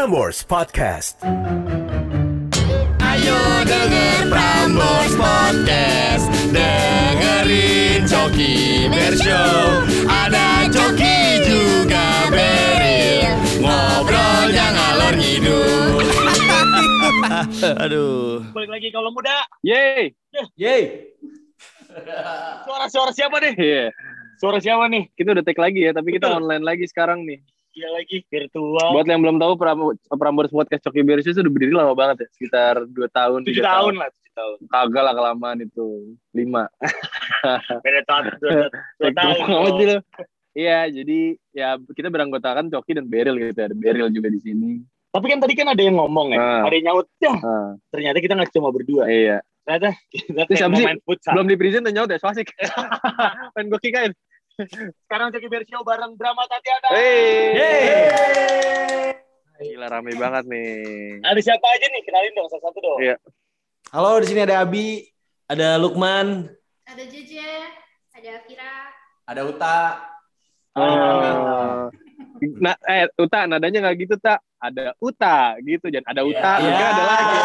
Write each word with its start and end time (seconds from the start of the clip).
Prambors 0.00 0.40
Podcast. 0.48 1.20
Ayo 3.04 3.36
denger 3.68 4.32
Prambors 4.32 5.12
Podcast 5.12 6.24
Dengerin 6.48 8.08
Coki 8.08 8.88
Bershow 8.88 9.84
Ada 10.08 10.72
Coki 10.72 11.44
juga 11.44 12.32
Beril 12.32 13.28
Ngobrolnya 13.60 14.66
ngalor 14.72 15.14
ngidul 15.20 16.00
Aduh 17.84 18.40
balik 18.56 18.72
lagi 18.72 18.88
kalau 18.88 19.12
muda 19.12 19.36
Yeay. 19.60 20.16
Yeay. 20.56 21.12
suara-suara 22.64 23.12
siapa 23.12 23.36
nih 23.36 23.52
Iya. 23.52 23.86
suara 24.40 24.64
siapa 24.64 24.88
nih 24.88 25.12
Kita 25.12 25.36
udah 25.36 25.44
take 25.44 25.60
lagi 25.60 25.84
ya, 25.84 25.92
tapi 25.92 26.16
kita 26.16 26.32
online 26.32 26.64
lagi 26.64 26.88
sekarang 26.88 27.28
nih. 27.28 27.44
Iya 27.70 27.88
lagi 27.88 28.26
virtual 28.26 28.88
Buat 28.90 29.06
yang 29.06 29.20
belum 29.20 29.36
tahu 29.36 29.54
Pram- 29.54 29.94
Prambors 30.10 30.50
Podcast 30.50 30.82
Coki 30.82 31.00
Beres 31.00 31.22
itu 31.22 31.38
udah 31.38 31.48
berdiri 31.48 31.70
lama 31.70 31.94
banget 31.94 32.22
ya, 32.22 32.28
sekitar 32.32 32.82
2 32.82 32.90
tahun, 33.08 33.38
tujuh 33.42 33.62
3 33.62 33.70
tahun 33.70 33.94
lah 33.94 34.08
tujuh 34.10 34.32
tahun 34.32 34.56
Kagak 34.66 35.02
lah 35.04 35.14
kelamaan 35.14 35.58
itu. 35.60 35.86
5. 36.32 36.66
beda 37.86 38.00
tahun 38.04 38.22
dua, 38.36 38.50
dua 38.96 39.10
tahun. 39.12 39.36
Iya, 40.50 40.78
jadi 40.90 41.18
ya 41.52 41.68
kita 41.86 42.08
beranggotakan 42.08 42.68
Coki 42.68 42.92
dan 42.92 43.06
Beril 43.06 43.38
gitu 43.38 43.54
ya. 43.56 43.70
Beril 43.70 44.10
juga 44.10 44.28
di 44.28 44.40
sini. 44.40 44.82
tapi 45.10 45.26
kan 45.26 45.38
tadi 45.38 45.54
kan 45.54 45.66
ada 45.66 45.78
yang 45.78 45.94
ngomong 45.96 46.30
ya 46.30 46.38
Ah. 46.38 46.62
ada 46.62 46.70
yang 46.72 46.86
nyaut 46.86 47.06
ya 47.18 47.34
Ah, 47.36 47.74
ternyata 47.88 48.18
kita 48.18 48.30
nggak 48.32 48.50
cuma 48.52 48.70
berdua 48.70 49.06
iya. 49.06 49.42
ternyata 49.60 49.98
kita 50.08 50.46
kayak 50.46 50.70
main 50.70 50.98
futsal 51.02 51.34
Belum 51.34 51.46
di 51.46 51.56
present 51.56 51.82
dan 51.82 51.92
nyaut 51.92 52.06
ya, 52.06 52.14
so 52.16 52.26
asik. 52.26 52.46
Pengen 53.52 53.66
gue 53.68 53.80
kikain. 53.80 54.12
Sekarang 54.62 55.26
Coki 55.30 55.46
Bear 55.46 55.62
Show 55.64 55.80
bareng 55.80 56.12
drama 56.14 56.42
Tatiana 56.44 56.88
Hey. 56.92 57.56
Gila 59.60 59.86
rame 59.86 60.10
banget 60.14 60.44
nih. 60.46 61.18
ada 61.20 61.38
siapa 61.38 61.66
aja 61.66 61.86
nih 61.86 62.00
kenalin 62.02 62.32
dong 62.32 62.48
satu-satu 62.48 62.78
dong 62.78 62.98
Iya. 62.98 63.14
Halo, 63.90 64.18
di 64.18 64.26
sini 64.26 64.40
ada 64.40 64.60
Abi, 64.60 65.04
ada 65.44 65.76
Lukman, 65.76 66.48
Ada 66.84 67.02
Jeje, 67.04 67.44
ada 68.10 68.30
Vira. 68.42 68.74
ada 69.24 69.40
Uta. 69.44 69.78
Oh. 70.72 71.86
Nah, 72.56 72.74
eh 72.84 73.04
Uta 73.14 73.44
nadanya 73.44 73.78
nggak 73.82 73.96
gitu 74.00 74.14
tak 74.16 74.40
ada 74.56 74.90
Uta 74.96 75.54
gitu 75.60 75.86
jangan 75.86 76.08
ada 76.08 76.20
Uta 76.22 76.50
lu 76.56 76.68
kira 76.68 76.88
ada 76.88 77.02
lagi 77.04 77.36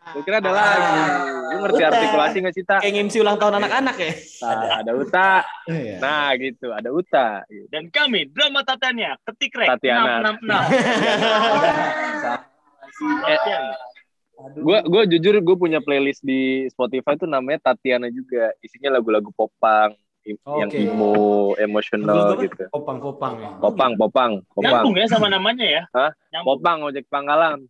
lu 0.00 0.20
kira 0.20 0.36
ada 0.38 0.50
lagi 0.50 1.00
lu 1.46 1.56
ngerti 1.60 1.78
Uta. 1.78 1.88
artikulasi 1.90 2.36
nggak 2.40 2.54
sih 2.54 2.64
tak 2.64 2.78
Kayak 2.80 2.94
MC 3.04 3.14
ulang 3.18 3.36
tahun 3.36 3.52
anak-anak 3.58 3.94
ya? 3.96 4.12
nah, 4.40 4.78
ada 4.80 4.90
Uta 4.92 5.30
Iya. 5.66 5.94
nah 6.00 6.26
gitu 6.34 6.66
ada 6.70 6.88
Uta 6.90 7.26
gitu. 7.46 7.66
dan 7.68 7.82
kami 7.88 8.26
drama 8.26 8.60
Tatiana 8.62 9.14
ketik 9.22 9.50
rek 9.54 9.68
Tatiana. 9.70 10.34
666 10.40 13.26
eh, 13.26 13.38
gue 14.56 14.78
gue 14.82 15.02
jujur 15.10 15.34
gue 15.38 15.56
punya 15.58 15.78
playlist 15.78 16.22
di 16.22 16.66
Spotify 16.66 17.14
tuh 17.14 17.26
namanya 17.26 17.58
Tatiana 17.62 18.08
juga 18.08 18.50
isinya 18.58 18.90
lagu-lagu 18.90 19.30
popang 19.30 19.94
yang 20.22 20.68
Oke. 20.68 20.78
emo 20.78 21.12
emosional 21.56 22.36
gitu 22.38 22.66
Kopang, 22.68 22.98
kopang 22.98 23.34
ya. 23.36 23.48
popang 23.56 23.92
popang 23.96 24.30
popang 24.50 24.80
nyambung 24.80 24.94
ya 24.94 25.04
sama 25.06 25.26
namanya 25.28 25.64
ya 25.64 25.82
Hah? 25.92 26.10
nyambung 26.30 26.46
popang 26.56 26.76
ojek 26.84 27.04
pangkalan 27.06 27.66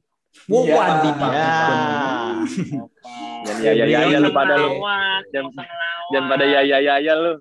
Wow, 0.46 0.62
Iya. 0.62 0.74
Pak. 1.14 1.30
Ya. 1.30 1.50
ya 3.60 3.70
ya 3.74 3.84
ya 3.84 3.84
ya, 3.86 4.00
ya 4.14 4.18
lu 4.18 4.30
pada 4.30 4.54
lu 4.58 4.68
ngelawak. 4.78 5.22
Jangan 6.10 6.26
pada 6.26 6.44
ya 6.46 6.60
ya 6.62 6.78
ya 6.82 6.94
ya 6.98 7.14
lu. 7.14 7.32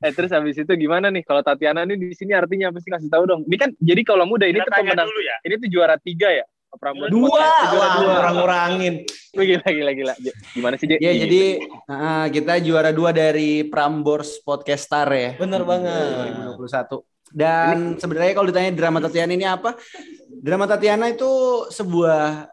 Eh 0.00 0.12
terus 0.16 0.32
habis 0.32 0.56
itu 0.56 0.72
gimana 0.80 1.12
nih 1.12 1.20
kalau 1.20 1.44
Tatiana 1.44 1.84
nih 1.84 1.96
di 2.00 2.16
sini 2.16 2.32
artinya 2.32 2.72
apa 2.72 2.80
sih 2.80 2.88
kasih 2.88 3.12
tahu 3.12 3.24
dong. 3.28 3.40
Ini 3.44 3.56
kan 3.60 3.70
jadi 3.76 4.00
kalau 4.04 4.24
muda 4.24 4.48
ini 4.48 4.60
tuh 4.60 4.72
pemenang. 4.72 5.08
ya 5.20 5.36
Ini 5.44 5.54
tuh 5.60 5.68
juara 5.68 5.96
tiga 6.00 6.32
ya. 6.32 6.44
Prambors 6.70 7.10
Dua. 7.10 7.26
Juara 7.74 7.96
dua. 7.98 8.12
kurang-kurangin. 8.22 8.94
Gila 9.34 9.68
gila 9.74 9.92
gila. 9.92 10.14
Gimana 10.54 10.74
sih 10.78 10.86
J? 10.86 11.02
Ya, 11.02 11.10
jadi 11.18 11.58
nah, 11.90 12.30
kita 12.30 12.62
juara 12.62 12.94
dua 12.94 13.10
dari 13.10 13.66
Prambors 13.66 14.38
Podcast 14.40 14.86
Star 14.86 15.10
ya. 15.10 15.34
Bener 15.34 15.66
banget. 15.66 16.30
2021. 16.62 17.09
Dan 17.30 17.94
sebenarnya 17.94 18.34
kalau 18.34 18.50
ditanya 18.50 18.74
drama 18.74 18.98
Tatiana 18.98 19.30
ini 19.30 19.46
apa? 19.46 19.78
Drama 20.26 20.66
Tatiana 20.66 21.06
itu 21.06 21.30
sebuah 21.70 22.50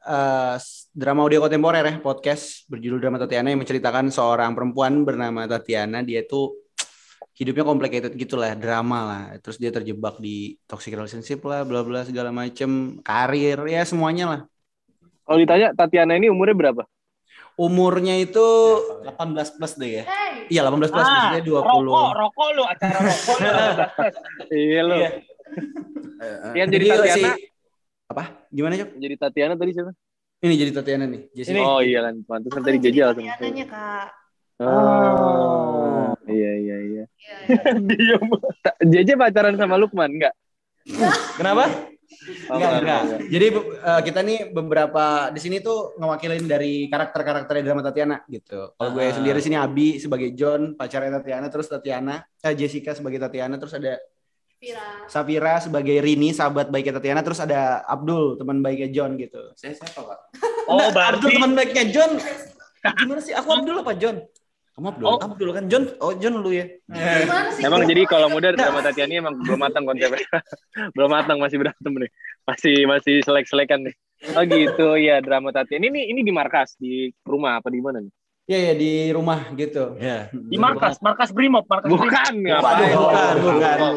s- 0.62 0.94
drama 0.94 1.26
audio 1.26 1.42
kontemporer 1.42 1.82
ya, 1.82 1.96
podcast 1.98 2.70
berjudul 2.70 3.02
Drama 3.02 3.18
Tatiana 3.18 3.50
yang 3.50 3.62
menceritakan 3.62 4.14
seorang 4.14 4.54
perempuan 4.54 5.02
bernama 5.02 5.50
Tatiana. 5.50 6.06
Dia 6.06 6.26
tuh 6.30 6.62
hidupnya 7.38 7.66
complicated 7.66 8.14
gitu 8.18 8.38
lah, 8.38 8.54
drama 8.54 9.00
lah. 9.06 9.24
Terus 9.42 9.58
dia 9.58 9.74
terjebak 9.74 10.22
di 10.22 10.58
toxic 10.70 10.94
relationship 10.94 11.42
lah, 11.46 11.66
bla 11.66 11.82
bla 11.82 12.06
segala 12.06 12.30
macem, 12.30 13.02
karir 13.02 13.62
ya 13.66 13.82
semuanya 13.82 14.26
lah. 14.30 14.42
Kalau 15.26 15.38
ditanya 15.42 15.74
Tatiana 15.74 16.18
ini 16.18 16.30
umurnya 16.30 16.54
berapa? 16.54 16.84
Umurnya 17.58 18.14
itu 18.16 18.46
18 19.02 19.18
plus 19.52 19.74
deh 19.76 19.90
ya. 19.92 20.04
Hey, 20.06 20.46
iya 20.48 20.62
18 20.62 20.78
plus, 20.88 21.02
Ah, 21.02 21.10
maksudnya 21.34 21.42
20. 21.42 21.66
rokok 21.66 22.10
rokok 22.14 22.48
lu 22.54 22.64
acara 22.64 23.00
rokok 23.02 23.36
lu 23.36 23.50
Iya 24.62 24.80
lu. 24.84 24.96
Iya. 24.96 25.10
Yang 26.54 26.68
jadi 26.70 26.86
Jadi 26.86 26.94
Tatiana. 26.94 27.18
si- 27.34 27.50
apa? 28.08 28.24
Gimana, 28.48 28.74
Cok? 28.78 28.90
Jadi 28.96 29.16
Tatiana 29.18 29.54
tadi 29.54 29.72
siapa? 29.74 29.92
Ini 30.38 30.54
jadi 30.56 30.72
Tatiana 30.72 31.06
nih. 31.08 31.22
Jessica. 31.34 31.58
Oh 31.60 31.82
iya 31.82 32.00
kan, 32.04 32.16
pantesan 32.24 32.62
tadi 32.62 32.78
jadi 32.78 32.86
Jeje 32.88 33.02
langsung. 33.04 33.26
Tatiananya, 33.26 33.66
Kak. 33.66 34.08
Oh, 34.58 36.06
iya 36.26 36.52
iya 36.56 36.78
iya. 36.80 37.04
Iya, 37.18 37.58
iya. 37.90 38.18
Ta- 38.64 38.78
Jeje 38.84 39.14
pacaran 39.14 39.54
sama 39.54 39.76
Lukman 39.76 40.14
enggak? 40.14 40.34
Kenapa? 41.34 41.74
Enggak, 42.48 42.72
enggak. 42.82 43.02
Jadi 43.28 43.46
eh, 43.84 44.02
kita 44.02 44.20
nih 44.24 44.40
beberapa 44.50 45.28
di 45.30 45.40
sini 45.40 45.60
tuh 45.60 45.96
ngewakilin 45.96 46.48
dari 46.48 46.88
karakter-karakter 46.88 47.60
drama 47.60 47.84
Tatiana 47.84 48.24
gitu. 48.26 48.72
Kalau 48.74 48.90
gue 48.92 49.04
Ah. 49.04 49.12
sendiri 49.12 49.40
sini 49.40 49.56
Abi 49.56 50.00
sebagai 50.00 50.32
John, 50.32 50.74
pacarnya 50.74 51.20
Tatiana, 51.20 51.48
terus 51.48 51.68
Tatiana, 51.68 52.24
eh, 52.42 52.54
Jessica 52.56 52.96
sebagai 52.96 53.20
Tatiana, 53.20 53.56
terus 53.56 53.76
ada 53.76 54.00
Vira. 54.58 55.06
Safira 55.06 55.62
sebagai 55.62 56.02
Rini, 56.02 56.34
sahabat 56.34 56.74
baiknya 56.74 56.98
Tatiana, 56.98 57.22
terus 57.22 57.38
ada 57.38 57.86
Abdul, 57.86 58.42
teman 58.42 58.58
baiknya 58.60 58.90
John 58.90 59.14
gitu. 59.14 59.54
Saya 59.54 59.78
siapa, 59.78 60.02
Pak? 60.02 60.20
oh 60.66 60.82
Abdul 60.82 60.96
berarti 60.96 61.28
teman 61.30 61.52
baiknya 61.54 61.86
John. 61.94 62.12
Gimana 62.98 63.22
sih? 63.22 63.38
Aku 63.38 63.52
Abdul 63.54 63.78
apa 63.78 63.94
John? 63.94 64.18
Kamu 64.78 64.94
Abdul? 64.94 65.06
Oh, 65.10 65.18
Abdul 65.18 65.50
kan 65.58 65.66
John. 65.66 65.84
Oh, 65.98 66.14
John 66.14 66.38
lu 66.38 66.54
ya. 66.54 66.70
Sih? 67.58 67.66
Emang 67.66 67.82
jadi 67.90 68.06
kalau 68.06 68.30
muda 68.30 68.54
drama 68.54 68.86
Tatiana 68.86 69.10
ini 69.10 69.18
emang 69.18 69.34
belum 69.42 69.58
matang 69.58 69.90
konsepnya. 69.90 70.22
belum 70.94 71.10
matang 71.10 71.42
masih 71.42 71.58
berantem 71.58 71.94
nih. 71.98 72.12
Masih 72.46 72.76
masih 72.86 73.16
selek-selekan 73.26 73.90
nih. 73.90 73.96
Oh 74.38 74.46
gitu 74.46 74.94
ya 75.02 75.18
drama 75.18 75.50
Tatiana. 75.50 75.82
Ini 75.82 76.14
ini 76.14 76.22
di 76.22 76.30
markas 76.30 76.78
di 76.78 77.10
rumah 77.26 77.58
apa 77.58 77.74
di 77.74 77.82
mana 77.82 78.06
nih? 78.06 78.14
Iya, 78.48 78.60
ya 78.70 78.74
di 78.78 78.92
rumah 79.12 79.50
gitu. 79.58 79.98
Ya. 79.98 80.30
di 80.30 80.56
markas 80.62 81.02
markas 81.02 81.34
brimob 81.34 81.66
markas 81.66 81.90
Bukan 81.90 82.34
Brimob. 82.38 82.62
bukan, 82.62 83.34
bukan. 83.42 83.78
Oh, 83.82 83.94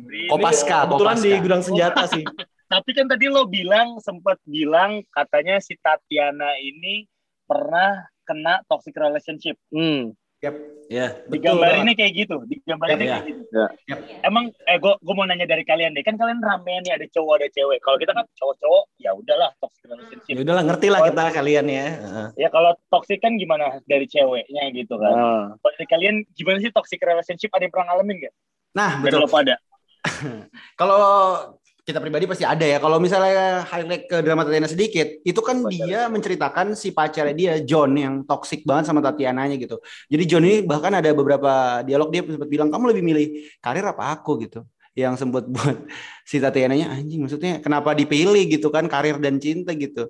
Brimob. 0.00 0.28
Kopaska, 0.32 0.78
Kebetulan 0.88 1.16
di 1.20 1.30
gudang 1.44 1.60
senjata 1.62 2.02
sih. 2.08 2.24
tapi 2.64 2.90
kan 2.96 3.04
tadi 3.04 3.28
lo 3.28 3.44
bilang 3.44 4.00
sempat 4.00 4.40
bilang 4.48 5.04
katanya 5.12 5.60
si 5.60 5.76
Tatiana 5.76 6.56
ini 6.56 7.04
pernah 7.44 8.08
kena 8.24 8.64
toxic 8.66 8.92
relationship 8.94 9.54
Hmm. 9.68 10.12
Ya, 10.86 11.08
di 11.24 11.40
betul. 11.40 11.56
gambar 11.56 11.68
Pak. 11.70 11.80
ini 11.80 11.92
kayak 11.94 12.12
gitu 12.14 12.36
di 12.44 12.60
gambar 12.60 12.86
ini 12.90 13.00
Ya. 13.02 13.16
kayak 13.16 13.24
gitu 13.26 13.42
Ya. 13.50 13.66
Yap. 13.88 13.98
emang 14.22 14.44
eh 14.62 14.76
gue 14.76 14.92
gue 14.94 15.14
mau 15.14 15.24
nanya 15.24 15.46
dari 15.46 15.64
kalian 15.64 15.90
deh 15.90 16.02
kan 16.02 16.14
kalian 16.14 16.36
rame 16.38 16.84
nih 16.84 16.92
ada 16.92 17.06
cowok 17.08 17.34
ada 17.34 17.48
cewek 17.48 17.80
kalau 17.80 17.96
kita 17.96 18.12
kan 18.12 18.28
cowok-cowok 18.34 18.84
ya 18.98 19.10
udahlah 19.10 19.48
toxic 19.56 19.84
relationship 19.86 20.28
Ya 20.30 20.42
udahlah 20.42 20.62
ngerti 20.62 20.86
lah 20.86 21.00
kita 21.02 21.22
kalian 21.32 21.64
ya. 21.66 21.86
Heeh. 21.96 22.26
ya 22.36 22.48
kalau 22.50 22.76
toxic 22.86 23.16
kan 23.18 23.32
gimana 23.34 23.80
dari 23.84 24.04
ceweknya 24.04 24.68
gitu 24.70 24.94
kan 24.94 25.14
Ah. 25.14 25.44
kalau 25.56 25.72
dari 25.72 25.88
kalian 25.88 26.14
gimana 26.30 26.60
sih 26.60 26.68
toxic 26.70 27.00
relationship 27.00 27.48
ada 27.48 27.64
yang 27.64 27.72
pernah 27.72 27.86
ngalamin 27.90 28.16
gak? 28.20 28.34
Nah, 28.74 28.90
dari 28.98 29.16
betul. 29.16 29.24
lo 29.24 29.28
pada 29.30 29.54
Kalau 30.76 31.00
kita 31.84 32.00
pribadi 32.00 32.24
pasti 32.24 32.48
ada 32.48 32.64
ya. 32.64 32.80
Kalau 32.80 32.96
misalnya 32.96 33.60
highlight 33.68 34.08
ke 34.08 34.24
drama 34.24 34.48
Tatiana 34.48 34.64
sedikit, 34.64 35.04
itu 35.20 35.40
kan 35.44 35.68
dia 35.68 36.08
menceritakan 36.08 36.72
si 36.72 36.96
pacarnya 36.96 37.36
dia 37.36 37.52
John 37.60 37.92
yang 37.92 38.24
toksik 38.24 38.64
banget 38.64 38.88
sama 38.88 39.04
Tatiananya 39.04 39.60
gitu. 39.60 39.76
Jadi 40.08 40.24
John 40.24 40.48
ini 40.48 40.64
bahkan 40.64 40.96
ada 40.96 41.12
beberapa 41.12 41.84
dialog 41.84 42.08
dia 42.08 42.24
sempat 42.24 42.48
bilang 42.48 42.72
kamu 42.72 42.96
lebih 42.96 43.04
milih 43.04 43.26
karir 43.60 43.84
apa 43.84 44.16
aku 44.16 44.40
gitu. 44.48 44.64
Yang 44.96 45.28
sempat 45.28 45.44
buat 45.44 45.84
si 46.30 46.40
Tatiananya 46.40 46.88
anjing 46.88 47.20
maksudnya 47.20 47.60
kenapa 47.60 47.92
dipilih 47.92 48.48
gitu 48.48 48.72
kan 48.72 48.88
karir 48.88 49.20
dan 49.20 49.36
cinta 49.36 49.76
gitu. 49.76 50.08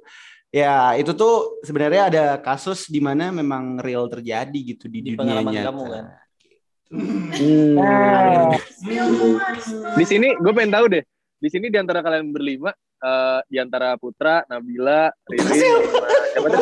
Ya 0.54 0.94
itu 0.94 1.10
tuh 1.18 1.58
sebenarnya 1.66 2.02
ada 2.06 2.24
kasus 2.38 2.86
di 2.86 3.02
mana 3.02 3.34
memang 3.34 3.82
real 3.82 4.06
terjadi 4.06 4.54
gitu 4.54 4.86
di, 4.86 5.02
Di 5.02 5.18
dunia 5.18 5.42
pengalaman 5.42 5.50
nyata. 5.50 5.66
kamu 5.74 5.84
kan. 5.90 6.04
Hmm. 6.94 8.54
Di 9.98 10.04
sini 10.06 10.38
gue 10.38 10.52
pengen 10.54 10.70
tahu 10.70 10.86
deh. 10.94 11.02
Di 11.44 11.52
sini 11.52 11.68
di 11.68 11.76
antara 11.76 12.00
kalian 12.00 12.32
berlima, 12.32 12.72
eh, 13.04 13.40
di 13.52 13.60
antara 13.60 14.00
Putra, 14.00 14.48
Nabila, 14.48 15.12
Riri, 15.28 15.60
sama 15.60 16.16
siapa 16.32 16.46
tuh? 16.48 16.60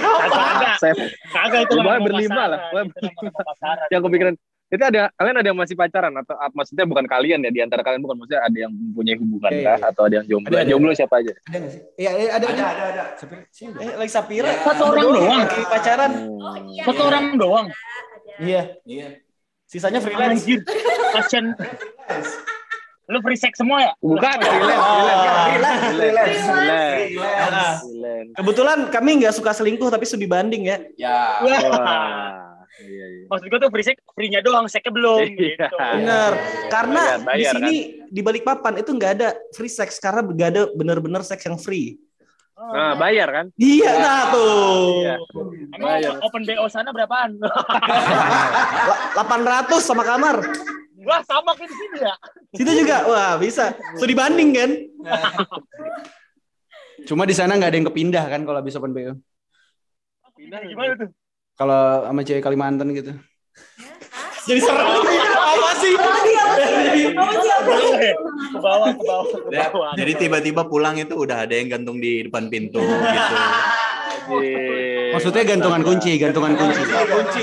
kagak 0.00 0.44
ada 0.48 0.70
Saya 0.80 0.94
kagak 1.28 1.60
itu 1.68 1.74
nama 1.76 2.00
berlima 2.00 2.42
lah. 2.48 2.60
Yang 3.92 4.02
kepikiran 4.08 4.34
Itu 4.72 4.80
ada 4.88 5.12
kalian 5.20 5.36
ada 5.36 5.48
yang 5.52 5.60
masih 5.60 5.76
pacaran 5.76 6.16
atau 6.16 6.32
maksudnya 6.56 6.88
bukan 6.88 7.04
kalian 7.04 7.44
ya 7.44 7.52
di 7.52 7.60
antara 7.60 7.84
kalian 7.84 8.00
bukan 8.00 8.24
maksudnya 8.24 8.40
ada 8.40 8.56
yang 8.56 8.72
mempunyai 8.72 9.20
hubungan 9.20 9.52
Iya, 9.52 9.60
kah 9.68 9.76
iya. 9.76 9.90
atau 9.92 10.02
ada 10.08 10.14
yang 10.16 10.26
jomblo? 10.32 10.48
Ada, 10.56 10.64
jomblo 10.64 10.90
siapa 10.96 11.14
aja? 11.20 11.32
Ada 11.44 11.56
nggak 11.60 11.72
sih? 11.76 11.82
Iya, 12.00 12.10
iya, 12.16 12.30
ada. 12.32 12.46
Ada, 12.48 12.64
ada, 12.64 12.84
ada. 12.88 13.04
Eh, 13.84 13.94
like 14.00 14.08
Sapira. 14.08 14.48
Satu 14.64 14.82
orang 14.88 15.04
doang. 15.12 15.40
Lagi 15.44 15.62
pacaran. 15.68 16.12
Oh 16.40 16.56
iya. 16.72 16.82
Satu 16.88 17.02
orang 17.04 17.24
doang. 17.36 17.66
Iya. 18.40 18.62
Iya. 18.88 19.08
Sisanya 19.68 20.00
freelance. 20.00 20.40
Anjir. 20.40 20.64
Pasien. 21.12 21.44
Lu 23.04 23.18
free 23.18 23.34
sex 23.34 23.58
semua 23.58 23.82
ya? 23.82 23.92
Bukan, 23.98 24.36
freelance, 24.38 24.78
Ah. 24.78 25.46
freelance, 25.90 26.42
freelance. 27.82 28.32
Kebetulan 28.32 28.78
kami 28.88 29.10
nggak 29.18 29.34
suka 29.34 29.50
selingkuh 29.50 29.90
tapi 29.90 30.06
studi 30.06 30.24
banding 30.24 30.64
ya. 30.64 30.78
Ya. 30.94 31.42
Wah, 31.42 31.60
iya, 32.78 33.06
iya. 33.10 33.26
Maksud 33.26 33.46
gue 33.46 33.58
tuh 33.58 33.70
free 33.70 33.84
sex, 33.84 33.96
free-nya 34.08 34.38
doang, 34.40 34.64
seknya 34.66 34.92
belum. 34.92 35.18
Iya. 35.20 35.34
Gitu. 35.58 35.76
Bener. 35.76 36.32
Karena 36.68 37.02
Bayar, 37.18 37.26
bayar, 37.26 37.36
di 37.36 37.44
sini 37.44 37.74
di 38.06 38.20
balik 38.22 38.42
papan 38.42 38.78
itu 38.78 38.90
nggak 38.90 39.12
ada 39.18 39.28
free 39.50 39.68
sex 39.68 39.98
karena 39.98 40.22
nggak 40.22 40.48
ada 40.48 40.62
bener-bener 40.72 41.20
seks 41.20 41.42
yang 41.42 41.58
free. 41.58 41.98
Nah, 42.54 42.94
bayar 42.94 43.26
kan? 43.26 43.46
Iya, 43.58 43.90
nah 43.98 44.30
tuh. 44.30 45.02
Iya. 45.02 45.14
Emang 45.74 45.98
Bayar. 45.98 46.14
open 46.22 46.42
BO 46.46 46.70
sana 46.70 46.94
berapaan? 46.94 47.34
La- 49.18 49.26
800 49.66 49.82
sama 49.82 50.06
kamar. 50.06 50.38
Wah, 51.02 51.20
sama 51.26 51.50
kayak 51.58 51.70
di 51.70 51.76
sini 51.76 51.98
ya. 51.98 52.14
Situ 52.54 52.72
juga, 52.84 52.96
wah 53.10 53.34
bisa. 53.40 53.74
Studi 53.98 54.14
banding 54.14 54.50
kan? 54.54 54.70
Cuma 57.08 57.26
di 57.26 57.34
sana 57.34 57.58
nggak 57.58 57.70
ada 57.74 57.78
yang 57.82 57.88
kepindah 57.90 58.24
kan 58.30 58.46
kalau 58.46 58.58
habis 58.62 58.78
open 58.78 58.94
BO. 58.94 59.14
Pindah 60.38 60.60
gimana 60.62 60.92
tuh? 60.94 61.08
Kalau 61.58 62.06
sama 62.06 62.20
cewek 62.22 62.42
Kalimantan 62.42 62.88
gitu. 62.94 63.12
Jadi 64.46 64.60
serem. 64.62 64.86
Apa 64.86 65.70
sih? 65.78 65.92
Ke 68.52 68.58
bawah, 68.58 68.90
ke 68.94 69.02
bawah, 69.02 69.26
ke 69.26 69.50
bawah. 69.50 69.92
jadi 69.98 70.12
tiba-tiba 70.18 70.62
pulang 70.66 70.98
itu 70.98 71.14
udah 71.14 71.46
ada 71.46 71.54
yang 71.54 71.70
gantung 71.72 71.98
di 71.98 72.26
depan 72.26 72.46
pintu 72.46 72.78
gitu. 72.82 73.34
Iya. 74.28 75.12
Maksudnya 75.12 75.42
gantungan 75.44 75.82
kunci, 75.84 76.12
gantungan 76.16 76.52
kunci. 76.56 76.80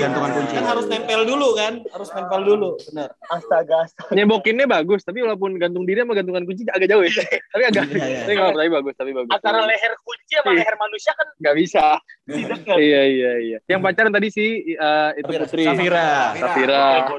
Gantungan 0.00 0.30
kunci. 0.34 0.54
Kan 0.58 0.66
harus 0.66 0.86
nempel 0.90 1.20
dulu 1.22 1.48
kan? 1.54 1.72
Harus 1.92 2.08
nempel 2.16 2.40
dulu, 2.42 2.68
benar. 2.90 3.08
Astaga, 3.30 3.86
astaga. 3.86 4.10
Nyebokinnya 4.16 4.66
bagus, 4.66 5.04
tapi 5.06 5.22
walaupun 5.22 5.54
gantung 5.60 5.84
diri 5.86 6.02
sama 6.02 6.18
gantungan 6.18 6.42
kunci 6.48 6.66
agak 6.66 6.88
jauh 6.90 7.02
ya. 7.04 7.12
tapi 7.52 7.62
agak, 7.68 7.84
Iya, 7.90 8.06
iya. 8.06 8.20
tapi, 8.24 8.34
apa-apa, 8.38 8.56
tapi 8.58 8.70
bagus, 8.72 8.94
tapi 8.98 9.10
bagus. 9.14 9.30
Antara 9.30 9.58
leher 9.66 9.92
kunci 10.02 10.32
sama 10.38 10.50
leher 10.56 10.74
manusia 10.78 11.12
kan 11.14 11.26
nggak 11.38 11.56
bisa. 11.58 11.84
tidak 12.26 12.58
kan? 12.64 12.76
Iya 12.90 13.02
iya 13.06 13.32
iya. 13.42 13.58
Yang 13.68 13.80
pacaran 13.84 14.12
tadi 14.14 14.28
sih 14.32 14.50
eh, 14.74 15.10
itu 15.20 15.30
Putri. 15.30 15.64
Safira. 15.66 16.08
Safira. 16.38 16.84
Lu. 17.06 17.18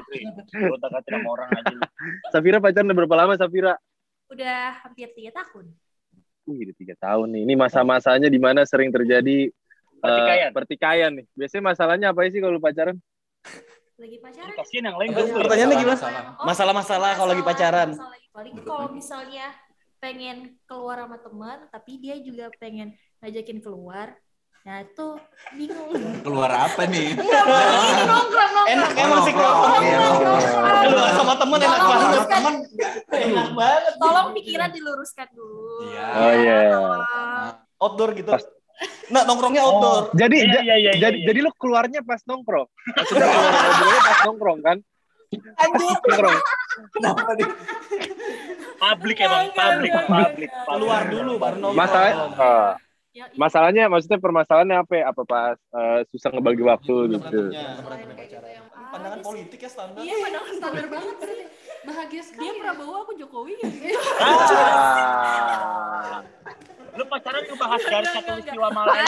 Safira 2.32 2.58
pacaran 2.60 2.86
udah 2.90 2.96
berapa 3.04 3.16
lama 3.16 3.32
Safira? 3.38 3.74
Udah 4.32 4.80
hampir 4.84 5.12
tiga 5.12 5.30
tahun. 5.44 5.68
Wih, 6.42 6.66
udah 6.66 6.76
tiga 6.76 6.94
tahun 6.98 7.28
nih. 7.38 7.42
Ini 7.46 7.54
masa-masanya 7.54 8.26
di 8.26 8.40
mana 8.42 8.66
sering 8.66 8.90
terjadi 8.90 9.46
eh, 9.48 10.02
Pertikaian. 10.02 10.50
pertikaian 10.50 11.10
nih. 11.14 11.26
Biasanya 11.38 11.62
masalahnya 11.70 12.06
apa 12.10 12.26
sih 12.26 12.42
kalau 12.42 12.58
pacaran? 12.58 12.98
Lagi 13.94 14.18
pacaran. 14.18 14.54
Kasian 14.58 14.84
yang 14.90 14.98
lain 14.98 15.10
gue. 15.14 15.24
pertanyaannya 15.30 15.76
gimana? 15.78 15.98
Masalah. 15.98 16.22
Masalah-masalah 16.42 17.10
kalau 17.14 17.30
lagi 17.30 17.44
pacaran. 17.46 17.88
Masalah 17.94 18.10
lagi. 18.10 18.26
Paling 18.34 18.54
kalau 18.66 18.88
misalnya 18.90 19.46
pengen 20.02 20.58
keluar 20.66 20.98
sama 21.06 21.18
teman, 21.22 21.58
tapi 21.70 22.02
dia 22.02 22.18
juga 22.18 22.50
pengen 22.58 22.90
ngajakin 23.22 23.62
keluar. 23.62 24.18
Nah 24.62 24.78
itu 24.78 25.06
bingung. 25.58 25.90
Keluar 26.22 26.50
apa 26.54 26.86
nih? 26.86 27.18
Enggak, 27.18 27.42
ini 27.42 28.02
nongkrong, 28.06 28.50
nongkrong. 28.54 28.66
Enak 28.70 28.90
emang 28.94 29.20
sih 29.26 29.32
kalau 29.34 29.52
Oke, 29.58 29.90
oke. 29.90 30.26
Lu 30.86 30.98
sama 31.18 31.34
temen 31.34 31.58
enak 31.58 31.80
banget. 31.82 32.06
luruskan, 32.06 32.42
Enak 33.10 33.48
banget. 33.52 33.92
tolong 33.98 34.28
pikiran 34.38 34.68
diluruskan 34.70 35.26
dulu. 35.34 35.66
Iya. 35.82 36.06
Oh, 36.14 36.32
iya. 36.38 36.58
Outdoor 37.76 38.14
gitu. 38.14 38.30
Nah, 39.10 39.22
nongkrongnya 39.26 39.62
outdoor. 39.62 40.14
Jadi 40.14 40.36
Iya, 40.46 40.60
iya, 40.62 40.76
iya, 40.78 40.92
jadi 40.94 41.16
iya. 41.18 41.26
jadi 41.26 41.38
lu 41.42 41.50
keluarnya 41.58 42.00
pas 42.06 42.22
nongkrong. 42.22 42.70
Maksudnya 42.96 43.26
keluar 43.74 43.98
pas 44.00 44.18
nongkrong 44.22 44.58
kan? 44.62 44.78
Nongkrong. 45.74 46.38
Publik 48.78 49.18
emang, 49.18 49.50
publik, 49.50 49.90
publik. 50.06 50.50
Keluar 50.54 51.02
dulu 51.10 51.32
baru 51.34 51.56
nongkrong. 51.58 51.78
Masalah 51.78 52.12
Ya, 53.12 53.28
masalahnya 53.36 53.92
maksudnya 53.92 54.16
permasalahannya 54.16 54.88
apa 54.88 54.92
ya? 54.96 55.04
Apa 55.12 55.22
pas 55.28 55.56
eh, 55.60 56.00
susah 56.08 56.32
ngebagi 56.32 56.64
waktu 56.64 57.12
gitu. 57.12 57.40
Berantemnya. 57.52 58.16
kayak 58.16 58.28
gitu 58.32 58.48
yang 58.48 58.64
Pandangan 58.72 59.20
politik 59.24 59.60
ya 59.60 59.70
standar. 59.72 60.00
Iya, 60.00 60.14
pandangan 60.20 60.54
standar 60.56 60.86
banget 60.88 61.16
sih. 61.20 61.40
Bahagia 61.84 62.22
sekali. 62.24 62.44
Dia 62.44 62.52
Prabowo, 62.60 62.96
aku 63.04 63.12
Jokowi. 63.20 63.52
gitu. 63.60 64.00
Ah. 64.20 66.24
Lu 66.92 67.04
pacaran 67.08 67.42
ngebahas 67.48 67.82
garis 67.84 68.08
Enggak, 68.12 68.24
satu 68.24 68.40
istiwa 68.40 68.68
ya? 68.68 68.92
ada. 68.92 69.06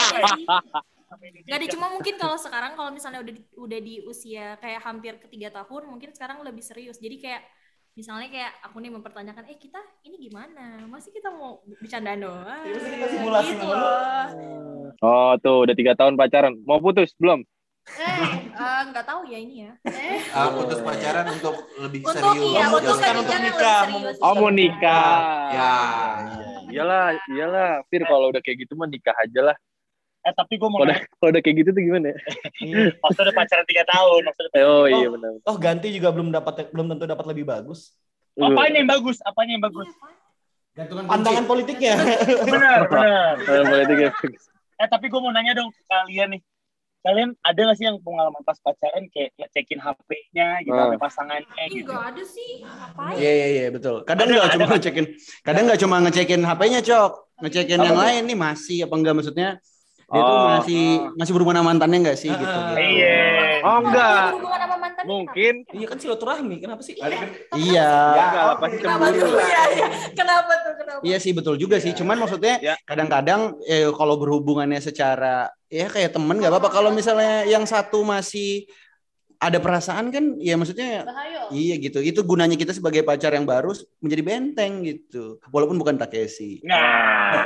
Gak 1.45 1.57
ada 1.61 1.67
cuma 1.69 1.87
mungkin 1.93 2.15
kalau 2.17 2.37
sekarang 2.37 2.73
kalau 2.73 2.89
misalnya 2.93 3.21
udah 3.21 3.33
di, 3.33 3.41
udah 3.57 3.79
di 3.81 3.95
usia 4.05 4.57
kayak 4.57 4.81
hampir 4.85 5.13
ketiga 5.21 5.53
tahun 5.53 5.89
mungkin 5.89 6.11
sekarang 6.11 6.43
lebih 6.43 6.65
serius 6.65 6.99
jadi 6.99 7.15
kayak 7.21 7.41
misalnya 7.95 8.27
kayak 8.27 8.51
aku 8.61 8.77
nih 8.77 8.91
mempertanyakan 8.91 9.47
eh 9.47 9.55
kita 9.55 9.79
ini 10.03 10.19
gimana 10.21 10.83
masih 10.85 11.09
kita 11.09 11.31
mau 11.31 11.51
bercandaan 11.77 12.19
doang 12.19 12.59
Iya, 12.61 12.75
masih 12.75 12.91
kita 12.93 13.07
simulasi 13.09 13.49
gitu 13.49 13.63
dulu. 13.63 13.71
loh 13.73 14.25
Oh 14.97 15.31
tuh 15.37 15.57
udah 15.63 15.75
tiga 15.75 15.91
tahun 15.93 16.15
pacaran. 16.15 16.55
Mau 16.61 16.79
putus 16.79 17.11
belum? 17.15 17.43
eh 17.85 18.17
eh, 18.49 18.81
nggak 18.87 19.05
tahu 19.05 19.27
ya 19.27 19.37
ini 19.37 19.55
ya 19.61 19.71
eh 19.85 20.17
Ah, 20.31 20.49
putus 20.49 20.79
pacaran 20.79 21.25
untuk 21.29 21.53
lebih 21.77 21.99
untuk 22.01 22.15
serius. 22.17 22.49
iya 22.49 22.63
untuk 22.67 22.81
ketiga 22.95 23.11
untuk 23.13 23.29
yang 23.29 23.43
lebih 23.43 23.51
nikah, 23.51 23.81
serius 23.85 24.17
Oh 24.19 24.33
mau 24.33 24.49
nikah. 24.49 25.15
Ya. 25.51 25.73
Iyalah, 26.67 27.05
iyalah. 27.29 27.69
Fir 27.85 28.01
kalau 28.03 28.27
udah 28.27 28.41
kayak 28.41 28.57
gitu 28.59 28.73
mah 28.73 28.87
nikah 28.87 29.13
aja 29.15 29.41
lah. 29.43 29.55
Eh 30.25 30.33
tapi 30.33 30.57
gue 30.57 30.65
mau 30.65 30.81
Kalau 30.81 30.89
udah, 30.89 30.97
nanya, 30.97 31.13
kalau 31.15 31.29
udah 31.29 31.41
kayak 31.45 31.55
gitu 31.61 31.69
tuh 31.69 31.81
gimana 31.81 32.05
ya? 32.09 32.17
waktu 32.97 33.19
udah 33.21 33.35
pacaran 33.35 33.65
tiga 33.65 33.83
tahun, 33.85 34.21
maksudnya 34.25 34.63
Oh 34.65 34.85
iya 34.89 35.07
benar. 35.07 35.31
Oh, 35.45 35.55
ganti 35.55 35.87
juga 35.93 36.09
belum 36.09 36.33
dapat 36.33 36.73
belum 36.73 36.85
tentu 36.89 37.05
dapat 37.05 37.25
lebih 37.29 37.45
bagus. 37.45 37.93
apanya 38.35 38.77
yang 38.81 38.89
bagus? 38.89 39.17
Apanya 39.21 39.51
yang 39.53 39.63
bagus? 39.63 39.85
Iya. 39.87 40.13
Gantungan 40.75 41.03
kunci. 41.03 41.11
Pandangan 41.15 41.45
politiknya. 41.45 41.93
Benar, 42.43 42.79
benar. 42.89 43.33
Eh, 43.39 43.63
politik 43.63 43.97
ya. 44.01 44.11
Eh 44.75 44.87
tapi 44.89 45.05
gue 45.07 45.19
mau 45.21 45.29
nanya 45.29 45.53
dong 45.53 45.69
ke 45.69 45.81
kalian 45.85 46.35
nih. 46.35 46.41
Kalian 46.99 47.37
ada 47.37 47.59
gak 47.61 47.77
sih 47.77 47.85
yang 47.85 48.01
pengalaman 48.01 48.41
pas 48.41 48.57
pacaran 48.57 49.05
kayak 49.13 49.29
ngecekin 49.37 49.77
HP-nya 49.77 50.65
gitu, 50.65 50.73
Ah. 50.73 50.89
HP 50.89 50.93
pasangannya 50.97 51.65
gitu? 51.69 51.85
nggak 51.85 52.01
ada 52.01 52.23
sih 52.25 52.49
ngapain 52.59 53.13
Iya 53.13 53.29
iya 53.31 53.47
iya 53.47 53.65
betul. 53.69 54.01
Kadang 54.01 54.25
Ada, 54.25 54.33
nggak 54.33 54.51
cuma 54.57 54.65
ngecekin, 54.73 55.05
kadang 55.45 55.63
nggak 55.69 55.81
cuma 55.85 55.95
ngecekin 56.01 56.41
HP-nya 56.41 56.79
cok, 56.81 57.11
ngecekin 57.45 57.77
Apa 57.77 57.85
yang 57.85 57.97
lain 58.01 58.21
nih 58.25 58.37
masih 58.41 58.77
apa 58.89 58.93
enggak 58.97 59.13
maksudnya 59.15 59.49
dia 60.05 60.21
tuh 60.21 60.35
Oh. 60.37 60.45
masih 60.55 60.83
masih 61.17 61.31
berhubungan 61.33 61.59
sama 61.59 61.69
mantannya 61.73 61.97
nggak 62.05 62.19
sih 62.19 62.29
gitu. 62.29 62.45
Ah. 62.45 62.71
gitu. 62.71 62.77
Iya. 62.77 63.17
Oh 63.61 63.77
enggak. 63.81 64.25
Mungkin. 65.05 65.53
Iya 65.69 65.85
kan 65.85 65.97
silaturahmi, 65.97 66.55
kenapa 66.57 66.81
sih? 66.81 66.93
Iya. 66.97 67.89
Enggak 68.13 68.43
lah, 68.43 68.55
pasti 68.57 68.77
kenapa 68.77 69.05
cemburu. 69.07 69.21
tuh 69.21 69.37
Iya, 69.37 69.63
iya. 69.69 69.87
kenapa 70.13 70.51
tuh 70.61 70.73
kenapa 70.77 70.99
Iya 71.01 71.17
sih 71.19 71.31
betul 71.33 71.55
juga 71.57 71.77
sih. 71.77 71.91
Cuman 71.93 72.17
maksudnya 72.17 72.55
Ya. 72.57 72.75
kadang-kadang 72.83 73.57
eh, 73.65 73.89
kalau 73.91 74.17
berhubungannya 74.17 74.77
secara 74.79 75.49
ya 75.67 75.85
kayak 75.89 76.13
temen 76.13 76.37
nggak 76.37 76.49
apa-apa. 76.49 76.69
Kalau 76.71 76.89
misalnya 76.89 77.45
yang 77.45 77.65
satu 77.65 78.01
masih 78.01 78.65
ada 79.35 79.59
perasaan 79.59 80.09
kan, 80.09 80.39
ya 80.39 80.55
maksudnya 80.55 81.03
bahaya 81.05 81.51
iya 81.51 81.75
gitu. 81.77 81.99
Itu 81.99 82.23
gunanya 82.23 82.55
kita 82.55 82.71
sebagai 82.71 83.03
pacar 83.03 83.35
yang 83.35 83.45
baru 83.45 83.73
menjadi 83.99 84.23
benteng 84.23 84.81
gitu. 84.81 85.37
Walaupun 85.51 85.77
bukan 85.77 85.99
Takeshi. 85.99 86.63
Nah, 86.63 87.45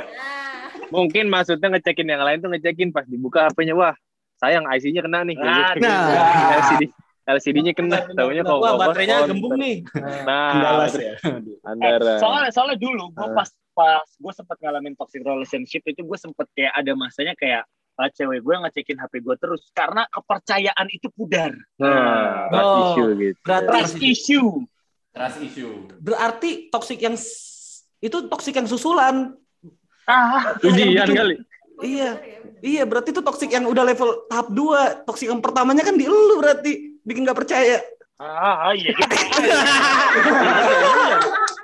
Mungkin 0.90 1.26
maksudnya 1.26 1.68
ngecekin 1.70 2.04
yang 2.04 2.20
lain 2.20 2.38
tuh 2.38 2.50
ngecekin 2.50 2.90
pas 2.90 3.06
dibuka 3.06 3.46
HP-nya 3.46 3.74
wah 3.74 3.94
sayang 4.36 4.66
IC-nya 4.66 5.02
kena 5.02 5.20
nih. 5.22 5.36
Nah, 5.36 5.74
nah. 5.76 6.58
LCD 6.58 6.82
LCD-nya 7.22 7.72
kena. 7.72 8.10
Tahunya 8.10 8.42
kok 8.42 8.58
Wah, 8.58 8.74
kok- 8.74 8.80
baterainya 8.82 9.16
gembung 9.24 9.54
nih. 9.54 9.86
Nah, 10.24 10.50
Andalas 10.50 10.94
ya. 10.94 11.14
eh, 11.14 12.18
soalnya 12.18 12.50
soalnya 12.50 12.76
dulu 12.76 13.12
gue 13.12 13.22
Ah. 13.22 13.34
pas 13.36 13.48
pas 13.70 14.02
gue 14.02 14.32
sempet 14.32 14.56
ngalamin 14.58 14.94
toxic 14.94 15.22
relationship 15.22 15.82
itu 15.84 16.02
gue 16.02 16.18
sempet 16.18 16.50
kayak 16.50 16.74
ada 16.74 16.92
masanya 16.92 17.32
kayak 17.34 17.62
ah, 17.94 18.10
cewek 18.10 18.40
gue 18.40 18.54
ngecekin 18.56 18.96
HP 18.96 19.20
gue 19.20 19.36
terus 19.36 19.68
karena 19.70 20.08
kepercayaan 20.08 20.86
itu 20.88 21.06
pudar. 21.08 21.52
Nah, 21.76 22.48
trust 22.48 22.66
Oh. 22.66 22.82
issue 22.88 23.10
gitu. 23.16 23.38
Berarti 23.44 23.68
Trust 23.68 23.96
issue. 24.00 24.50
Trust 25.10 25.38
issue. 25.40 25.74
berarti 25.96 26.50
toksik 26.68 26.98
yang 26.98 27.14
itu 28.00 28.18
toksik 28.26 28.54
yang 28.54 28.66
susulan. 28.66 29.36
Ah, 30.04 30.52
Ujian 30.60 31.06
kali. 31.06 31.34
Iya. 31.80 32.20
Iya, 32.60 32.82
berarti 32.84 33.08
itu 33.08 33.20
toksik 33.20 33.48
yang 33.48 33.64
udah 33.64 33.82
level 33.82 34.28
tahap 34.28 34.48
2. 34.48 35.04
Toksik 35.04 35.28
yang 35.28 35.40
pertamanya 35.40 35.80
kan 35.80 35.94
di 35.94 36.04
lu 36.04 36.36
berarti. 36.36 37.00
Bikin 37.00 37.24
gak 37.24 37.38
percaya. 37.38 37.80
ah, 38.16 38.68
iya 38.70 38.92
gitu. 38.92 39.00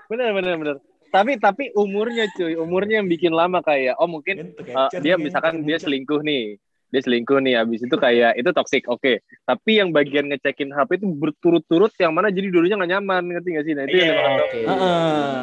Bener 0.06 0.30
bener 0.32 0.52
bener. 0.56 0.76
Tapi 1.06 1.36
tapi 1.36 1.64
umurnya 1.72 2.26
cuy, 2.30 2.54
umurnya 2.54 3.00
yang 3.00 3.06
bikin 3.06 3.30
lama 3.30 3.60
kayak 3.60 3.94
oh 3.96 4.06
mungkin 4.06 4.52
eh, 4.54 4.88
dia 5.00 5.14
misalkan 5.16 5.62
dia 5.62 5.76
selingkuh 5.76 6.20
nih. 6.20 6.56
dia 6.86 7.02
selingkuh 7.02 7.42
nih 7.42 7.58
habis 7.58 7.82
itu 7.82 7.92
kayak 7.92 8.38
itu 8.38 8.46
toxic 8.54 8.86
oke 8.86 9.18
tapi 9.42 9.70
yang 9.74 9.90
bagian 9.90 10.30
ngecekin 10.30 10.70
HP 10.70 10.96
itu 10.96 11.04
berturut-turut 11.10 11.90
yang 11.98 12.14
mana 12.14 12.30
jadi 12.30 12.46
dulunya 12.46 12.72
nggak 12.72 12.88
nyaman 12.94 13.20
ngerti 13.26 13.48
nggak 13.50 13.64
sih 13.66 13.72
nah 13.74 13.82
itu 13.84 13.90
yang 13.90 13.98
Iya. 13.98 14.14
dimaksud. 14.14 14.38
Oke. 14.38 14.58
Heeh. 14.62 15.40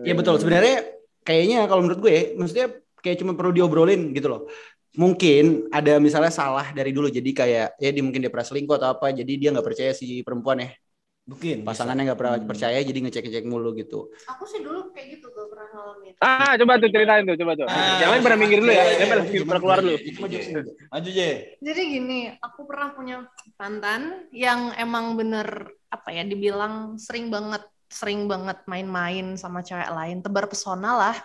Iya 0.00 0.12
betul. 0.16 0.34
Sebenarnya 0.40 0.74
kayaknya 1.28 1.68
kalau 1.68 1.84
menurut 1.84 2.00
gue, 2.00 2.16
maksudnya 2.34 2.66
kayak 3.04 3.20
cuma 3.20 3.36
perlu 3.36 3.52
diobrolin 3.52 4.16
gitu 4.16 4.32
loh. 4.32 4.42
Mungkin 4.96 5.68
ada 5.70 6.00
misalnya 6.00 6.32
salah 6.32 6.72
dari 6.72 6.90
dulu, 6.90 7.12
jadi 7.12 7.30
kayak 7.30 7.66
ya 7.76 7.90
dia 7.92 8.02
mungkin 8.02 8.24
dia 8.24 8.32
pernah 8.32 8.48
selingkuh 8.48 8.74
atau 8.74 8.88
apa, 8.96 9.12
jadi 9.12 9.32
dia 9.36 9.48
nggak 9.52 9.66
percaya 9.68 9.92
si 9.92 10.24
perempuan 10.24 10.64
ya, 10.64 10.70
Mungkin 11.28 11.60
pasangannya 11.60 12.08
nggak 12.08 12.18
pernah 12.18 12.34
Hmm. 12.40 12.48
percaya, 12.48 12.80
jadi 12.80 12.98
ngecek-ngecek 13.04 13.44
mulu 13.44 13.76
gitu. 13.76 14.08
Aku 14.26 14.48
sih 14.48 14.64
dulu 14.64 14.88
kayak 14.90 15.20
gitu 15.20 15.28
tuh 15.28 15.44
pernah 15.52 15.68
ngalamin. 15.70 16.16
ah 16.18 16.56
coba 16.56 16.80
tuh 16.80 16.88
ceritain 16.88 17.22
tuh 17.22 17.36
coba 17.36 17.52
tuh 17.54 17.66
Ah, 17.68 18.00
yang 18.00 18.10
lain 18.16 18.22
pernah 18.24 18.38
minggir 18.40 18.58
dulu 18.58 18.72
ya 18.72 18.80
oke. 18.80 18.88
yang 18.96 19.10
lain 19.12 19.44
pernah 19.44 19.60
keluar 19.60 19.78
dulu. 19.84 19.96
Maju 20.88 21.08
Je. 21.12 21.30
Jadi 21.60 21.82
gini, 21.84 22.20
aku 22.40 22.60
pernah 22.64 22.88
punya 22.96 23.16
mantan 23.54 24.24
yang 24.32 24.72
emang 24.74 25.14
bener 25.14 25.68
apa 25.92 26.08
ya 26.10 26.24
dibilang 26.24 26.96
sering 26.96 27.28
banget 27.28 27.60
sering 27.88 28.28
banget 28.28 28.60
main-main 28.68 29.34
sama 29.40 29.64
cewek 29.64 29.88
lain, 29.88 30.20
tebar 30.20 30.44
pesona 30.46 30.92
lah. 30.94 31.16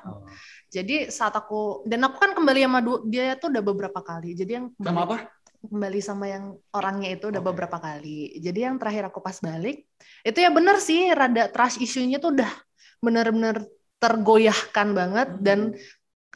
Jadi 0.72 1.12
saat 1.14 1.36
aku 1.36 1.84
dan 1.86 2.08
aku 2.08 2.18
kan 2.18 2.32
kembali 2.34 2.60
sama 2.66 2.80
du- 2.82 3.04
dia 3.06 3.36
tuh 3.38 3.54
udah 3.54 3.64
beberapa 3.64 4.00
kali. 4.02 4.34
Jadi 4.34 4.52
yang 4.58 4.66
Sama 4.74 5.04
kembali- 5.04 5.06
apa? 5.06 5.18
kembali 5.64 6.00
sama 6.04 6.26
yang 6.28 6.60
orangnya 6.76 7.16
itu 7.16 7.32
udah 7.32 7.40
Oke. 7.40 7.48
beberapa 7.56 7.78
kali. 7.80 8.36
Jadi 8.36 8.60
yang 8.68 8.76
terakhir 8.76 9.08
aku 9.08 9.24
pas 9.24 9.40
balik, 9.40 9.88
itu 10.28 10.38
ya 10.44 10.52
bener 10.52 10.76
sih 10.84 11.08
rada 11.16 11.48
trust 11.48 11.80
isunya 11.80 12.20
tuh 12.20 12.36
udah 12.36 12.52
bener-bener 13.00 13.64
tergoyahkan 13.96 14.88
banget 14.92 15.30
dan 15.40 15.72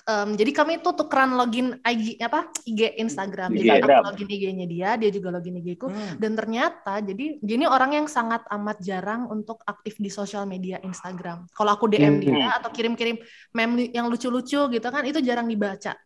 em, 0.05 0.29
jadi 0.37 0.51
kami 0.53 0.83
tuh 0.85 0.93
tukeran 0.93 1.33
login 1.33 1.79
IG 1.81 2.21
apa 2.21 2.51
IG 2.67 2.99
Instagram. 3.01 3.55
Jadi 3.55 3.67
Instagram. 3.67 3.97
aku 3.97 4.07
login 4.13 4.27
IG-nya 4.29 4.67
dia, 4.69 4.89
dia 4.99 5.09
juga 5.09 5.33
login 5.33 5.57
IG 5.63 5.79
ku. 5.79 5.87
Hmm. 5.89 6.19
Dan 6.21 6.37
ternyata 6.37 7.01
jadi 7.01 7.41
dia 7.41 7.55
ini 7.57 7.65
orang 7.65 7.97
yang 7.97 8.07
sangat 8.11 8.45
amat 8.51 8.77
jarang 8.83 9.25
untuk 9.31 9.63
aktif 9.65 9.97
di 9.97 10.13
sosial 10.13 10.45
media 10.45 10.77
Instagram. 10.85 11.49
Kalau 11.55 11.71
aku 11.73 11.89
DM 11.89 12.19
Hmm. 12.19 12.23
dia 12.23 12.47
atau 12.61 12.69
kirim-kirim 12.69 13.17
meme 13.55 13.89
yang 13.95 14.05
lucu-lucu 14.11 14.69
gitu 14.69 14.87
kan 14.91 15.03
itu 15.07 15.17
jarang 15.23 15.49
dibaca. 15.49 15.97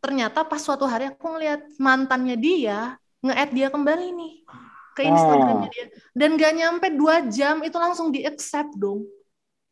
Ternyata 0.00 0.48
pas 0.48 0.60
suatu 0.60 0.88
hari 0.88 1.12
aku 1.12 1.36
ngeliat 1.36 1.60
mantannya 1.76 2.36
dia 2.40 2.96
nge-add 3.20 3.52
dia 3.52 3.68
kembali 3.68 4.06
nih 4.16 4.34
ke 4.96 5.04
Instagramnya 5.04 5.68
dia 5.68 5.86
dan 6.16 6.40
gak 6.40 6.52
nyampe 6.56 6.86
dua 6.96 7.28
jam 7.28 7.60
itu 7.60 7.76
langsung 7.76 8.08
di 8.08 8.24
accept 8.24 8.74
dong. 8.80 9.04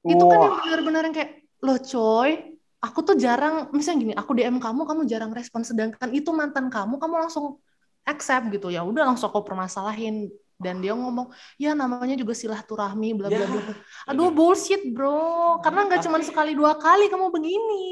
Itu 0.05 0.25
kan 0.29 0.39
yang 0.41 0.57
benar-benar 0.63 1.03
yang 1.09 1.17
kayak 1.17 1.33
loh 1.65 1.81
coy, 1.81 2.58
aku 2.79 2.99
tuh 3.03 3.17
jarang 3.19 3.67
misalnya 3.75 3.99
gini, 3.99 4.15
aku 4.15 4.31
DM 4.39 4.63
kamu 4.63 4.87
kamu 4.87 5.03
jarang 5.11 5.33
respon 5.35 5.67
sedangkan 5.67 6.09
itu 6.15 6.31
mantan 6.31 6.71
kamu 6.71 6.99
kamu 7.03 7.15
langsung 7.27 7.59
accept 8.07 8.49
gitu 8.55 8.73
ya 8.73 8.81
udah 8.87 9.05
langsung 9.13 9.29
aku 9.29 9.45
permasalahin 9.45 10.31
dan 10.59 10.83
dia 10.83 10.91
ngomong 10.91 11.31
ya 11.55 11.71
namanya 11.71 12.19
juga 12.19 12.35
silaturahmi 12.35 13.15
bla 13.15 13.31
bla 13.31 13.39
Ya. 13.39 13.47
bla 13.47 13.75
aduh 14.11 14.35
bullshit 14.35 14.91
bro 14.91 15.63
karena 15.63 15.87
nggak 15.87 16.03
cuma 16.03 16.19
sekali 16.19 16.51
dua 16.59 16.75
kali 16.75 17.07
kamu 17.07 17.31
begini 17.31 17.87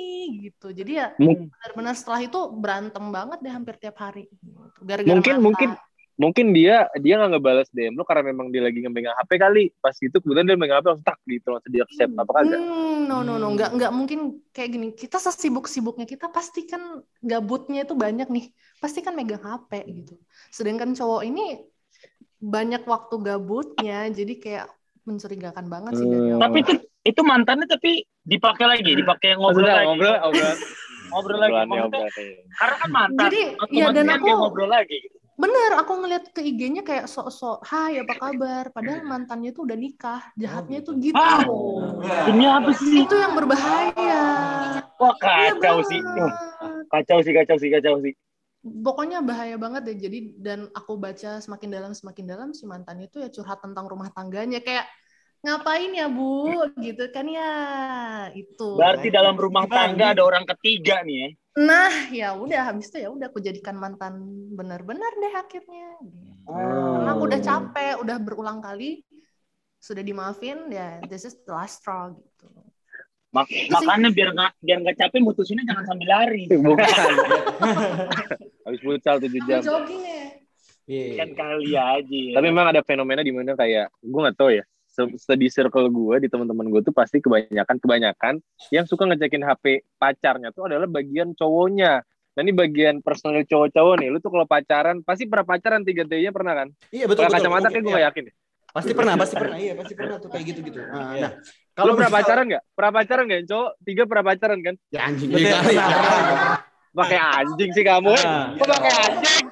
gitu 0.50 0.74
jadi 0.74 0.92
ya 0.98 1.06
benar-benar 1.14 1.94
setelah 1.94 2.20
itu 2.26 2.40
berantem 2.58 3.04
banget 3.14 3.38
deh 3.38 3.52
hampir 3.54 3.74
tiap 3.78 3.96
hari 4.02 4.26
gitu. 4.26 4.82
gara-gara 4.82 5.14
mungkin 5.14 5.34
mantan. 5.38 5.46
mungkin 5.46 5.70
mungkin 6.16 6.50
dia 6.50 6.88
dia 6.96 7.14
nggak 7.14 7.30
ngebalas 7.30 7.68
DM 7.70 7.92
lu 7.92 8.02
karena 8.02 8.24
memang 8.26 8.48
dia 8.48 8.60
lagi 8.60 8.80
ngemegang 8.80 9.12
HP 9.14 9.36
kali 9.36 9.64
pas 9.76 9.92
itu 9.94 10.16
kemudian 10.16 10.44
dia 10.44 10.56
megang 10.56 10.80
HP 10.80 10.86
langsung 10.90 11.04
tak 11.04 11.20
gitu 11.24 11.46
langsung 11.46 11.68
di 11.68 11.78
accept 11.78 12.12
apa 12.14 12.32
kagak 12.34 12.56
Hmm, 12.56 13.04
no 13.04 13.20
no 13.20 13.36
no 13.36 13.48
nggak 13.50 13.70
nggak 13.72 13.92
mungkin 13.92 14.20
kayak 14.48 14.70
gini 14.70 14.86
kita 14.90 15.16
sesibuk-sibuknya 15.16 16.04
kita 16.04 16.26
pasti 16.26 16.64
kan 16.64 16.80
gabutnya 17.18 17.84
itu 17.84 17.92
banyak 17.92 18.26
nih 18.26 18.48
pasti 18.76 19.00
kan 19.00 19.12
megang 19.12 19.40
HP 19.40 19.70
gitu 19.94 20.16
sedangkan 20.48 20.92
cowok 20.92 21.22
ini 21.22 21.60
banyak 22.38 22.82
waktu 22.82 23.14
gabutnya 23.18 24.08
jadi 24.08 24.34
kayak 24.36 24.66
mencurigakan 25.02 25.66
banget 25.66 25.92
sih 25.94 26.04
dari 26.04 26.18
Hmm. 26.26 26.32
awal. 26.34 26.42
Tapi 26.42 26.56
itu 26.58 26.72
itu 27.06 27.20
mantannya 27.22 27.66
tapi 27.66 27.90
dipakai 28.20 28.66
lagi, 28.66 28.90
dipakai 28.92 29.28
ngobrol 29.34 29.62
Maksudnya 29.62 29.74
lagi. 29.76 29.86
ngobrol 29.86 30.14
ngobrol 30.18 30.52
Ngobrol 31.06 31.38
lagi. 31.38 32.26
karena 32.52 32.76
kan 32.76 32.90
mantan. 32.90 33.22
Jadi, 33.22 33.40
ya, 33.70 33.86
dan 33.94 34.06
aku- 34.10 34.26
dia 34.26 34.34
ngobrol 34.34 34.66
lagi. 34.66 34.96
gitu. 34.98 35.16
Bener 35.36 35.70
aku 35.80 35.92
ngeliat 36.00 36.24
ke 36.32 36.40
IG-nya 36.40 36.80
kayak 36.88 37.06
sok-sok 37.12 37.60
hai 37.68 38.00
apa 38.00 38.14
kabar 38.16 38.64
padahal 38.72 39.04
mantannya 39.04 39.50
tuh 39.56 39.62
udah 39.68 39.76
nikah 39.84 40.20
jahatnya 40.40 40.78
tuh 40.80 40.94
gitu 41.04 41.20
Ah, 41.20 41.44
Demi 42.28 42.44
apa 42.48 42.70
sih? 42.76 43.04
itu 43.04 43.14
yang 43.16 43.32
berbahaya 43.36 44.16
Wah 45.00 45.12
Iya 45.12 45.52
kacau 45.60 45.76
sih. 45.84 46.00
banget. 46.00 46.32
Kacau 46.92 47.18
sih, 47.24 47.32
kacau 47.36 47.56
sih, 47.60 47.70
kacau 47.74 47.94
sih. 48.04 48.12
pokoknya 48.66 49.22
bahaya 49.22 49.54
banget 49.64 49.82
deh 49.86 49.96
jadi 50.04 50.18
dan 50.42 50.58
aku 50.74 50.98
baca 50.98 51.38
semakin 51.44 51.70
dalam 51.70 51.92
semakin 51.94 52.24
dalam 52.26 52.48
si 52.50 52.64
mantan 52.66 52.98
itu 53.06 53.16
ya 53.22 53.28
curhat 53.30 53.58
tentang 53.62 53.86
rumah 53.86 54.10
tangganya 54.10 54.58
kayak 54.66 54.84
ngapain 55.46 55.90
ya 55.94 56.06
bu 56.10 56.66
gitu 56.82 57.02
kan 57.14 57.26
ya 57.30 57.50
itu 58.34 58.62
Berarti 58.78 59.08
dalam 59.14 59.34
rumah 59.38 59.64
tangga 59.70 60.06
ada 60.12 60.22
orang 60.26 60.44
ketiga 60.50 61.00
nih 61.06 61.16
ya. 61.22 61.28
Nah 61.56 61.88
ya 62.12 62.36
udah 62.36 62.68
habis 62.68 62.92
itu 62.92 63.00
ya 63.00 63.08
udah 63.08 63.32
aku 63.32 63.40
jadikan 63.40 63.80
mantan 63.80 64.20
benar-benar 64.52 65.08
deh 65.16 65.32
akhirnya 65.32 65.88
gitu. 66.04 66.52
karena 66.52 67.10
aku 67.16 67.22
udah 67.24 67.40
capek 67.40 67.94
udah 68.04 68.16
berulang 68.20 68.60
kali 68.60 69.00
sudah 69.80 70.04
dimaafin 70.04 70.68
ya 70.68 71.00
this 71.08 71.24
is 71.24 71.32
the 71.48 71.52
last 71.52 71.80
straw 71.80 72.12
gitu 72.12 72.46
Mak- 73.32 73.48
makanya 73.68 74.08
biar 74.12 74.28
nggak 74.32 74.52
biar 74.60 74.78
nggak 74.84 74.96
capek 74.96 75.20
mutusinnya 75.20 75.64
jangan 75.68 75.84
sambil 75.84 76.08
lari. 76.08 76.44
bukan 76.68 76.88
habis 78.64 78.80
futsal 78.80 79.16
7 79.16 79.28
jam 79.44 79.60
Sambil 79.60 79.64
jogging 79.64 80.02
ya 80.04 80.24
Iya. 80.86 81.18
Kan 81.18 81.30
kali 81.34 81.74
aja. 81.74 82.06
ya. 82.06 82.34
tapi 82.38 82.46
memang 82.46 82.70
ada 82.70 82.78
fenomena 82.86 83.18
di 83.26 83.34
mana 83.34 83.58
kayak 83.58 83.90
gue 83.98 84.20
nggak 84.22 84.38
tahu 84.38 84.54
ya 84.54 84.62
se- 84.96 85.16
se- 85.20 85.36
di 85.36 85.52
circle 85.52 85.92
gue 85.92 86.24
di 86.24 86.28
teman-teman 86.32 86.72
gue 86.72 86.80
tuh 86.80 86.96
pasti 86.96 87.20
kebanyakan 87.20 87.76
kebanyakan 87.76 88.34
yang 88.72 88.88
suka 88.88 89.04
ngecekin 89.04 89.44
HP 89.44 89.84
pacarnya 90.00 90.48
tuh 90.50 90.72
adalah 90.72 90.88
bagian 90.88 91.36
cowoknya 91.36 92.00
nah 92.32 92.40
ini 92.40 92.52
bagian 92.52 93.04
personal 93.04 93.44
cowok-cowok 93.44 93.94
nih 94.00 94.08
lu 94.08 94.18
tuh 94.18 94.32
kalau 94.32 94.48
pacaran 94.48 95.04
pasti 95.04 95.28
pernah 95.28 95.44
pacaran 95.44 95.84
tiga 95.84 96.08
T 96.08 96.16
nya 96.16 96.32
pernah 96.32 96.56
kan 96.56 96.68
Iya 96.88 97.04
betul 97.04 97.28
betul. 97.28 97.36
kacamata 97.36 97.68
kayak 97.68 97.84
gue 97.84 97.92
iya. 97.92 97.98
gak 98.00 98.06
yakin 98.08 98.22
deh. 98.28 98.36
Pasti 98.76 98.92
pernah, 98.92 99.16
pasti 99.16 99.34
pernah. 99.40 99.56
Iya, 99.56 99.72
pasti 99.72 99.94
pernah 99.96 100.16
tuh 100.20 100.28
kayak 100.28 100.44
gitu-gitu. 100.52 100.76
Nah, 100.84 101.16
Iya. 101.16 101.20
nah, 101.24 101.30
Kalau 101.72 101.96
pernah 101.96 102.12
misal- 102.12 102.20
pacaran 102.28 102.44
nggak? 102.44 102.62
Pernah 102.76 102.92
pacaran 102.92 103.24
nggak? 103.24 103.40
Cowok 103.48 103.70
tiga 103.88 104.02
pernah 104.04 104.24
pacaran 104.28 104.58
kan? 104.60 104.74
Ya 104.92 105.00
anjing. 105.08 105.28
Betul. 105.32 105.40
Iya 105.48 105.56
kali. 105.64 105.76
Pakai 107.00 107.18
anjing 107.20 107.70
sih 107.72 107.84
kamu. 107.88 108.12
Nah. 108.20 108.46
Kok 108.52 108.66
pakai 108.68 108.92
anjing? 109.00 109.44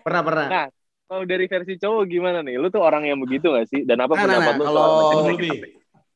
Pernah, 0.00 0.22
pernah. 0.24 0.46
Nah, 0.48 0.66
Kalau 1.10 1.26
dari 1.26 1.50
versi 1.50 1.74
cowok 1.74 2.06
gimana 2.06 2.38
nih? 2.38 2.54
Lu 2.54 2.70
tuh 2.70 2.86
orang 2.86 3.02
yang 3.02 3.18
begitu 3.18 3.50
gak 3.50 3.66
sih? 3.66 3.82
Dan 3.82 3.98
apa 3.98 4.14
Nah, 4.14 4.30
nah, 4.30 4.38
pendapat 4.38 4.54
nah, 4.54 4.54
lu 4.54 4.64
kalau-? 4.70 4.94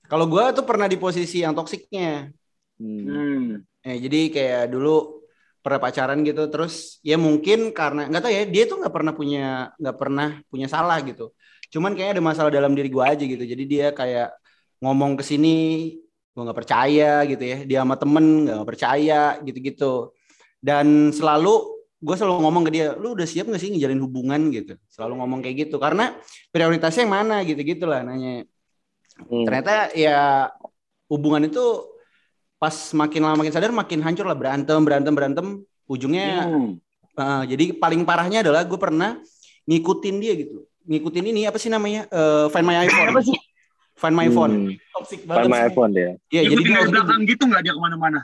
Kalau 0.07 0.27
gua 0.31 0.55
tuh 0.55 0.63
pernah 0.63 0.87
di 0.87 0.95
posisi 0.95 1.43
yang 1.43 1.51
toksiknya. 1.51 2.31
Hmm. 2.79 3.59
Eh, 3.83 3.99
jadi 3.99 4.31
kayak 4.31 4.65
dulu 4.71 5.27
pernah 5.67 5.83
pacaran 5.83 6.23
gitu, 6.23 6.47
terus 6.47 7.03
ya 7.03 7.19
mungkin 7.19 7.75
karena 7.75 8.07
nggak 8.07 8.23
tahu 8.23 8.33
ya, 8.39 8.45
dia 8.47 8.65
tuh 8.71 8.79
nggak 8.85 8.95
pernah 8.95 9.13
punya 9.17 9.75
nggak 9.83 9.97
pernah 9.99 10.29
punya 10.47 10.71
salah 10.71 11.03
gitu. 11.03 11.35
Cuman 11.75 11.99
kayaknya 11.99 12.21
ada 12.21 12.25
masalah 12.31 12.51
dalam 12.55 12.79
diri 12.79 12.87
gua 12.87 13.19
aja 13.19 13.27
gitu. 13.27 13.43
Jadi 13.43 13.65
dia 13.67 13.91
kayak 13.91 14.31
ngomong 14.79 15.19
ke 15.19 15.27
sini, 15.27 15.99
gua 16.31 16.47
nggak 16.47 16.59
percaya 16.63 17.27
gitu 17.27 17.43
ya. 17.43 17.59
Dia 17.67 17.79
sama 17.83 17.99
temen 17.99 18.47
nggak 18.47 18.69
percaya 18.69 19.43
gitu-gitu. 19.43 20.15
Dan 20.63 21.11
selalu 21.11 21.83
gue 22.05 22.15
selalu 22.15 22.37
ngomong 22.39 22.63
ke 22.63 22.71
dia, 22.71 22.87
lu 22.95 23.17
udah 23.17 23.25
siap 23.25 23.49
gak 23.49 23.57
sih 23.57 23.73
ngejalin 23.73 23.97
hubungan 23.99 24.53
gitu. 24.53 24.77
Selalu 24.87 25.13
ngomong 25.19 25.41
kayak 25.41 25.57
gitu. 25.65 25.77
Karena 25.79 26.13
prioritasnya 26.51 27.03
yang 27.03 27.15
mana 27.15 27.41
gitu-gitu 27.41 27.85
lah 27.85 28.05
nanya. 28.05 28.45
Hmm. 29.17 29.45
Ternyata 29.49 29.89
ya 29.95 30.53
hubungan 31.07 31.43
itu 31.43 31.65
pas 32.55 32.73
makin 32.93 33.21
lama 33.21 33.37
makin 33.39 33.53
sadar 33.53 33.71
makin 33.71 34.01
hancur 34.01 34.25
lah 34.25 34.35
berantem 34.35 34.81
berantem 34.81 35.13
berantem 35.13 35.47
ujungnya 35.85 36.45
Hmm. 36.45 36.77
eh, 37.15 37.43
jadi 37.47 37.73
paling 37.75 38.03
parahnya 38.03 38.41
adalah 38.41 38.65
gue 38.65 38.75
pernah 38.75 39.21
ngikutin 39.65 40.17
dia 40.19 40.33
gitu 40.35 40.65
ngikutin 40.83 41.25
ini 41.27 41.41
apa 41.45 41.57
sih 41.57 41.69
namanya 41.69 42.05
Eh, 42.09 42.47
find 42.49 42.65
my 42.65 42.77
iPhone 42.81 43.09
Apa 43.11 43.21
sih? 43.23 43.37
find 43.95 44.13
my 44.13 44.29
phone 44.29 44.53
Hmm. 44.55 44.75
Toxic 44.93 45.21
Find 45.23 45.29
banget 45.31 45.47
my 45.47 45.57
sih. 45.57 45.69
iPhone 45.69 45.91
dia. 45.93 46.11
Iya 46.31 46.43
jadi 46.51 46.63
dia 46.65 46.81
belakang 46.85 47.21
gitu 47.25 47.43
nggak 47.45 47.63
dia 47.63 47.73
ke 47.73 47.81
mana-mana? 47.81 48.21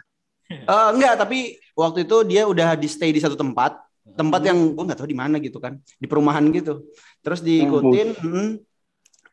Eh, 0.70 0.88
enggak 0.94 1.14
tapi 1.14 1.62
waktu 1.78 2.02
itu 2.02 2.16
dia 2.26 2.42
udah 2.42 2.74
di 2.74 2.90
stay 2.90 3.14
di 3.14 3.22
satu 3.22 3.38
tempat. 3.38 3.78
Tempat 4.10 4.42
yang 4.42 4.74
gue 4.74 4.84
nggak 4.90 4.98
tahu 4.98 5.08
di 5.08 5.18
mana 5.18 5.38
gitu 5.38 5.62
kan. 5.62 5.78
Di 5.78 6.10
perumahan 6.10 6.42
gitu. 6.50 6.90
Terus 7.22 7.38
diikutin 7.46 8.18
mm, 8.18 8.50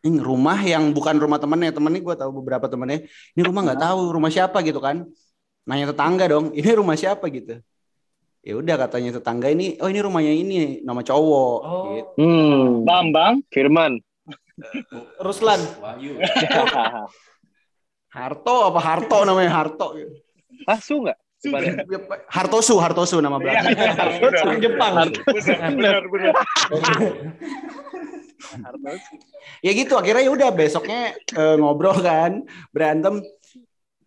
ini 0.06 0.20
rumah 0.22 0.62
yang 0.62 0.94
bukan 0.94 1.18
rumah 1.18 1.42
temennya. 1.42 1.74
Temennya 1.74 2.02
gue 2.06 2.16
tahu 2.22 2.32
beberapa 2.44 2.70
temennya. 2.70 3.10
Ini 3.34 3.42
rumah 3.42 3.66
nggak 3.66 3.82
tahu 3.82 4.00
rumah 4.14 4.30
siapa 4.30 4.62
gitu 4.62 4.78
kan. 4.78 5.10
Nanya 5.66 5.90
tetangga 5.92 6.30
dong 6.30 6.54
ini 6.58 6.70
rumah 6.78 6.94
siapa? 6.94 7.26
gitu. 7.34 7.58
Ya 8.46 8.54
udah 8.56 8.76
katanya 8.80 9.18
tetangga 9.18 9.52
ini 9.52 9.76
oh 9.82 9.90
ini 9.90 10.00
rumahnya 10.00 10.34
ini 10.38 10.56
nama 10.86 11.02
cowok. 11.02 11.60
Oh. 11.66 11.84
gitu. 11.98 12.12
Hmm. 12.22 12.86
Bambang, 12.86 13.42
Firman. 13.50 13.98
Ruslan. 15.26 15.60
Harto 18.14 18.56
apa 18.70 18.80
Harto 18.80 19.18
namanya? 19.26 19.52
Harto 19.66 19.98
Asu 20.66 21.06
nggak? 21.06 21.18
Depannya. 21.38 21.86
Hartosu, 22.28 22.82
Hartosu 22.82 23.22
nama 23.22 23.38
Iya, 23.38 23.62
belakangnya. 23.62 24.42
Orang 24.42 24.58
Jepang. 24.58 24.94
Benar, 25.70 26.02
benar. 26.10 26.34
ya 29.62 29.72
gitu 29.74 29.94
akhirnya 29.94 30.24
ya 30.26 30.32
udah 30.32 30.50
besoknya 30.50 31.00
eh, 31.14 31.56
ngobrol 31.58 31.98
kan 32.00 32.42
berantem 32.72 33.22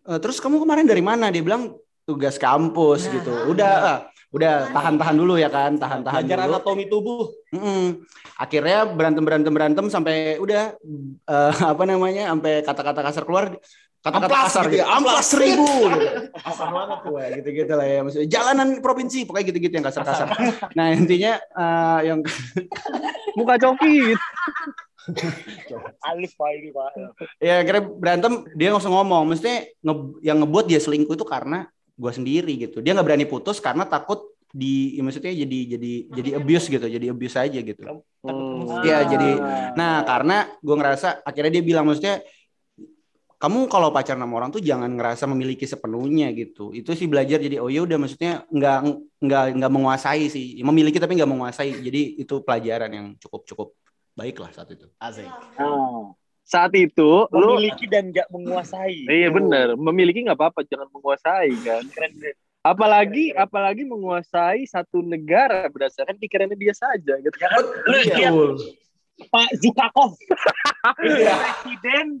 Eh, 0.01 0.17
terus 0.17 0.41
kamu 0.41 0.65
kemarin 0.65 0.89
dari 0.89 0.97
mana 0.97 1.29
dia 1.29 1.45
bilang 1.45 1.77
tugas 2.09 2.41
kampus 2.41 3.05
Nah. 3.05 3.21
gitu 3.21 3.33
udah 3.53 3.71
ah, 3.77 3.99
udah 4.33 4.73
tahan-tahan 4.73 5.13
dulu 5.13 5.37
ya 5.37 5.45
kan 5.45 5.77
tahan-tahan 5.77 6.25
Belajar 6.25 6.41
dulu 6.41 6.47
anatomi 6.57 6.85
tubuh. 6.89 7.29
Mm-mm. 7.53 8.01
akhirnya 8.33 8.89
berantem 8.89 9.21
berantem 9.21 9.53
berantem 9.53 9.85
sampai 9.93 10.41
udah 10.41 10.73
eh, 11.21 11.53
apa 11.77 11.83
namanya 11.85 12.33
sampai 12.33 12.65
kata-kata 12.65 13.01
kasar 13.05 13.23
keluar 13.29 13.53
kata-kata 14.01 14.25
Amplas 14.27 14.45
kasar 14.49 14.63
gitu 14.63 14.71
gitu 14.71 14.77
ya, 14.77 14.85
amplas 14.89 15.13
amplas. 15.13 15.27
seribu 15.29 15.69
gitu. 15.87 16.07
Wah, 17.07 17.27
gitu-gitu 17.31 17.71
lah 17.71 17.85
ya 17.85 17.99
maksudnya 18.01 18.27
jalanan 18.27 18.67
provinsi 18.79 19.17
pokoknya 19.23 19.45
gitu-gitu 19.47 19.73
yang 19.73 19.85
kasar-kasar 19.85 20.27
nah 20.77 20.89
intinya 20.89 21.37
eh, 21.37 21.99
yang 22.03 22.19
Muka 23.37 23.55
coki 23.57 24.11
gitu. 24.11 25.75
Alif 26.03 26.33
Pak 26.33 26.49
ini 26.51 26.69
Pak. 26.69 26.89
ya 27.37 27.53
akhirnya 27.59 27.83
berantem 27.87 28.45
dia 28.51 28.69
langsung 28.69 28.91
ngomong 28.91 29.25
mestinya 29.27 29.65
nge- 29.81 30.17
yang 30.21 30.37
ngebuat 30.39 30.65
dia 30.65 30.77
selingkuh 30.77 31.13
itu 31.13 31.23
karena 31.23 31.65
gua 31.93 32.11
sendiri 32.11 32.53
gitu 32.59 32.79
dia 32.79 32.93
nggak 32.93 33.05
berani 33.05 33.25
putus 33.25 33.57
karena 33.57 33.83
takut 33.83 34.21
di 34.47 34.93
ya 34.93 35.01
maksudnya 35.01 35.31
jadi 35.31 35.59
jadi 35.71 35.91
jadi 36.11 36.29
abuse 36.35 36.67
gitu 36.67 36.85
jadi 36.85 37.05
abuse 37.07 37.37
aja 37.37 37.59
gitu 37.59 37.83
Hmm. 38.21 38.85
Iya, 38.85 39.01
jadi- 39.07 39.41
nah 39.73 40.05
karena 40.05 40.45
gua 40.59 40.77
ngerasa 40.77 41.25
akhirnya 41.25 41.49
dia 41.51 41.63
bilang 41.63 41.89
maksudnya 41.89 42.21
kamu 43.41 43.65
kalau 43.73 43.89
pacaran 43.89 44.21
sama 44.21 44.37
orang 44.37 44.53
tuh 44.53 44.61
jangan 44.61 44.93
ngerasa 44.93 45.25
memiliki 45.25 45.65
sepenuhnya 45.65 46.29
gitu 46.37 46.69
itu 46.77 46.93
sih 46.93 47.09
belajar 47.09 47.41
jadi 47.41 47.57
oh 47.57 47.73
ya 47.73 47.81
udah 47.81 47.97
maksudnya 47.97 48.45
nggak 48.53 48.77
nggak 49.17 49.45
nggak 49.57 49.71
menguasai 49.73 50.29
sih 50.29 50.61
memiliki 50.61 51.01
tapi 51.01 51.17
nggak 51.17 51.31
menguasai 51.33 51.81
jadi 51.81 52.21
itu 52.21 52.45
pelajaran 52.45 52.91
yang 52.93 53.07
cukup 53.17 53.41
cukup 53.49 53.67
baik 54.13 54.37
lah 54.37 54.53
saat 54.53 54.69
itu 54.69 54.85
Asik. 55.01 55.25
Ah. 55.57 56.13
Saat 56.45 56.75
itu 56.75 57.31
lu 57.31 57.55
Memiliki 57.55 57.87
dan 57.87 58.11
nggak 58.11 58.27
menguasai. 58.27 59.07
Iya 59.07 59.31
benar, 59.31 59.79
memiliki 59.79 60.19
nggak 60.27 60.35
apa-apa, 60.35 60.67
jangan 60.67 60.91
menguasai 60.91 61.53
kan. 61.63 61.83
Keren, 61.87 62.11
keren. 62.19 62.35
Apalagi 62.59 63.31
apalagi 63.31 63.87
menguasai 63.87 64.67
satu 64.67 64.99
negara 64.99 65.65
berdasarkan 65.71 66.19
pikirannya 66.19 66.59
dia 66.59 66.75
saja 66.75 67.17
gitu. 67.23 67.35
Ya 67.39 67.47
kan? 67.47 67.63
Lu 67.63 67.97
lihat 68.03 68.33
Pak 69.31 69.49
Zukakov. 69.63 70.11
Presiden 70.99 72.19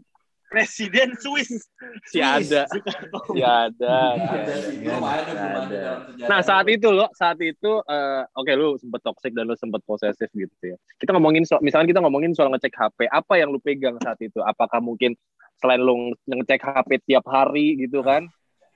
Presiden 0.51 1.15
Swiss. 1.15 1.63
Si 2.11 2.19
ada, 2.19 2.67
si 2.67 3.39
ada, 3.41 3.95
si 4.19 4.85
ada. 4.85 5.87
Nah 6.27 6.39
saat 6.43 6.67
itu 6.67 6.91
lo, 6.91 7.07
saat 7.15 7.39
itu, 7.39 7.71
eh, 7.87 8.21
oke 8.35 8.51
lu 8.53 8.75
sempet 8.77 9.01
toxic 9.01 9.31
dan 9.31 9.47
lu 9.47 9.55
sempet 9.55 9.79
posesif 9.87 10.27
gitu 10.35 10.51
ya. 10.61 10.77
Kita 10.99 11.15
ngomongin 11.15 11.47
soal, 11.47 11.63
misalnya 11.63 11.89
kita 11.95 12.01
ngomongin 12.03 12.35
soal 12.35 12.51
ngecek 12.51 12.75
HP, 12.75 13.07
apa 13.07 13.33
yang 13.39 13.49
lu 13.49 13.59
pegang 13.63 13.95
saat 14.03 14.19
itu? 14.19 14.43
Apakah 14.43 14.83
mungkin 14.83 15.15
selain 15.57 15.81
lu 15.81 16.11
ngecek 16.27 16.61
HP 16.61 17.01
tiap 17.07 17.25
hari 17.31 17.79
gitu 17.79 18.03
kan? 18.03 18.27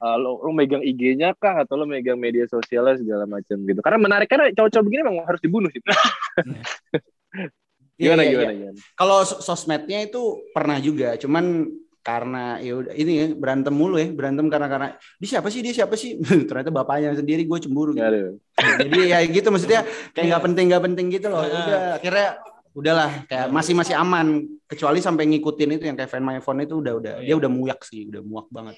eh, 0.01 0.17
lu, 0.19 0.39
lu 0.43 0.51
megang 0.51 0.83
IG-nya 0.83 1.33
kah 1.39 1.63
atau 1.63 1.79
lu 1.79 1.85
megang 1.87 2.19
media 2.19 2.45
sosialnya 2.47 2.99
segala 2.99 3.23
macam 3.25 3.57
gitu? 3.63 3.79
Karena 3.79 3.99
menarik 3.99 4.27
karena 4.27 4.51
cowok-cowok 4.51 4.85
begini 4.85 5.01
memang 5.07 5.25
harus 5.27 5.41
dibunuh 5.41 5.69
sih. 5.71 5.81
Iya, 7.95 8.11
gimana 8.11 8.21
iya, 8.21 8.31
gimana 8.31 8.51
iya. 8.51 8.59
gimana? 8.59 8.77
Kalau 8.99 9.17
sos- 9.23 9.41
sosmednya 9.43 9.99
itu 10.03 10.21
pernah 10.51 10.77
juga, 10.83 11.15
cuman 11.15 11.71
karena 12.05 12.61
ya 12.61 12.73
udah 12.77 12.93
ini 12.93 13.11
ya, 13.17 13.25
berantem 13.33 13.73
mulu 13.73 13.97
ya, 13.97 14.13
berantem 14.13 14.45
karena 14.45 14.67
karena 14.69 14.87
dia 15.17 15.29
siapa 15.31 15.47
sih 15.49 15.65
dia 15.65 15.73
siapa 15.73 15.95
sih? 15.97 16.19
Ternyata 16.49 16.69
bapaknya 16.69 17.17
sendiri 17.17 17.47
gue 17.47 17.59
cemburu. 17.63 17.95
Gitu. 17.95 18.03
Aduh. 18.05 18.37
Jadi 18.55 18.99
ya 19.09 19.19
gitu 19.25 19.47
maksudnya 19.49 19.81
kayak 20.13 20.25
nggak 20.29 20.43
penting 20.45 20.65
nggak 20.69 20.83
penting 20.85 21.05
gitu 21.09 21.27
loh. 21.31 21.41
Heeh. 21.41 21.55
Udah 21.55 21.79
akhirnya 21.97 22.27
udahlah 22.75 23.09
kayak 23.31 23.47
masih 23.55 23.71
masih 23.71 23.95
aman 23.95 24.43
kecuali 24.67 24.99
sampai 24.99 25.23
ngikutin 25.31 25.79
itu 25.79 25.83
yang 25.87 25.95
kayak 25.95 26.11
Find 26.11 26.27
My 26.27 26.43
Phone 26.43 26.59
itu 26.67 26.83
udah 26.83 26.93
udah 26.99 27.13
dia 27.23 27.35
udah 27.39 27.47
muak 27.47 27.79
sih, 27.87 28.11
udah 28.11 28.19
muak 28.19 28.51
banget. 28.51 28.75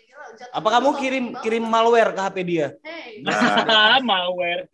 Apa 0.53 0.67
kamu 0.77 0.89
kirim 1.01 1.25
kirim 1.41 1.63
malware 1.65 2.13
ke 2.13 2.21
HP 2.21 2.37
dia? 2.45 2.67
Hey, 2.85 3.25
Ah, 3.25 3.97
malware. 4.09 4.69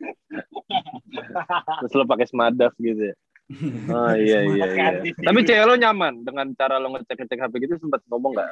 Terus 1.81 1.93
lo 1.95 2.03
pakai 2.03 2.27
smadaf 2.27 2.75
gitu 2.77 3.11
ya. 3.11 3.15
Oh 3.89 4.13
iya 4.13 4.39
iya 4.41 4.65
iya. 4.65 4.87
Tapi 5.03 5.39
cewek 5.41 5.65
lo 5.65 5.75
nyaman 5.75 6.23
dengan 6.23 6.47
cara 6.53 6.77
lo 6.77 6.89
ngecek-ngecek 6.91 7.39
HP 7.39 7.53
gitu 7.61 7.73
sempat 7.77 7.99
ngomong 8.07 8.31
nggak? 8.33 8.49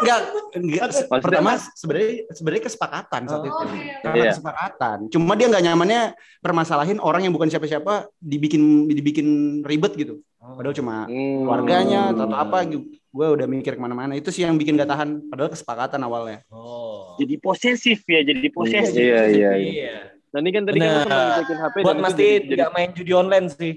Enggak, 0.00 0.20
enggak. 0.54 0.88
se- 0.90 1.06
Maksudnya- 1.06 1.20
Pertama 1.22 1.50
sebenarnya 1.72 2.10
sebenarnya 2.30 2.62
kesepakatan 2.64 3.20
saat 3.26 3.40
Oh, 3.40 3.46
itu. 3.46 3.64
Iya. 4.10 4.32
kesepakatan. 4.32 4.98
Cuma 5.08 5.32
dia 5.34 5.46
nggak 5.46 5.60
nyamannya 5.62 6.02
permasalahin 6.38 6.98
orang 6.98 7.22
yang 7.22 7.32
bukan 7.32 7.48
siapa-siapa 7.48 8.08
dibikin 8.16 8.62
dibikin 8.86 9.28
ribet 9.62 9.92
gitu. 9.94 10.20
Padahal 10.40 10.72
cuma 10.72 11.04
Hmm. 11.04 11.44
keluarganya 11.44 12.10
atau 12.10 12.26
apa 12.28 12.64
gue 12.64 13.26
udah 13.28 13.44
mikir 13.44 13.74
ke 13.74 13.82
mana-mana 13.82 14.14
itu 14.14 14.30
sih 14.30 14.40
yang 14.40 14.54
bikin 14.54 14.72
gak 14.74 14.88
tahan 14.88 15.26
padahal 15.26 15.50
kesepakatan 15.50 16.00
awalnya 16.00 16.40
Oh. 16.48 17.18
Jadi 17.18 17.36
posesif 17.36 18.00
ya, 18.04 18.22
jadi 18.22 18.48
posesif. 18.48 18.94
Iya 18.94 19.20
iya 19.26 19.50
iya. 19.52 19.52
Iya. 19.58 19.96
Nah 20.30 20.38
ini 20.38 20.50
kan 20.50 20.62
tadi 20.62 20.78
kan 20.78 20.86
Bener. 20.86 21.02
pernah 21.02 21.22
ngecekin 21.26 21.58
HP 21.58 21.76
Buat 21.80 21.98
mastiin 21.98 22.40
jadi- 22.44 22.56
nggak 22.56 22.72
main 22.72 22.90
judi 22.92 23.12
online 23.12 23.46
sih. 23.48 23.74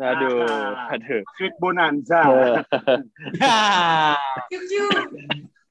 Aduh, 0.00 0.48
Ah. 0.48 0.96
aduh. 0.96 1.20
Sweet 1.36 1.54
Bonanza. 1.60 2.20
Cium. 4.48 4.88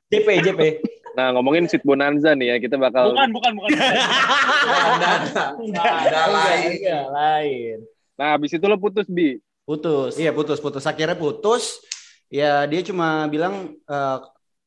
JP 0.09 0.27
JP. 0.43 0.61
Nah 1.13 1.33
ngomongin 1.33 1.65
Sweet 1.65 1.81
Bonanza 1.81 2.33
nih 2.33 2.47
ya 2.47 2.55
kita 2.57 2.77
bakal 2.77 3.09
Bukan, 3.09 3.29
bukan, 3.31 3.51
bukan. 3.57 3.69
Ada 5.81 6.23
lain. 6.29 6.69
Iya, 6.75 6.99
lain. 7.09 7.77
Nah 8.15 8.27
habis 8.33 8.51
itu 8.51 8.61
lo 8.63 8.77
putus 8.77 9.05
bi. 9.07 9.37
Putus. 9.63 10.17
iya 10.17 10.29
putus 10.29 10.57
putus 10.57 10.81
akhirnya 10.83 11.13
putus 11.13 11.77
ya 12.25 12.65
dia 12.65 12.81
cuma 12.81 13.25
bilang 13.25 13.77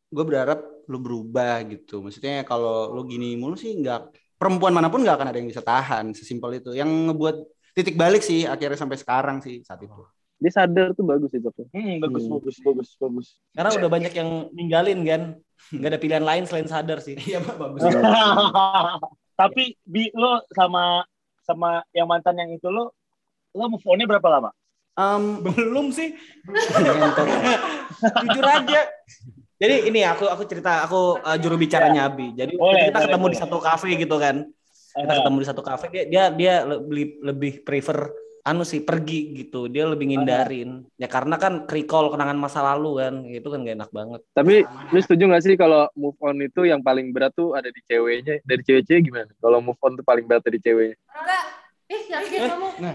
gue 0.09 0.25
berharap 0.25 0.63
lu 0.87 0.99
berubah 0.99 1.59
gitu 1.67 1.99
maksudnya 1.99 2.43
kalau 2.43 2.91
lu 2.91 3.03
gini 3.05 3.35
mulu 3.35 3.55
sih 3.55 3.75
nggak 3.75 4.15
perempuan 4.43 4.75
mana 4.75 4.91
pun 4.91 5.07
nggak 5.07 5.15
akan 5.15 5.29
ada 5.31 5.39
yang 5.39 5.47
bisa 5.47 5.63
tahan 5.63 6.11
sesimpel 6.11 6.59
itu 6.59 6.75
yang 6.75 6.91
ngebuat 7.07 7.37
titik 7.73 7.95
balik 7.95 8.27
sih 8.27 8.43
akhirnya 8.43 8.75
sampai 8.75 8.99
sekarang 8.99 9.39
sih 9.39 9.63
saat 9.63 9.79
itu 9.81 10.03
Dia 10.43 10.51
sadar 10.51 10.91
tuh 10.99 11.07
bagus 11.07 11.31
itu. 11.31 11.47
Hmm, 11.71 12.03
bagus, 12.03 12.27
Hmm. 12.27 12.35
bagus, 12.35 12.57
bagus, 12.67 12.89
bagus. 12.99 13.27
Karena 13.55 13.71
udah 13.79 13.87
banyak 13.87 14.11
yang 14.11 14.51
ninggalin 14.51 14.99
kan. 15.07 15.23
Nggak 15.71 15.91
ada 15.95 16.01
pilihan 16.03 16.25
lain 16.27 16.43
selain 16.51 16.67
sadar 16.67 16.99
sih. 16.99 17.15
iya 17.15 17.39
bagus 17.39 17.79
Tapi 19.39 19.79
bi 19.87 20.11
lo 20.19 20.43
sama 20.51 21.07
sama 21.47 21.87
yang 21.95 22.11
mantan 22.11 22.43
yang 22.43 22.51
itu 22.51 22.67
lo 22.67 22.91
lo 23.55 23.71
move 23.71 23.87
on-nya 23.87 24.11
berapa 24.11 24.27
lama? 24.27 24.51
Em, 24.99 25.47
Belum 25.47 25.95
sih. 25.95 26.11
Jujur 28.27 28.45
aja. 28.45 28.81
Jadi 29.63 29.95
ini 29.95 30.03
aku 30.03 30.27
aku 30.27 30.43
cerita 30.51 30.83
aku 30.83 31.23
uh, 31.23 31.39
juru 31.39 31.55
bicaranya 31.55 32.11
Abi. 32.11 32.35
Jadi 32.35 32.59
Boleh, 32.59 32.91
kita 32.91 32.99
boleh, 32.99 33.07
ketemu 33.07 33.23
di 33.23 33.29
boleh. 33.31 33.43
satu 33.47 33.59
kafe 33.63 33.89
gitu 33.95 34.17
kan. 34.19 34.37
Kita 34.93 35.13
ketemu 35.23 35.37
di 35.39 35.47
satu 35.47 35.63
kafe 35.63 35.85
dia 35.95 36.05
dia 36.11 36.25
dia 36.35 36.55
lebih 36.67 37.23
lebih 37.23 37.53
prefer 37.63 38.11
anu 38.43 38.67
sih 38.67 38.83
pergi 38.83 39.39
gitu. 39.39 39.71
Dia 39.71 39.87
lebih 39.87 40.11
ngindarin. 40.11 40.83
Ya 40.99 41.07
karena 41.07 41.39
kan 41.39 41.63
recall 41.71 42.11
kenangan 42.11 42.43
masa 42.43 42.59
lalu 42.75 43.07
kan. 43.07 43.15
Itu 43.31 43.55
kan 43.55 43.63
gak 43.63 43.77
enak 43.79 43.91
banget. 43.95 44.21
Tapi 44.35 44.67
lu 44.67 44.99
setuju 44.99 45.31
gak 45.31 45.45
sih 45.47 45.55
kalau 45.55 45.87
move 45.95 46.19
on 46.19 46.43
itu 46.43 46.67
yang 46.67 46.83
paling 46.83 47.15
berat 47.15 47.31
tuh 47.39 47.55
ada 47.55 47.71
di 47.71 47.79
ceweknya? 47.87 48.43
Dari 48.43 48.67
cewek-cewek 48.67 49.03
gimana? 49.15 49.31
Kalau 49.39 49.63
move 49.63 49.79
on 49.79 49.95
tuh 49.95 50.03
paling 50.03 50.27
berat 50.27 50.43
dari 50.43 50.59
ceweknya? 50.59 50.99
Enggak. 51.15 51.45
Eh, 51.93 52.03
yakin 52.09 52.41
kamu? 52.51 52.69
nah 52.83 52.95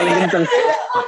paling 0.00 0.14
kenceng. 0.24 0.44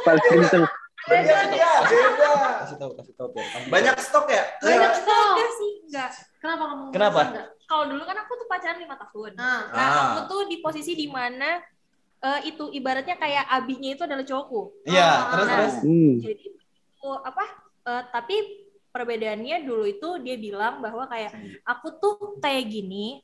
Paling 0.04 0.24
kenceng. 0.28 0.64
Kasih 1.08 2.76
tahu 2.76 2.92
kasih 2.94 3.14
tahu 3.16 3.28
Pier. 3.32 3.46
banyak 3.68 3.94
stok 3.98 4.26
ya 4.28 4.44
Banyak 4.60 4.92
stok. 4.94 5.26
Enggak 5.34 5.50
sih, 5.54 5.72
enggak. 5.88 6.10
Kenapa 6.38 6.62
kamu? 6.66 6.84
Kenapa? 6.92 7.20
Kalau 7.64 7.84
dulu 7.86 8.02
kan 8.04 8.16
aku 8.18 8.32
tuh 8.34 8.46
pacaran 8.46 8.78
lima 8.78 8.96
tahun. 8.96 9.32
Nah, 9.34 9.60
Nah, 9.68 9.84
Ah. 9.84 10.04
aku 10.14 10.20
tuh 10.26 10.40
di 10.46 10.56
posisi 10.58 10.92
di 10.92 11.06
mana 11.06 11.60
eh, 12.18 12.40
itu 12.44 12.66
ibaratnya 12.68 13.14
kayak 13.14 13.46
abinya 13.46 13.90
itu 13.90 14.02
adalah 14.02 14.24
cowokku. 14.24 14.60
Iya, 14.84 15.06
Ah, 15.06 15.18
terus 15.30 15.46
nah. 15.46 15.54
terus. 15.54 15.74
Hmm. 15.82 16.14
Jadi 16.18 16.46
oh, 17.00 17.18
apa? 17.20 17.44
eh, 17.84 18.02
tapi 18.10 18.36
perbedaannya 18.88 19.56
dulu 19.62 19.84
itu 19.86 20.08
dia 20.20 20.34
bilang 20.34 20.80
bahwa 20.80 21.06
kayak 21.06 21.30
aku 21.62 21.86
tuh 21.96 22.14
kayak 22.38 22.66
gini 22.66 23.22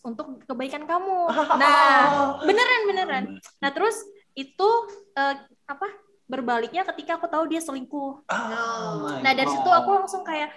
untuk 0.00 0.42
kebaikan 0.42 0.84
kamu. 0.84 1.28
Nah, 1.60 2.40
beneran 2.40 2.82
beneran. 2.84 3.24
Nah, 3.58 3.70
terus 3.70 4.00
itu 4.34 4.68
eh, 5.14 5.34
apa? 5.64 5.86
Berbaliknya 6.30 6.82
ketika 6.88 7.18
aku 7.20 7.26
tahu 7.28 7.44
dia 7.50 7.60
selingkuh. 7.60 8.12
Oh. 8.24 9.20
Nah, 9.20 9.32
dari 9.34 9.48
situ 9.48 9.68
aku 9.68 9.90
langsung 9.92 10.22
kayak 10.22 10.48
ka- 10.48 10.56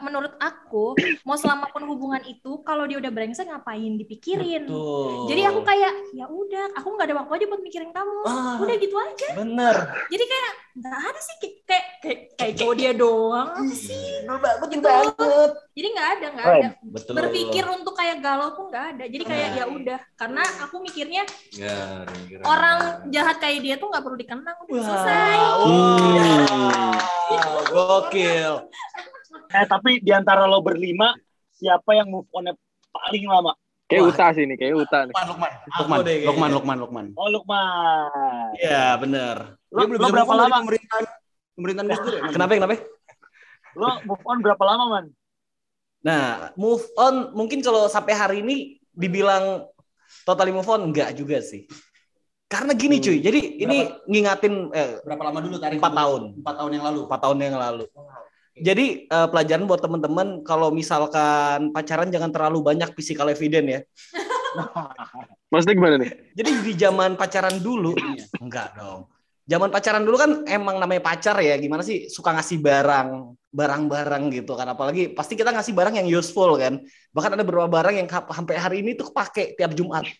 menurut 0.00 0.34
aku 0.36 0.94
mau 1.22 1.34
selama 1.34 1.70
pun 1.70 1.82
hubungan 1.84 2.22
itu 2.22 2.60
kalau 2.62 2.84
dia 2.84 2.98
udah 2.98 3.08
brengsek 3.08 3.46
ngapain 3.46 3.94
dipikirin. 3.94 4.66
Betul. 4.66 5.30
Jadi 5.30 5.40
aku 5.44 5.60
kayak 5.62 5.92
ya 6.12 6.26
udah, 6.26 6.64
aku 6.74 6.88
nggak 6.90 7.06
ada 7.06 7.16
waktu 7.20 7.32
aja 7.34 7.46
buat 7.46 7.62
mikirin 7.62 7.90
kamu. 7.90 8.16
Ah. 8.24 8.56
Udah 8.58 8.74
gitu 8.76 8.96
aja. 8.96 9.28
bener. 9.36 9.74
Jadi 10.08 10.24
kayak 10.24 10.52
nggak 10.76 10.96
ada 10.98 11.20
sih 11.20 11.36
kayak 11.38 11.54
kayak 11.64 11.84
kayak, 11.98 12.18
kayak 12.36 12.52
cowok 12.54 12.74
dia 12.76 12.92
doang 12.92 13.48
apa 13.48 13.72
sih? 13.72 14.06
Betul 14.26 14.68
Gitu. 14.68 14.84
banget. 14.84 15.50
Jadi 15.72 15.88
nggak 15.88 16.08
ada 16.10 16.26
nggak 16.28 16.46
ada. 16.46 16.68
Betul. 16.82 17.12
Berpikir 17.14 17.64
untuk 17.66 17.94
kayak 17.94 18.16
galau 18.20 18.50
pun 18.52 18.64
nggak 18.68 18.84
ada. 18.96 19.04
Jadi 19.06 19.24
kayak 19.24 19.48
Nah. 19.48 19.56
ya 19.56 19.64
udah, 19.68 19.98
karena 20.14 20.42
aku 20.62 20.76
mikirnya 20.80 21.22
Ya, 21.52 22.04
orang 22.44 23.08
jahat 23.08 23.36
kayak 23.38 23.60
dia 23.60 23.74
tuh 23.76 23.88
nggak 23.88 24.04
perlu 24.04 24.16
dikenang 24.16 24.56
udah 24.62 24.82
selesai. 24.82 25.36
Wow. 25.64 26.94
Gokil. 27.66 28.52
Eh 29.56 29.64
tapi 29.64 30.04
di 30.04 30.12
antara 30.12 30.44
lo 30.44 30.60
berlima 30.60 31.16
siapa 31.56 31.96
yang 31.96 32.12
move 32.12 32.28
on 32.36 32.52
paling 32.92 33.24
lama? 33.24 33.56
Kayak 33.86 34.02
Wah. 34.02 34.10
Uta 34.12 34.26
sih 34.34 34.44
nih, 34.44 34.56
kayak 34.58 34.74
Uta 34.76 34.98
nih. 35.06 35.14
Lukman, 35.14 35.26
Lukman, 35.30 35.50
Lukman. 35.78 35.98
Lukman, 36.26 36.50
Lukman, 36.50 36.76
Lukman. 36.82 37.06
Oh 37.16 37.28
Lukman. 37.30 38.50
Iya, 38.60 38.98
bener. 38.98 39.36
Lo, 39.70 39.80
Dia 39.80 39.88
belum 39.94 40.00
lo 40.02 40.08
berapa 40.10 40.34
lama? 40.34 40.56
Pemerintahan, 40.66 41.04
pemerintahan 41.56 41.86
Gus 41.88 42.00
Dur 42.02 42.14
ya? 42.18 42.22
Kenapa 42.34 42.50
kenapa? 42.58 42.74
Lo 43.78 43.88
move 44.04 44.24
on 44.26 44.38
berapa 44.42 44.62
lama 44.66 44.84
man? 44.90 45.06
Nah, 46.02 46.52
move 46.58 46.84
on 46.98 47.32
mungkin 47.32 47.62
kalau 47.64 47.88
sampai 47.88 48.12
hari 48.12 48.36
ini 48.42 48.82
dibilang 48.92 49.64
totally 50.26 50.52
move 50.52 50.68
on 50.68 50.90
enggak 50.90 51.14
juga 51.14 51.38
sih. 51.40 51.64
Karena 52.46 52.78
gini 52.78 53.02
cuy, 53.02 53.18
jadi 53.18 53.58
ini 53.58 53.90
ngingatin 54.06 54.70
eh, 54.70 55.02
Berapa 55.02 55.30
lama 55.30 55.38
dulu 55.42 55.58
tarik? 55.58 55.82
Empat 55.82 55.94
tahun. 55.94 56.22
Empat 56.42 56.54
tahun 56.58 56.70
yang 56.78 56.84
lalu. 56.86 57.00
4 57.10 57.22
tahun 57.22 57.36
yang 57.42 57.58
lalu. 57.58 57.84
Jadi 58.56 59.04
eh, 59.04 59.28
pelajaran 59.28 59.68
buat 59.68 59.84
teman-teman 59.84 60.40
kalau 60.40 60.72
misalkan 60.72 61.76
pacaran 61.76 62.08
jangan 62.08 62.32
terlalu 62.32 62.64
banyak 62.64 62.88
physical 62.96 63.28
evidence 63.28 63.68
ya. 63.68 63.80
Maksudnya 65.52 65.74
gimana 65.76 65.94
nih? 66.00 66.10
Jadi 66.32 66.50
di 66.64 66.72
zaman 66.74 67.20
pacaran 67.20 67.60
dulu 67.60 67.92
enggak 68.40 68.72
dong. 68.74 69.12
Zaman 69.46 69.70
pacaran 69.70 70.02
dulu 70.02 70.16
kan 70.18 70.30
emang 70.48 70.82
namanya 70.82 71.04
pacar 71.06 71.38
ya, 71.38 71.54
gimana 71.54 71.86
sih 71.86 72.10
suka 72.10 72.34
ngasih 72.34 72.58
barang, 72.58 73.30
barang-barang 73.54 74.22
gitu 74.34 74.58
kan. 74.58 74.66
Apalagi 74.74 75.14
pasti 75.14 75.38
kita 75.38 75.54
ngasih 75.54 75.70
barang 75.70 75.94
yang 76.02 76.08
useful 76.10 76.58
kan. 76.58 76.82
Bahkan 77.14 77.38
ada 77.38 77.44
beberapa 77.46 77.70
barang 77.70 77.94
yang 77.94 78.08
sampai 78.10 78.58
hari 78.58 78.76
ini 78.82 78.98
tuh 78.98 79.12
kepake 79.14 79.54
tiap 79.54 79.76
Jumat. 79.76 80.02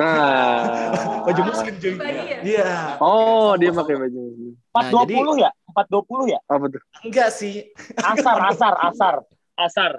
Nah. 0.00 0.96
Baju 1.28 1.40
muslim 1.44 1.74
cuy. 1.76 1.92
Pribadi 1.92 2.24
ya? 2.24 2.38
Iya. 2.40 2.72
Oh, 3.04 3.52
dia 3.60 3.68
pakai 3.68 4.00
baju 4.00 4.20
Nah, 4.56 4.88
dua 4.88 5.04
jadi- 5.04 5.16
puluh 5.20 5.34
ya? 5.36 5.50
Empat 5.68 5.86
dua 5.86 6.02
puluh 6.02 6.26
ya? 6.26 6.40
Apa 6.46 6.66
tuh? 6.66 6.80
Enggak 7.04 7.28
sih. 7.30 7.68
Asar, 7.94 8.36
asar, 8.50 8.74
asar, 8.82 9.14
asar. 9.54 9.92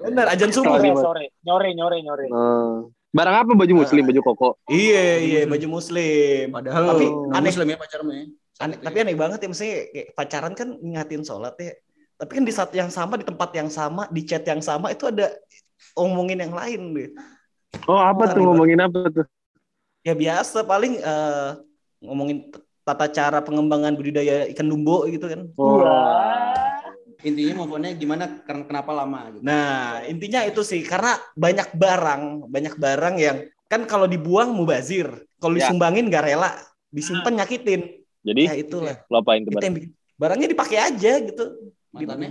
Bener, 0.00 0.26
ajan 0.26 0.50
subuh. 0.50 0.76
Sore, 0.76 0.90
sore, 0.96 1.24
nyore, 1.44 1.70
nyore, 1.76 1.98
nyore. 2.00 2.26
Oh. 2.30 2.88
Barang 3.10 3.42
apa 3.42 3.52
baju 3.52 3.74
muslim, 3.82 4.06
baju 4.06 4.20
koko? 4.22 4.48
Iya, 4.66 5.18
iya, 5.18 5.40
baju 5.42 5.66
muslim. 5.66 6.46
Padahal 6.48 6.94
Tapi 6.94 7.04
aneh 7.34 7.50
Muslim 7.50 7.66
ya 7.66 7.76
pacarmu 7.76 8.10
ya. 8.14 8.24
aneh, 8.60 8.76
tapi 8.78 8.96
aneh 9.00 9.16
banget 9.16 9.38
ya 9.40 9.48
maksudnya 9.48 9.76
kayak 9.88 10.08
pacaran 10.12 10.52
kan 10.52 10.68
ngingatin 10.78 11.24
sholat 11.24 11.56
ya 11.56 11.72
tapi 12.20 12.36
kan 12.36 12.44
di 12.44 12.52
saat 12.52 12.68
yang 12.76 12.92
sama 12.92 13.16
di 13.16 13.24
tempat 13.24 13.50
yang 13.56 13.72
sama 13.72 14.04
di 14.12 14.20
chat 14.20 14.44
yang 14.44 14.60
sama 14.60 14.92
itu 14.92 15.08
ada 15.08 15.32
omongin 15.96 16.44
yang 16.44 16.52
lain 16.52 16.92
deh 16.92 17.08
Oh, 17.88 17.96
apa 17.96 18.28
tuh 18.28 18.44
ngomongin 18.44 18.76
apa 18.76 19.08
tuh? 19.08 19.24
ya 20.04 20.12
biasa 20.12 20.60
paling 20.62 21.00
eh, 21.00 21.50
ngomongin 22.04 22.52
tata 22.82 23.06
cara 23.08 23.38
pengembangan 23.40 23.92
budidaya 23.92 24.48
ikan 24.50 24.66
dumbo 24.66 25.04
gitu 25.06 25.26
kan 25.26 25.46
Wah. 25.54 26.56
Intinya 27.20 27.60
move 27.60 27.76
on-nya 27.76 27.92
gimana? 27.92 28.40
Karena 28.42 28.64
kenapa 28.64 28.90
lama 28.94 29.28
gitu. 29.28 29.44
nah 29.44 30.00
intinya 30.02 30.40
itu 30.42 30.60
sih 30.60 30.80
karena 30.80 31.20
banyak 31.34 31.68
barang 31.74 32.22
banyak 32.48 32.74
barang 32.74 33.14
yang 33.16 33.36
kan 33.66 33.84
kalau 33.84 34.04
dibuang 34.04 34.50
mubazir 34.50 35.04
kalau 35.36 35.52
Ya. 35.52 35.68
disumbangin 35.68 36.08
gak 36.08 36.24
rela 36.24 36.50
disimpan 36.88 37.36
nyakitin 37.36 38.00
Jadi 38.20 38.42
ya 38.44 38.54
itulah 38.54 38.96
lo 39.06 39.16
apain 39.18 39.40
tuh? 39.40 39.48
itu 39.48 39.54
Bar? 39.54 39.62
yang 39.62 39.74
bikin 39.76 39.90
barangnya 40.16 40.48
dipakai 40.48 40.78
aja 40.80 41.12
gitu 41.20 41.44
Mantannya? 41.90 42.28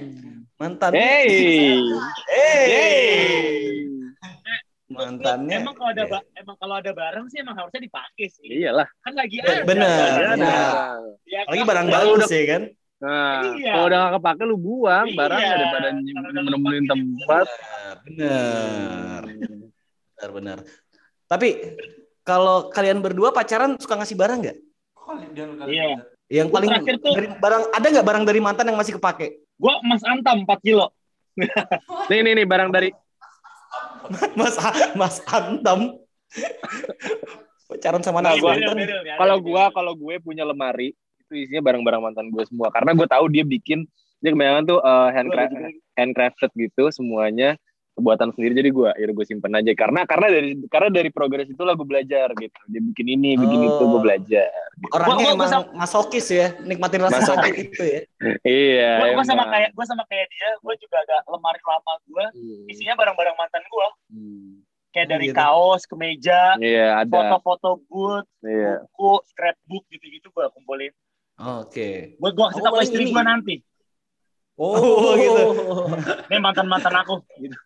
mantan 0.56 0.92
Hey. 0.92 1.78
hey 2.30 3.59
mantannya 4.90 5.62
Emang 5.62 5.76
kalau 5.78 5.90
ada 5.94 6.04
ya. 6.04 6.10
ba- 6.10 6.28
emang 6.34 6.58
kalau 6.58 6.76
ada 6.76 6.92
barang 6.92 7.26
sih 7.30 7.38
emang 7.40 7.56
harusnya 7.56 7.82
dipakai 7.82 8.26
sih. 8.28 8.46
Iyalah. 8.50 8.88
Kan 9.00 9.14
lagi 9.14 9.38
Ya, 9.38 9.46
ada. 9.46 9.64
bener, 9.64 9.86
Kan 9.88 10.18
bener. 10.18 10.30
ada. 10.34 10.50
Ya, 11.24 11.40
Apalagi 11.46 11.62
kan? 11.62 11.70
barang 11.70 11.88
bagus 11.88 12.18
udah- 12.20 12.32
ya 12.32 12.46
kan? 12.48 12.64
Nah, 13.00 13.40
Iya. 13.56 13.72
kalau 13.72 13.86
udah 13.88 13.98
gak 14.02 14.14
kepake 14.20 14.44
lu 14.44 14.58
buang 14.60 15.06
Iya. 15.08 15.16
barang 15.16 15.40
daripada 15.40 15.88
nemenin 16.44 16.84
tempat. 16.86 17.46
Bener, 18.04 19.22
bener, 19.24 20.30
bener. 20.34 20.58
Tapi 21.24 21.50
kalau 22.22 22.68
kalian 22.68 23.00
berdua 23.00 23.30
pacaran 23.30 23.78
suka 23.78 23.96
ngasih 23.96 24.18
barang 24.18 24.40
nggak? 24.42 24.58
Iya. 25.66 26.02
Yang 26.30 26.48
paling 26.50 26.70
tuh- 26.70 27.16
dari 27.16 27.28
barang 27.32 27.64
ada 27.72 27.86
nggak 27.88 28.06
barang 28.06 28.24
dari 28.24 28.40
mantan 28.40 28.68
yang 28.68 28.78
masih 28.78 28.98
kepake? 28.98 29.42
Gua 29.56 29.80
emas 29.80 30.02
antam 30.04 30.44
4 30.44 30.60
kilo. 30.60 30.90
Nih 32.10 32.20
nih 32.20 32.34
nih 32.36 32.46
barang 32.46 32.70
dari 32.70 32.90
Mas 34.38 34.56
Mas 34.94 35.16
Antam. 35.26 35.98
pacaran 37.66 38.02
sama 38.02 38.20
Nah, 38.20 38.34
gua- 38.36 38.56
mantan. 38.56 38.78
kalau 39.16 39.38
gua 39.40 39.64
kalau 39.70 39.94
gue 39.94 40.16
punya 40.20 40.42
lemari 40.42 40.94
itu 41.22 41.34
isinya 41.38 41.62
barang-barang 41.64 42.02
mantan 42.02 42.28
gue 42.28 42.42
semua 42.44 42.70
karena 42.70 42.92
gue 42.92 43.06
tahu 43.06 43.30
dia 43.30 43.44
bikin 43.44 43.86
dia 44.18 44.34
kebanyakan 44.34 44.66
tuh 44.66 44.80
uh, 44.80 45.10
handcra- 45.10 45.54
handcrafted 45.94 46.50
gitu 46.52 46.90
semuanya 46.90 47.54
buatan 47.94 48.32
sendiri 48.32 48.56
jadi 48.56 48.70
gue 48.72 48.90
ya 48.96 49.06
gue 49.06 49.26
simpen 49.28 49.52
aja 49.52 49.76
karena 49.76 50.02
karena 50.04 50.32
dari 50.32 50.50
karena 50.66 50.88
dari 50.90 51.10
progres 51.10 51.46
itulah 51.46 51.76
gue 51.76 51.84
belajar 51.84 52.32
gitu 52.34 52.60
dia 52.66 52.80
bikin 52.82 53.08
ini 53.12 53.36
bikin 53.36 53.60
itu 53.62 53.76
gue 53.78 53.92
Oh. 53.92 54.00
belajar 54.00 54.48
Orangnya 54.90 55.36
Gua- 55.36 55.36
gua- 55.36 55.36
gua 55.36 55.48
emang 55.52 55.66
masokis 55.76 56.28
ya, 56.32 56.56
nikmatin 56.64 57.04
rasa 57.04 57.20
Masokis. 57.20 57.36
sakit 57.36 57.56
itu 57.68 57.84
ya. 57.84 58.02
iya 58.48 58.92
Gua, 58.98 59.20
gua 59.20 59.26
sama 59.28 59.44
kayak 59.46 59.70
gua 59.76 59.84
sama 59.84 60.04
kayak 60.08 60.32
dia, 60.32 60.50
gua 60.58 60.72
juga 60.74 60.96
ada 61.04 61.20
lemari 61.28 61.60
lama 61.60 61.94
gua, 62.08 62.26
isinya 62.66 62.96
barang-barang 62.96 63.36
mantan 63.36 63.60
gua. 63.60 63.69
Oh, 63.69 63.69
dari 65.10 65.34
gitu. 65.34 65.38
kaos, 65.42 65.82
kemeja, 65.90 66.56
iya 66.62 67.02
ada 67.02 67.10
foto-foto 67.10 67.82
good, 67.90 68.26
iya 68.46 68.86
buku, 68.86 69.26
scrapbook 69.34 69.84
gitu-gitu 69.90 70.30
gua 70.30 70.54
kumpulin. 70.54 70.94
Oke. 71.42 72.14
Buat 72.22 72.34
gua 72.38 72.46
kasih 72.54 72.62
Aku 72.62 72.66
tahu 72.70 72.74
paling 72.78 72.90
istri 72.94 73.04
gua 73.10 73.24
nanti. 73.26 73.56
Oh, 74.60 75.16
gitu. 75.18 75.44
Ini 76.30 76.38
mantan-mantan 76.38 76.94
aku 77.02 77.26
gitu. 77.42 77.58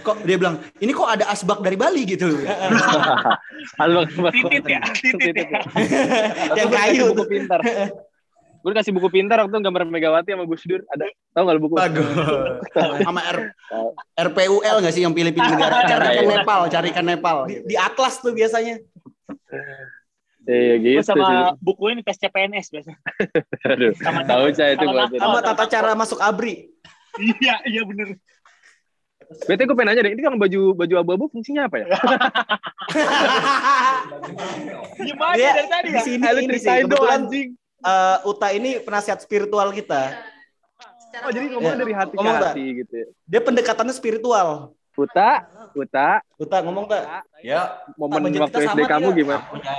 kok 0.00 0.24
dia 0.24 0.40
bilang 0.40 0.64
ini 0.80 0.96
kok 0.96 1.08
ada 1.08 1.28
asbak 1.28 1.60
dari 1.60 1.76
Bali 1.76 2.08
gitu. 2.08 2.40
Halo, 3.80 4.08
Titit 4.08 4.64
ya, 4.64 4.80
titit 4.96 5.34
ya. 5.36 5.60
Yang 6.56 6.70
kayu 6.72 7.02
buku 7.12 7.24
pintar 7.28 7.60
gue 8.68 8.76
kasih 8.76 8.92
buku 8.92 9.08
pintar 9.08 9.40
waktu 9.40 9.64
gambar 9.64 9.88
Megawati 9.88 10.36
sama 10.36 10.44
Gus 10.44 10.60
Dur 10.68 10.84
ada 10.92 11.08
tau 11.32 11.48
gak 11.48 11.56
lu 11.56 11.60
buku 11.64 11.80
Sama 13.00 13.20
R, 13.24 13.38
RPUL 14.28 14.76
nggak 14.84 14.92
sih 14.92 15.00
yang 15.08 15.16
pilih-pilih 15.16 15.48
negara? 15.56 15.88
Carikan 15.88 16.24
Iya. 16.28 16.36
Nepal, 16.36 16.60
carikan 16.68 17.04
Nepal. 17.08 17.36
Di, 17.48 17.64
di 17.64 17.76
atlas 17.80 18.20
tuh 18.20 18.36
biasanya. 18.36 18.76
iya 20.44 20.74
gitu 20.76 21.00
sama 21.00 21.24
sih 21.24 21.64
buku 21.64 21.96
ini 21.96 22.04
tes 22.04 22.20
CPNS 22.20 22.68
biasanya. 22.68 23.00
aduh 23.72 23.92
tahu 24.28 24.44
saya 24.52 24.76
itu 24.76 24.84
nakal. 24.84 25.16
Sama 25.16 25.38
tata 25.40 25.64
cara 25.64 25.96
masuk 25.96 26.20
abri. 26.20 26.68
Iya, 27.16 27.64
iya 27.64 27.82
bener. 27.88 28.20
Bete 29.48 29.64
gue 29.64 29.76
pengen 29.76 29.92
nanya 29.92 30.08
deh, 30.08 30.12
ini 30.16 30.24
kalau 30.24 30.40
baju 30.40 30.60
baju 30.72 30.94
abu-abu 31.00 31.24
fungsinya 31.28 31.68
apa 31.68 31.84
ya? 31.84 31.86
Gimana 35.04 35.34
Dia 35.36 35.52
dari 35.52 35.68
tadi 35.68 35.88
di 35.88 35.96
ya? 35.96 36.02
sini 36.04 36.24
Lu 36.24 36.40
ini 36.40 36.56
sih 36.56 36.64
ceritain 36.64 36.84
dong 36.88 36.96
kebetulan 36.96 37.20
anjing. 37.28 37.48
Eh, 37.82 38.18
Uta 38.26 38.48
ini 38.54 38.82
penasihat 38.82 39.18
spiritual 39.22 39.70
kita. 39.70 40.16
Secara 41.08 41.24
Oh 41.28 41.32
jadi 41.32 41.46
ngomong 41.56 41.74
dari 41.80 41.92
hati 41.96 42.14
ke 42.14 42.20
Ngomong, 42.20 42.36
hati 42.44 42.64
gitu 42.84 42.94
ya. 42.94 43.08
Dia 43.24 43.40
pendekatannya 43.40 43.94
spiritual. 43.96 44.76
Uta, 44.98 45.46
Uta, 45.78 46.08
Uta 46.36 46.56
ngomong 46.58 46.90
tak? 46.90 47.22
Ya, 47.38 47.86
momen 47.94 48.28
budget 48.28 48.50
waktu 48.50 48.66
SD 48.66 48.80
kamu 48.82 49.08
tidak? 49.14 49.18
gimana? 49.22 49.42
punya 49.46 49.76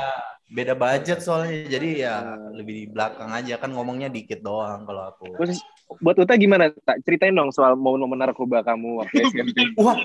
beda 0.47 0.73
budget 0.79 1.19
soalnya. 1.19 1.67
Jadi 1.67 1.89
ya 2.07 2.39
lebih 2.55 2.73
di 2.73 2.83
belakang 2.87 3.29
aja 3.35 3.59
kan 3.59 3.75
ngomongnya 3.75 4.07
dikit 4.07 4.39
doang 4.39 4.87
kalau 4.87 5.11
aku. 5.11 5.35
Terus 5.35 5.59
buat 5.99 6.15
Uta 6.15 6.39
gimana? 6.39 6.71
Tak 6.71 7.03
ceritain 7.03 7.35
dong 7.35 7.51
soal 7.51 7.75
momen-momen 7.75 8.15
narkoba 8.15 8.63
kamu 8.63 9.03
waktu 9.03 9.27
SMP. 9.27 9.75
Wah, 9.75 9.99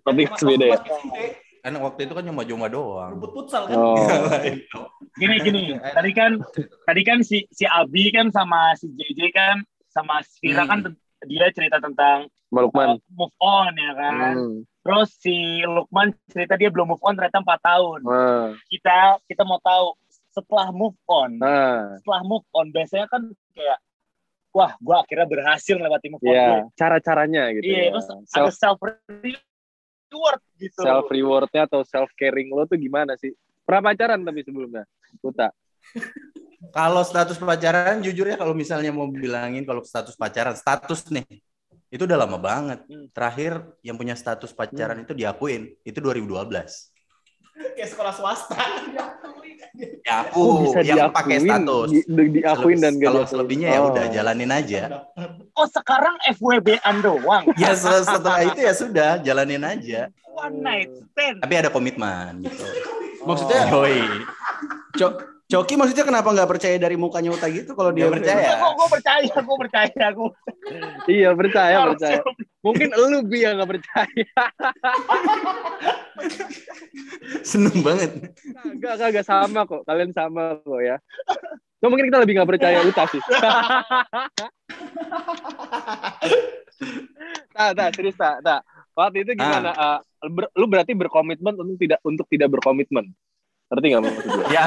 Tapi 0.08 0.22
beda 0.26 0.64
ya. 0.64 0.78
Kan 1.60 1.76
waktu 1.76 2.08
itu 2.08 2.12
kan 2.16 2.24
cuma-cuma 2.24 2.66
doang. 2.72 3.12
Rebut 3.16 3.30
futsal 3.36 3.68
kan? 3.68 3.76
Oh. 3.76 3.96
Gini 5.20 5.36
gini. 5.44 5.62
Tadi 5.76 6.10
kan 6.16 6.40
tadi 6.88 7.02
kan 7.04 7.18
si 7.20 7.44
si 7.52 7.68
Abi 7.68 8.08
kan 8.14 8.32
sama 8.32 8.72
si 8.80 8.88
JJ 8.88 9.20
kan 9.34 9.56
sama 9.92 10.24
si 10.24 10.40
Vira 10.48 10.64
kan 10.64 10.86
dia 11.28 11.52
cerita 11.52 11.76
tentang 11.82 12.30
Lukman. 12.48 12.96
uh, 12.96 12.98
move 13.12 13.34
on 13.42 13.72
ya 13.76 13.92
kan. 13.92 14.32
Hmm. 14.38 14.58
Terus 14.80 15.08
si 15.20 15.60
Lukman 15.66 16.16
cerita 16.32 16.56
dia 16.56 16.72
belum 16.72 16.96
move 16.96 17.04
on 17.04 17.18
ternyata 17.18 17.44
4 17.44 17.60
tahun. 17.60 18.00
Wah. 18.08 18.48
Kita 18.72 19.20
kita 19.28 19.42
mau 19.44 19.60
tahu 19.60 19.92
setelah 20.30 20.70
move 20.70 20.94
on, 21.10 21.42
Nah, 21.42 21.98
setelah 21.98 22.22
move 22.22 22.46
on 22.54 22.70
biasanya 22.70 23.10
kan 23.10 23.34
kayak 23.50 23.78
wah, 24.54 24.78
gua 24.78 25.02
akhirnya 25.02 25.26
berhasil 25.26 25.74
melewati 25.74 26.06
move 26.06 26.22
on. 26.22 26.30
ya 26.30 26.46
gue. 26.46 26.60
cara-caranya 26.78 27.42
gitu. 27.58 27.66
Iya, 27.66 27.82
ya. 27.82 27.90
terus 27.92 28.06
ada 28.08 28.22
Self 28.30 28.54
self 28.54 28.78
reward 30.10 30.42
gitu. 30.58 30.80
self 30.82 31.06
rewardnya 31.08 31.62
atau 31.70 31.80
self 31.86 32.10
caring 32.18 32.50
lo 32.50 32.66
tuh 32.66 32.76
gimana 32.76 33.14
sih? 33.16 33.30
Pernah 33.62 33.94
pacaran 33.94 34.20
tapi 34.26 34.42
sebelumnya, 34.42 34.84
Uta. 35.22 35.54
Kalau 36.76 37.00
status 37.02 37.40
pacaran, 37.40 38.04
jujur 38.04 38.28
ya 38.28 38.36
kalau 38.36 38.52
misalnya 38.52 38.92
mau 38.92 39.08
bilangin 39.08 39.64
kalau 39.64 39.80
status 39.80 40.12
pacaran, 40.12 40.52
status 40.52 41.08
nih, 41.08 41.24
itu 41.88 42.04
udah 42.04 42.20
lama 42.20 42.36
banget. 42.36 42.84
Hmm. 42.84 43.08
Terakhir 43.16 43.64
yang 43.80 43.96
punya 43.96 44.12
status 44.12 44.52
pacaran 44.52 45.00
itu 45.00 45.16
diakuin, 45.16 45.72
itu 45.82 45.98
2012. 45.98 46.89
Kayak 47.76 47.88
sekolah 47.88 48.12
swasta. 48.12 48.56
Ya 50.02 50.26
aku 50.26 50.40
bisa 50.66 50.80
yang 50.82 51.08
diakuin, 51.08 51.14
pakai 51.14 51.36
status. 51.38 51.88
di- 51.88 52.04
di- 52.04 52.30
diakuin 52.36 52.78
dan 52.78 52.92
gak 52.96 53.06
Kalau 53.06 53.22
selebihnya 53.24 53.68
ya 53.70 53.80
Oh. 53.80 53.88
udah 53.88 54.04
jalanin 54.08 54.50
aja. 54.50 54.82
Oh, 55.54 55.66
sekarang 55.66 56.14
FWB-an 56.28 56.96
doang. 57.00 57.44
Ya 57.60 57.72
se- 57.72 58.02
setelah 58.02 58.42
itu 58.42 58.60
ya 58.60 58.72
sudah 58.72 59.10
jalanin 59.18 59.62
aja. 59.62 60.10
One 60.26 60.58
night 60.58 60.90
stand. 61.08 61.38
Tapi 61.38 61.54
ada 61.54 61.68
komitmen 61.68 62.42
gitu. 62.42 62.64
Maksudnya 63.28 63.68
Yoi. 63.68 64.00
Co- 64.92 65.20
Coki 65.44 65.74
maksudnya 65.74 66.06
kenapa 66.06 66.30
nggak 66.30 66.46
percaya 66.48 66.78
dari 66.78 66.94
mukanya 66.94 67.34
Uta 67.34 67.50
gitu 67.50 67.74
kalau 67.74 67.90
dia 67.90 68.06
percaya. 68.06 68.54
Gue 68.56 68.70
gue 68.70 68.88
percaya, 68.88 69.18
gue 69.26 69.56
percaya, 69.58 70.06
gue 70.08 70.30
Iya 71.10 71.30
percaya 71.34 71.76
percaya. 71.90 72.22
Mungkin 72.60 72.92
lu 72.92 73.24
bi 73.24 73.40
yang 73.40 73.56
gak 73.56 73.72
percaya. 73.72 74.26
Seneng 77.40 77.80
banget. 77.80 78.36
Kagak 78.80 78.94
kagak 79.00 79.24
sama 79.24 79.64
kok. 79.64 79.82
Kalian 79.88 80.12
sama 80.12 80.60
kok 80.60 80.80
ya. 80.84 81.00
Cuma 81.80 81.96
mungkin 81.96 82.12
kita 82.12 82.20
lebih 82.20 82.36
gak 82.36 82.50
percaya 82.52 82.84
Uta 82.84 83.08
sih. 83.08 83.22
tak, 87.56 87.70
tak, 87.72 87.88
serius 87.96 88.16
tak, 88.20 88.44
tak. 88.44 88.60
Waktu 88.92 89.24
itu 89.24 89.32
gimana? 89.40 89.72
Ah. 89.72 89.98
Uh, 90.20 90.28
ber- 90.28 90.52
lu 90.52 90.68
berarti 90.68 90.92
berkomitmen 90.92 91.56
untuk 91.56 91.80
tidak 91.80 92.00
untuk 92.04 92.28
tidak 92.28 92.52
berkomitmen. 92.52 93.08
Ngerti 93.72 93.86
gak 93.88 94.02
maksud 94.04 94.24
gue? 94.28 94.44
Ya. 94.52 94.66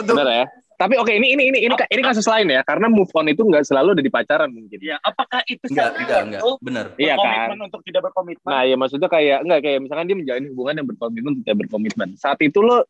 Benar 0.00 0.26
ya? 0.32 0.46
Tapi 0.78 0.94
oke 0.94 1.10
ini 1.10 1.34
ini 1.34 1.50
ini 1.50 1.58
ini 1.66 1.74
ini 1.74 2.02
kasus 2.06 2.22
lain 2.30 2.54
ya 2.54 2.62
karena 2.62 2.86
move 2.86 3.10
on 3.10 3.26
itu 3.26 3.42
nggak 3.42 3.66
selalu 3.66 3.98
ada 3.98 4.02
di 4.06 4.12
pacaran 4.14 4.46
mungkin. 4.46 4.78
Ya, 4.78 4.94
apakah 5.02 5.42
itu 5.50 5.66
enggak, 5.74 5.98
enggak, 5.98 6.20
enggak. 6.30 6.40
tuh 6.46 6.54
Bener. 6.62 6.86
Iya 6.94 7.18
kan? 7.18 7.58
untuk 7.58 7.82
tidak 7.82 8.06
berkomitmen? 8.06 8.46
Nah 8.46 8.62
ya 8.62 8.78
maksudnya 8.78 9.10
kayak 9.10 9.42
enggak 9.42 9.60
kayak 9.66 9.78
misalkan 9.82 10.06
dia 10.06 10.14
menjalin 10.14 10.46
hubungan 10.54 10.74
yang 10.78 10.86
berkomitmen 10.86 11.30
untuk 11.34 11.44
tidak 11.50 11.58
berkomitmen. 11.66 12.08
Saat 12.14 12.38
itu 12.46 12.62
lo 12.62 12.86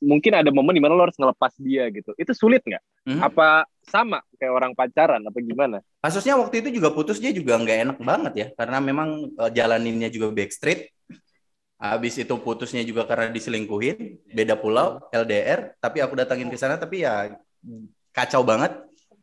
mungkin 0.00 0.32
ada 0.32 0.48
momen 0.48 0.72
di 0.72 0.80
mana 0.80 0.96
lo 0.96 1.04
harus 1.04 1.20
ngelepas 1.20 1.52
dia 1.60 1.92
gitu. 1.92 2.16
Itu 2.16 2.32
sulit 2.32 2.64
nggak? 2.64 2.82
Hmm. 3.04 3.20
Apa 3.20 3.68
sama 3.84 4.24
kayak 4.40 4.52
orang 4.56 4.72
pacaran 4.72 5.20
apa 5.20 5.38
gimana? 5.44 5.84
Kasusnya 6.00 6.40
waktu 6.40 6.64
itu 6.64 6.80
juga 6.80 6.88
putus 6.88 7.20
dia 7.20 7.36
juga 7.36 7.60
nggak 7.60 7.78
enak 7.84 7.98
banget 8.00 8.32
ya 8.32 8.46
karena 8.56 8.80
memang 8.80 9.28
eh, 9.28 9.50
jalaninnya 9.52 10.08
juga 10.08 10.32
backstreet. 10.32 10.88
Habis 11.74 12.16
itu 12.22 12.34
putusnya 12.40 12.80
juga 12.86 13.04
karena 13.04 13.28
diselingkuhin, 13.28 14.24
beda 14.30 14.54
pulau, 14.56 15.02
LDR, 15.10 15.74
tapi 15.82 16.00
aku 16.00 16.14
datangin 16.16 16.48
ke 16.48 16.56
sana 16.56 16.78
tapi 16.80 17.04
ya 17.04 17.34
kacau 18.14 18.46
banget. 18.46 18.72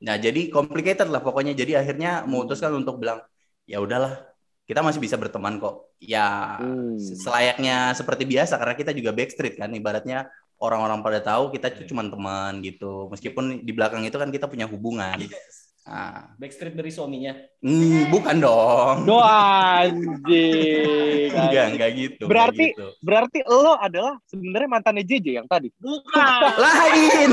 Nah, 0.01 0.17
jadi 0.17 0.49
complicated 0.49 1.07
lah 1.09 1.21
pokoknya. 1.21 1.53
Jadi 1.53 1.77
akhirnya 1.77 2.25
memutuskan 2.25 2.73
untuk 2.73 2.97
bilang, 3.01 3.21
ya 3.69 3.77
udahlah, 3.79 4.25
kita 4.65 4.81
masih 4.81 4.99
bisa 4.99 5.15
berteman 5.15 5.61
kok. 5.61 5.89
Ya 6.01 6.57
Hmm. 6.57 6.97
selayaknya 6.97 7.93
seperti 7.93 8.25
biasa 8.25 8.57
karena 8.57 8.75
kita 8.77 8.91
juga 8.93 9.13
backstreet 9.13 9.55
kan 9.61 9.69
ibaratnya 9.69 10.29
orang-orang 10.61 11.01
pada 11.05 11.21
tahu 11.21 11.53
kita 11.53 11.73
tuh 11.73 11.85
cuma 11.89 12.05
teman 12.05 12.61
gitu. 12.61 13.09
Meskipun 13.09 13.65
di 13.65 13.71
belakang 13.73 14.05
itu 14.05 14.17
kan 14.17 14.29
kita 14.29 14.45
punya 14.45 14.65
hubungan. 14.69 15.17
Nah, 15.81 16.37
Backstreet 16.37 16.77
dari 16.77 16.93
suaminya. 16.93 17.33
Hmm, 17.59 18.13
bukan 18.13 18.37
dong. 18.37 18.97
Doa 19.09 19.81
anjing. 19.81 21.29
Enggak, 21.33 21.65
enggak 21.73 21.89
gitu. 21.97 22.23
enggak 22.23 22.29
Berarti 22.29 22.65
gitu. 22.71 22.85
berarti 23.01 23.39
lo 23.49 23.73
adalah 23.75 24.13
sebenarnya 24.29 24.69
mantannya 24.69 25.03
JJ 25.03 25.27
yang 25.41 25.47
tadi. 25.49 25.73
Bukan. 25.81 26.41
lain. 26.65 27.31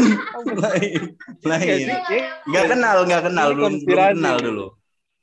lain. 0.56 1.00
Lain. 1.44 1.76
Iya 1.78 1.96
sih? 2.08 2.22
Enggak 2.48 2.64
kenal, 2.72 2.96
enggak 3.04 3.22
kenal, 3.28 3.46
belum, 3.52 3.72
belum 3.84 4.08
kenal 4.16 4.36
dulu. 4.40 4.66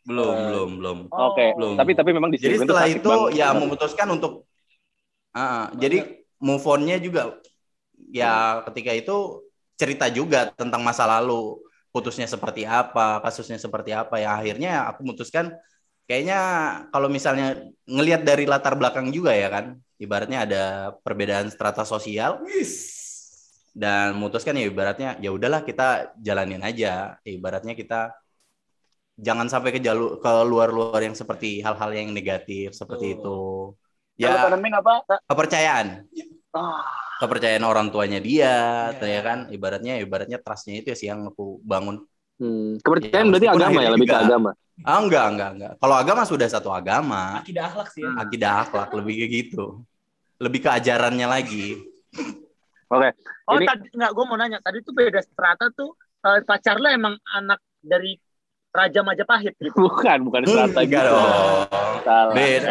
Belum, 0.06 0.30
Oh. 0.30 0.38
belum, 0.46 0.70
belum. 0.78 0.98
Oke. 1.10 1.46
Belum. 1.58 1.74
Tapi 1.82 1.92
tapi 1.98 2.10
memang 2.14 2.30
di 2.30 2.38
Jadi 2.38 2.62
setelah 2.62 2.86
itu 2.86 3.10
banget. 3.10 3.42
ya 3.42 3.48
memutuskan 3.52 4.08
untuk 4.14 4.46
Ah, 5.36 5.68
jadi 5.76 6.24
move 6.40 6.64
on-nya 6.64 6.96
juga 6.96 7.36
ya 8.08 8.64
ketika 8.72 8.96
itu 8.96 9.44
cerita 9.76 10.08
juga 10.08 10.48
tentang 10.56 10.80
masa 10.80 11.04
lalu, 11.04 11.60
putusnya 11.96 12.28
seperti 12.28 12.68
apa, 12.68 13.24
kasusnya 13.24 13.56
seperti 13.56 13.96
apa 13.96 14.20
ya 14.20 14.36
akhirnya 14.36 14.92
aku 14.92 15.08
memutuskan 15.08 15.56
kayaknya 16.04 16.40
kalau 16.92 17.08
misalnya 17.08 17.56
ngelihat 17.88 18.28
dari 18.28 18.44
latar 18.44 18.76
belakang 18.76 19.16
juga 19.16 19.32
ya 19.32 19.48
kan, 19.48 19.80
ibaratnya 19.96 20.44
ada 20.44 20.64
perbedaan 21.00 21.48
strata 21.48 21.88
sosial 21.88 22.44
dan 23.72 24.20
memutuskan 24.20 24.60
ya 24.60 24.68
ibaratnya 24.68 25.16
ya 25.24 25.32
udahlah 25.32 25.64
kita 25.64 26.12
jalanin 26.20 26.60
aja, 26.60 27.16
ibaratnya 27.24 27.72
kita 27.72 28.12
jangan 29.16 29.48
sampai 29.48 29.72
ke 29.72 29.80
jalur 29.80 30.20
ke 30.20 30.32
luar-luar 30.44 31.00
yang 31.00 31.16
seperti 31.16 31.64
hal-hal 31.64 31.96
yang 31.96 32.12
negatif 32.12 32.76
seperti 32.76 33.16
itu. 33.16 33.72
Ya. 34.20 34.36
Ya 34.36 34.48
tanemin 34.48 34.76
apa? 34.76 35.04
kepercayaan 35.28 36.08
Ah, 36.08 36.25
kepercayaan 37.16 37.64
orang 37.64 37.88
tuanya 37.90 38.20
dia 38.20 38.56
tuh 38.96 39.08
ya 39.08 39.22
kan? 39.24 39.48
Ibaratnya 39.48 40.00
ibaratnya 40.00 40.38
trustnya 40.40 40.84
itu 40.84 40.92
ya 40.92 40.98
sih 40.98 41.08
yang 41.08 41.28
aku 41.28 41.60
bangun. 41.64 42.04
Hmm, 42.36 42.76
Ya, 42.76 42.84
kepercayaan 42.84 43.28
berarti 43.32 43.48
meskipun 43.48 43.62
agama 43.64 43.80
ya 43.80 43.90
lebih 43.96 44.08
ke 44.08 44.18
agama. 44.20 44.52
ah 44.84 45.00
enggak 45.00 45.26
enggak 45.32 45.50
enggak. 45.56 45.72
Kalau 45.80 45.96
agama 45.96 46.22
sudah 46.28 46.48
satu 46.52 46.70
agama. 46.70 47.40
Akidah 47.40 47.64
akhlak 47.72 47.88
sih 47.96 48.04
ya. 48.04 48.12
akidah 48.20 48.52
akhlak 48.68 48.90
lebih 48.92 49.14
kayak 49.24 49.32
gitu. 49.32 49.66
Lebih 50.36 50.60
ke 50.60 50.70
ajarannya 50.70 51.28
lagi. 51.32 51.80
Oke. 52.94 53.10
Oh, 53.48 53.56
Ini- 53.56 53.68
tadi 53.72 53.86
enggak 53.96 54.12
gue 54.12 54.24
mau 54.28 54.36
nanya. 54.36 54.60
Tadi 54.60 54.78
tuh 54.84 54.92
beda 54.92 55.24
strata 55.24 55.72
tuh 55.72 55.96
eh, 56.28 56.44
pacar 56.44 56.76
lo 56.76 56.92
emang 56.92 57.16
anak 57.32 57.64
dari 57.80 58.20
Raja 58.76 59.00
Majapahit 59.02 59.54
gitu. 59.56 59.72
Bukan, 59.72 60.18
bukan 60.28 60.42
strata 60.44 60.80
enggak 60.84 61.04
gitu. 61.08 61.16
Salah. 62.06 62.34
beda 62.36 62.70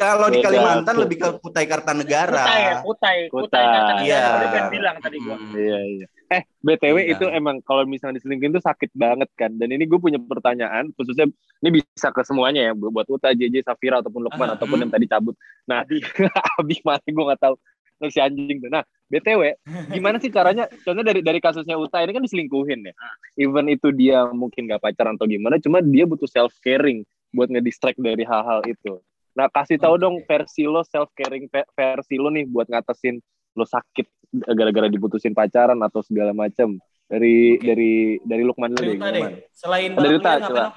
kalau 0.00 0.26
di 0.26 0.38
Beda. 0.42 0.46
Kalimantan 0.50 0.94
lebih 0.98 1.16
ke 1.22 1.28
Kutai 1.38 1.66
Kartanegara 1.70 2.42
Kutai, 2.42 2.62
Kutai, 2.82 3.18
Kutai. 3.28 3.28
Kutai. 3.30 3.64
Kata 3.68 3.92
Iya. 4.02 4.22
Kan 4.50 4.64
bilang 4.72 4.96
tadi 4.98 5.16
gue. 5.22 5.36
Hmm. 5.36 5.52
Iya, 5.54 5.78
iya. 5.86 6.06
Eh, 6.32 6.42
BTW 6.64 6.96
Iya. 6.96 7.12
itu 7.14 7.24
emang 7.28 7.60
kalau 7.62 7.84
misalnya 7.84 8.16
diselingkuhin 8.18 8.56
itu 8.56 8.62
sakit 8.64 8.90
banget 8.96 9.28
kan. 9.36 9.52
Dan 9.54 9.68
ini 9.70 9.84
gue 9.84 10.00
punya 10.00 10.16
pertanyaan, 10.18 10.88
khususnya 10.96 11.28
ini 11.62 11.68
bisa 11.78 12.08
ke 12.08 12.24
semuanya 12.24 12.66
ya, 12.66 12.72
buat 12.72 13.04
Uta, 13.06 13.36
JJ, 13.36 13.62
Safira, 13.62 14.00
ataupun 14.00 14.26
Lukman, 14.26 14.48
Ah, 14.50 14.56
ataupun 14.56 14.80
hmm. 14.80 14.84
yang 14.88 14.92
tadi 14.96 15.06
cabut. 15.06 15.36
Nah, 15.68 15.84
Abi, 15.84 16.00
Abi 16.58 16.76
mana 16.82 17.04
gue 17.04 17.24
gak 17.36 17.42
tahu. 17.44 17.54
Terus 18.02 18.12
si 18.16 18.18
anjing 18.18 18.58
tuh. 18.58 18.70
Nah, 18.72 18.82
BTW, 19.12 19.60
gimana 19.92 20.16
sih 20.16 20.32
caranya? 20.32 20.64
Contohnya 20.80 21.12
dari 21.12 21.20
dari 21.20 21.36
kasusnya 21.36 21.76
Uta 21.76 22.00
ini 22.00 22.16
kan 22.16 22.24
diselingkuhin 22.24 22.88
ya. 22.88 22.94
Even 23.36 23.68
itu 23.68 23.92
dia 23.92 24.24
mungkin 24.32 24.64
gak 24.64 24.80
pacaran 24.80 25.20
atau 25.20 25.28
gimana, 25.28 25.60
cuma 25.60 25.84
dia 25.84 26.08
butuh 26.08 26.24
self 26.24 26.56
caring 26.64 27.04
buat 27.28 27.52
ngedistract 27.52 28.00
dari 28.00 28.24
hal-hal 28.24 28.64
itu. 28.64 29.04
Nah, 29.36 29.52
kasih 29.52 29.76
tahu 29.76 30.00
dong 30.00 30.24
versi 30.24 30.64
lo 30.64 30.80
self 30.84 31.12
caring 31.12 31.48
versi 31.52 32.16
lo 32.16 32.32
nih 32.32 32.48
buat 32.48 32.68
ngatasin 32.68 33.20
lo 33.52 33.64
sakit 33.68 34.08
gara-gara 34.56 34.88
diputusin 34.88 35.36
pacaran 35.36 35.76
atau 35.84 36.00
segala 36.00 36.32
macam. 36.32 36.80
Dari 37.12 37.60
Oke. 37.60 37.64
dari 37.68 37.92
dari 38.24 38.42
Lukman 38.48 38.72
dulu 38.72 38.96
Dari 38.96 39.20
deh. 39.20 39.44
Selain 39.52 39.92
Dari 39.92 40.16
Uta, 40.16 40.40
coba. 40.40 40.72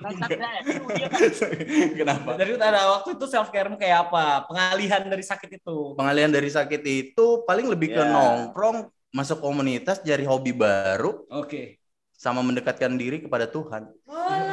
kenapa 1.98 2.30
Dari 2.36 2.56
ada 2.56 2.80
waktu 2.96 3.14
itu 3.16 3.26
self 3.26 3.48
care 3.48 3.68
kayak 3.74 4.08
apa? 4.08 4.44
Pengalihan 4.48 5.02
dari 5.04 5.20
sakit 5.20 5.50
itu. 5.60 5.94
pengalihan 5.94 6.30
dari 6.30 6.48
sakit 6.48 6.82
itu 6.82 7.26
paling 7.44 7.68
lebih 7.68 7.92
ke 7.92 8.00
Ya. 8.00 8.08
nongkrong 8.08 8.88
masuk 9.10 9.38
komunitas 9.38 10.00
cari 10.00 10.24
hobi 10.24 10.54
baru 10.54 11.26
Oke. 11.28 11.76
sama 12.10 12.40
mendekatkan 12.40 12.94
diri 12.94 13.20
kepada 13.20 13.44
Tuhan 13.44 13.90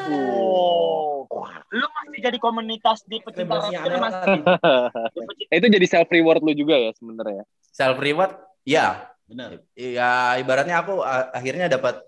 Oh. 0.08 1.28
Lu 1.68 1.84
masih 1.84 2.20
jadi 2.24 2.40
komunitas 2.40 3.04
di 3.04 3.20
pecinta 3.20 3.60
masih. 3.60 4.40
Itu 5.60 5.68
jadi 5.68 5.84
self 5.84 6.08
reward 6.08 6.40
lu 6.40 6.56
juga 6.56 6.80
ya 6.80 6.96
sebenarnya. 6.96 7.44
self 7.68 8.00
reward 8.00 8.32
ya 8.64 9.12
Benar. 9.28 9.60
ya 9.76 10.40
ibaratnya 10.40 10.80
aku 10.80 11.04
akhirnya 11.04 11.68
dapat 11.68 12.07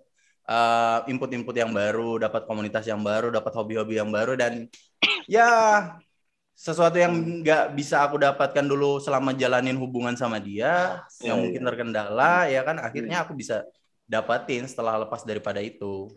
uh, 0.49 1.05
input-input 1.05 1.53
yang 1.53 1.69
baru 1.69 2.17
dapat 2.17 2.49
komunitas 2.49 2.83
yang 2.89 2.99
baru 2.99 3.29
dapat 3.29 3.53
hobi-hobi 3.53 4.01
yang 4.01 4.09
baru 4.09 4.33
dan 4.33 4.65
ya 5.29 5.47
sesuatu 6.51 6.99
yang 6.99 7.13
nggak 7.39 7.71
bisa 7.71 8.03
aku 8.03 8.19
dapatkan 8.19 8.65
dulu 8.67 8.99
selama 8.99 9.31
jalanin 9.31 9.79
hubungan 9.79 10.17
sama 10.17 10.41
dia 10.43 10.99
Ya, 11.23 11.31
yang 11.31 11.39
mungkin 11.39 11.63
terkendala 11.63 12.49
ya 12.51 12.67
kan 12.67 12.81
akhirnya 12.83 13.23
aku 13.23 13.31
bisa 13.31 13.63
dapatin 14.03 14.67
setelah 14.67 14.99
lepas 14.99 15.23
daripada 15.23 15.61
itu 15.61 16.09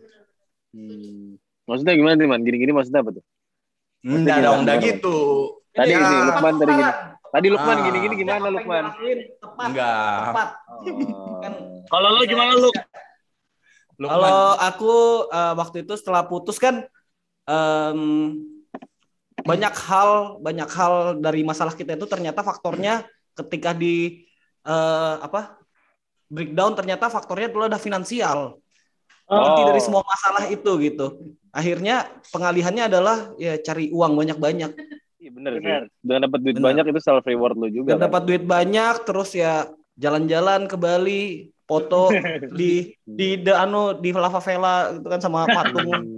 Hmm. 0.73 1.37
Maksudnya 1.69 1.93
gimana 1.93 2.17
nih 2.17 2.25
man? 2.25 2.41
Gini-gini 2.41 2.73
maksudnya 2.73 3.05
apa 3.05 3.13
tuh? 3.13 3.25
enggak 4.01 4.41
dong 4.41 4.65
enggak 4.65 4.81
gitu 4.81 5.17
Tadi 5.73 5.93
Ya, 5.93 6.01
ini 6.01 6.17
Lukman 6.33 6.55
tadi 6.57 6.73
gini. 6.73 6.93
Tadi 7.29 7.47
Lukman 7.53 7.77
Ah. 7.77 7.83
gini-gini 7.85 8.15
gimana 8.17 8.47
Lukman? 8.49 8.85
Tepat. 8.93 9.67
Enggak. 9.69 10.21
Tepat. 10.33 10.49
Oh. 10.65 10.81
Kan 11.45 11.53
Kalau 11.87 12.09
lu 12.17 12.23
gimana 12.25 12.53
lu? 12.57 12.69
Kalau 14.09 14.39
aku 14.57 14.95
eh, 15.29 15.55
waktu 15.55 15.77
itu 15.85 15.93
setelah 15.95 16.27
putus 16.27 16.57
kan 16.57 16.83
em, 17.45 18.01
banyak 19.43 19.75
hal 19.75 20.11
banyak 20.39 20.71
hal 20.71 20.95
dari 21.19 21.43
masalah 21.43 21.75
kita 21.75 21.95
itu 21.95 22.07
ternyata 22.07 22.41
faktornya 22.41 23.03
ketika 23.35 23.75
di 23.75 24.23
eh, 24.63 25.15
apa 25.19 25.59
breakdown 26.27 26.73
ternyata 26.73 27.07
faktornya 27.07 27.51
dulu 27.51 27.69
ada 27.69 27.79
finansial 27.79 28.59
inti 29.23 29.63
Oh. 29.63 29.69
dari 29.71 29.81
semua 29.81 30.03
masalah 30.05 30.45
itu 30.47 30.71
gitu 30.83 31.07
akhirnya 31.51 32.11
pengalihannya 32.29 32.85
adalah 32.91 33.33
ya 33.37 33.57
cari 33.59 33.89
uang 33.89 34.13
banyak-banyak 34.19 34.73
Iya 35.23 35.31
sih. 35.31 35.95
Dengan 36.03 36.21
dapat 36.27 36.39
duit 36.43 36.59
Bener. 36.59 36.67
banyak 36.67 36.85
itu 36.91 36.99
self 36.99 37.23
reward 37.23 37.55
lu 37.55 37.71
juga. 37.71 37.95
dan 37.95 38.03
kan? 38.03 38.05
dapat 38.11 38.23
duit 38.27 38.43
banyak 38.43 38.95
terus 39.07 39.31
ya 39.33 39.71
jalan-jalan 39.95 40.67
ke 40.67 40.75
Bali 40.75 41.52
foto 41.73 42.13
di 42.59 42.93
di 43.01 43.41
de, 43.41 43.53
anu 43.57 43.97
di 43.97 44.13
lava 44.13 44.41
vela 44.45 44.93
gitu 44.93 45.09
kan 45.09 45.21
sama 45.25 45.49
patung. 45.49 45.89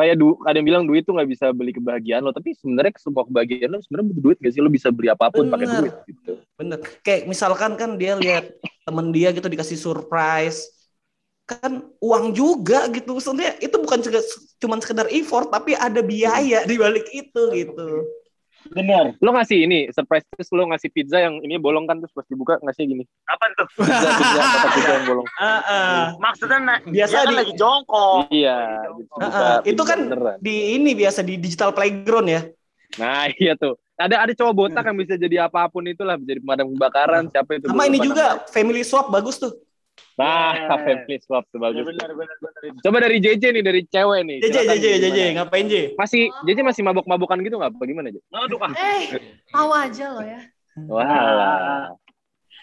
Kayak 0.00 0.16
du 0.16 0.32
ada 0.48 0.56
yang 0.56 0.64
bilang 0.64 0.84
duit 0.88 1.04
tuh 1.04 1.12
nggak 1.12 1.28
bisa 1.28 1.52
beli 1.52 1.76
kebahagiaan 1.76 2.24
lo, 2.24 2.32
tapi 2.32 2.56
sebenarnya 2.56 2.96
semua 2.96 3.28
kebahagiaan 3.28 3.68
lo 3.68 3.84
sebenarnya 3.84 4.06
butuh 4.08 4.22
duit 4.24 4.38
gak 4.40 4.52
sih? 4.56 4.60
Lo 4.64 4.72
bisa 4.72 4.88
beli 4.88 5.12
apa 5.12 5.28
pun 5.28 5.52
pakai 5.52 5.68
duit 5.68 5.94
gitu. 6.08 6.32
Bener. 6.56 6.80
Kayak 7.04 7.28
misalkan 7.28 7.76
kan 7.76 8.00
dia 8.00 8.16
lihat 8.16 8.48
temen 8.88 9.12
dia 9.12 9.28
gitu 9.36 9.44
dikasih 9.52 9.76
surprise. 9.76 10.72
Kan 11.44 11.92
uang 12.00 12.32
juga 12.32 12.88
gitu. 12.88 13.12
Maksudnya 13.12 13.60
itu 13.60 13.76
bukan 13.76 14.00
cuma 14.56 14.80
sekedar 14.80 15.04
effort 15.12 15.52
tapi 15.52 15.76
ada 15.76 16.00
biaya 16.00 16.64
di 16.64 16.80
balik 16.80 17.04
itu 17.12 17.42
gitu. 17.52 18.08
Bener. 18.70 19.18
Lo 19.18 19.34
ngasih 19.34 19.66
ini 19.66 19.90
surprise 19.90 20.22
terus 20.30 20.46
lo 20.50 20.62
ngasih 20.66 20.88
pizza 20.88 21.18
yang 21.18 21.42
ini 21.42 21.58
bolong 21.58 21.84
kan 21.84 21.98
terus 21.98 22.14
pas 22.14 22.22
dibuka 22.24 22.54
ngasih 22.62 22.86
gini. 22.86 23.04
Apa 23.26 23.44
tuh? 23.54 23.66
Pizza 23.76 24.08
pizza 24.14 24.40
kotak 24.46 24.70
pizza 24.72 24.90
yang 24.94 25.06
bolong. 25.06 25.26
Maksudnya 26.18 26.58
na- 26.58 26.82
Biasa 26.82 27.10
dia 27.10 27.20
kan 27.20 27.28
di- 27.28 27.38
lagi 27.38 27.52
jongkok. 27.54 28.18
Iya. 28.30 28.58
gitu. 28.94 29.14
Ah, 29.18 29.26
ah. 29.26 29.56
Itu 29.62 29.82
kan 29.82 29.98
beneran. 30.06 30.36
Di 30.38 30.54
ini 30.74 30.90
biasa 30.94 31.20
di 31.20 31.34
digital 31.36 31.70
playground 31.70 32.28
ya. 32.28 32.42
Nah 32.96 33.26
iya 33.42 33.54
tuh. 33.54 33.74
Ada 34.00 34.24
ada 34.24 34.32
cowok 34.32 34.54
botak 34.54 34.80
yang 34.82 34.96
bisa 34.96 35.14
jadi 35.14 35.44
apa 35.44 35.68
pun 35.68 35.84
itulah 35.84 36.16
bisa 36.16 36.32
jadi 36.32 36.40
pemadam 36.40 36.72
kebakaran 36.72 37.28
siapa 37.28 37.50
itu. 37.58 37.68
Sama 37.68 37.84
ini 37.84 37.98
juga 38.00 38.40
family 38.48 38.80
swap 38.80 39.10
bagus 39.10 39.36
tuh. 39.36 39.52
Nah, 40.18 40.52
family 40.68 41.16
swap 41.22 41.46
tuh 41.48 41.58
Ya, 41.58 41.70
bagus. 41.70 41.84
bener, 41.86 42.10
bener, 42.12 42.36
bener. 42.40 42.62
Coba 42.82 42.96
dari 43.00 43.16
JJ 43.22 43.44
nih 43.56 43.64
dari 43.64 43.80
cewek 43.86 44.20
nih. 44.26 44.38
JJ 44.42 44.56
JJ 44.66 44.84
gimana? 44.84 45.00
JJ 45.00 45.18
ngapain 45.38 45.66
J? 45.70 45.74
Masih 45.96 46.22
JJ 46.44 46.58
masih 46.66 46.82
mabok-mabokan 46.84 47.38
gitu 47.40 47.56
nggak? 47.56 47.72
Apa 47.72 47.82
gimana 47.86 48.08
JJ? 48.12 48.20
Aduh, 48.28 48.58
ah. 48.60 48.72
Eh, 48.74 49.02
tahu 49.48 49.70
aja 49.72 50.04
lo 50.12 50.22
ya. 50.24 50.40
Wah. 50.90 51.94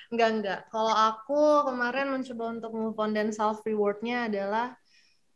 Enggak, 0.08 0.30
enggak. 0.40 0.60
Kalau 0.72 0.94
aku 0.96 1.42
kemarin 1.68 2.08
mencoba 2.14 2.44
untuk 2.56 2.72
move 2.72 2.96
on 2.96 3.12
dan 3.12 3.30
self 3.36 3.60
rewardnya 3.68 4.32
adalah 4.32 4.78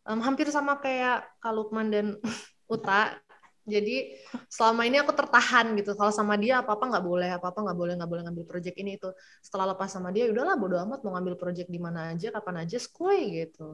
em, 0.08 0.19
hampir 0.24 0.47
sama 0.47 0.80
kayak 0.80 1.28
Kak 1.43 1.52
Lukman 1.52 1.91
dan 1.91 2.15
Uta. 2.71 3.17
Jadi 3.62 4.17
selama 4.50 4.89
ini 4.89 4.97
aku 4.97 5.13
tertahan 5.13 5.78
gitu. 5.78 5.93
Kalau 5.93 6.10
sama 6.10 6.34
dia 6.36 6.65
apa 6.65 6.74
apa 6.74 6.86
nggak 6.89 7.06
boleh, 7.06 7.30
apa 7.38 7.54
apa 7.54 7.60
nggak 7.62 7.78
boleh, 7.78 7.93
nggak 7.97 8.10
boleh 8.10 8.24
ngambil 8.26 8.45
project 8.50 8.76
ini 8.82 8.97
itu. 8.97 9.10
Setelah 9.39 9.78
lepas 9.78 9.89
sama 9.93 10.10
dia, 10.10 10.26
udahlah 10.34 10.58
bodo 10.58 10.82
amat 10.82 11.06
mau 11.06 11.13
ngambil 11.13 11.38
project 11.38 11.69
di 11.69 11.78
mana 11.78 12.13
aja, 12.17 12.34
kapan 12.34 12.65
aja, 12.65 12.78
skuy 12.82 13.45
gitu. 13.45 13.65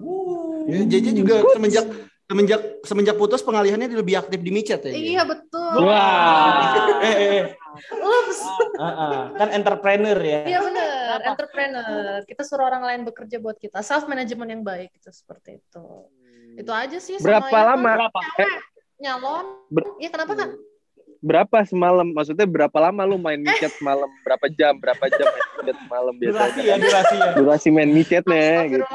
Ya, 0.67 0.84
JJ 0.84 1.08
juga 1.15 1.39
semenjak 1.56 1.86
semenjak 2.28 2.62
semenjak 2.84 3.15
putus 3.15 3.39
pengalihannya 3.39 3.88
lebih 3.95 4.19
aktif 4.19 4.43
di 4.43 4.52
micet 4.52 4.84
ya. 4.84 4.91
Iya 4.91 5.21
betul. 5.23 5.88
Wah. 5.88 6.76
Eh, 6.97 7.13
eh, 7.13 7.30
eh. 7.30 7.45
Ups. 7.93 8.39
Ah, 8.82 8.89
ah. 8.89 9.21
Kan 9.38 9.54
entrepreneur 9.54 10.17
ya. 10.17 10.50
Iya 10.50 10.60
benar, 10.65 11.17
entrepreneur. 11.30 12.26
Kita 12.26 12.41
suruh 12.41 12.65
orang 12.65 12.84
lain 12.84 13.02
bekerja 13.06 13.38
buat 13.38 13.56
kita. 13.62 13.86
Self 13.86 14.10
management 14.10 14.50
yang 14.50 14.63
baik 14.65 14.97
itu 14.97 15.13
seperti 15.13 15.62
itu. 15.62 15.86
Itu 16.58 16.71
aja 16.73 16.97
sih. 16.97 17.21
Berapa 17.21 17.54
lama? 17.54 18.10
Berapa? 18.10 18.19
Nyalon. 18.97 19.45
Ber- 19.69 19.93
Iya 19.97 20.10
kenapa 20.10 20.33
kan? 20.33 20.49
Berapa 21.17 21.65
semalam? 21.65 22.05
Maksudnya 22.13 22.45
berapa 22.45 22.77
lama 22.77 23.01
lu 23.03 23.17
main 23.17 23.41
micet 23.41 23.73
semalam? 23.73 24.05
Berapa 24.21 24.45
jam? 24.53 24.77
Berapa 24.77 25.05
jam 25.10 25.25
main 25.25 25.41
micet 25.57 25.77
Durasi 25.81 26.21
biasanya? 26.21 26.62
ya, 26.62 26.75
durasi 26.77 27.15
ya. 27.17 27.27
Durasi 27.33 27.67
main 27.73 27.89
micetnya 27.89 28.47
gitu. 28.69 28.86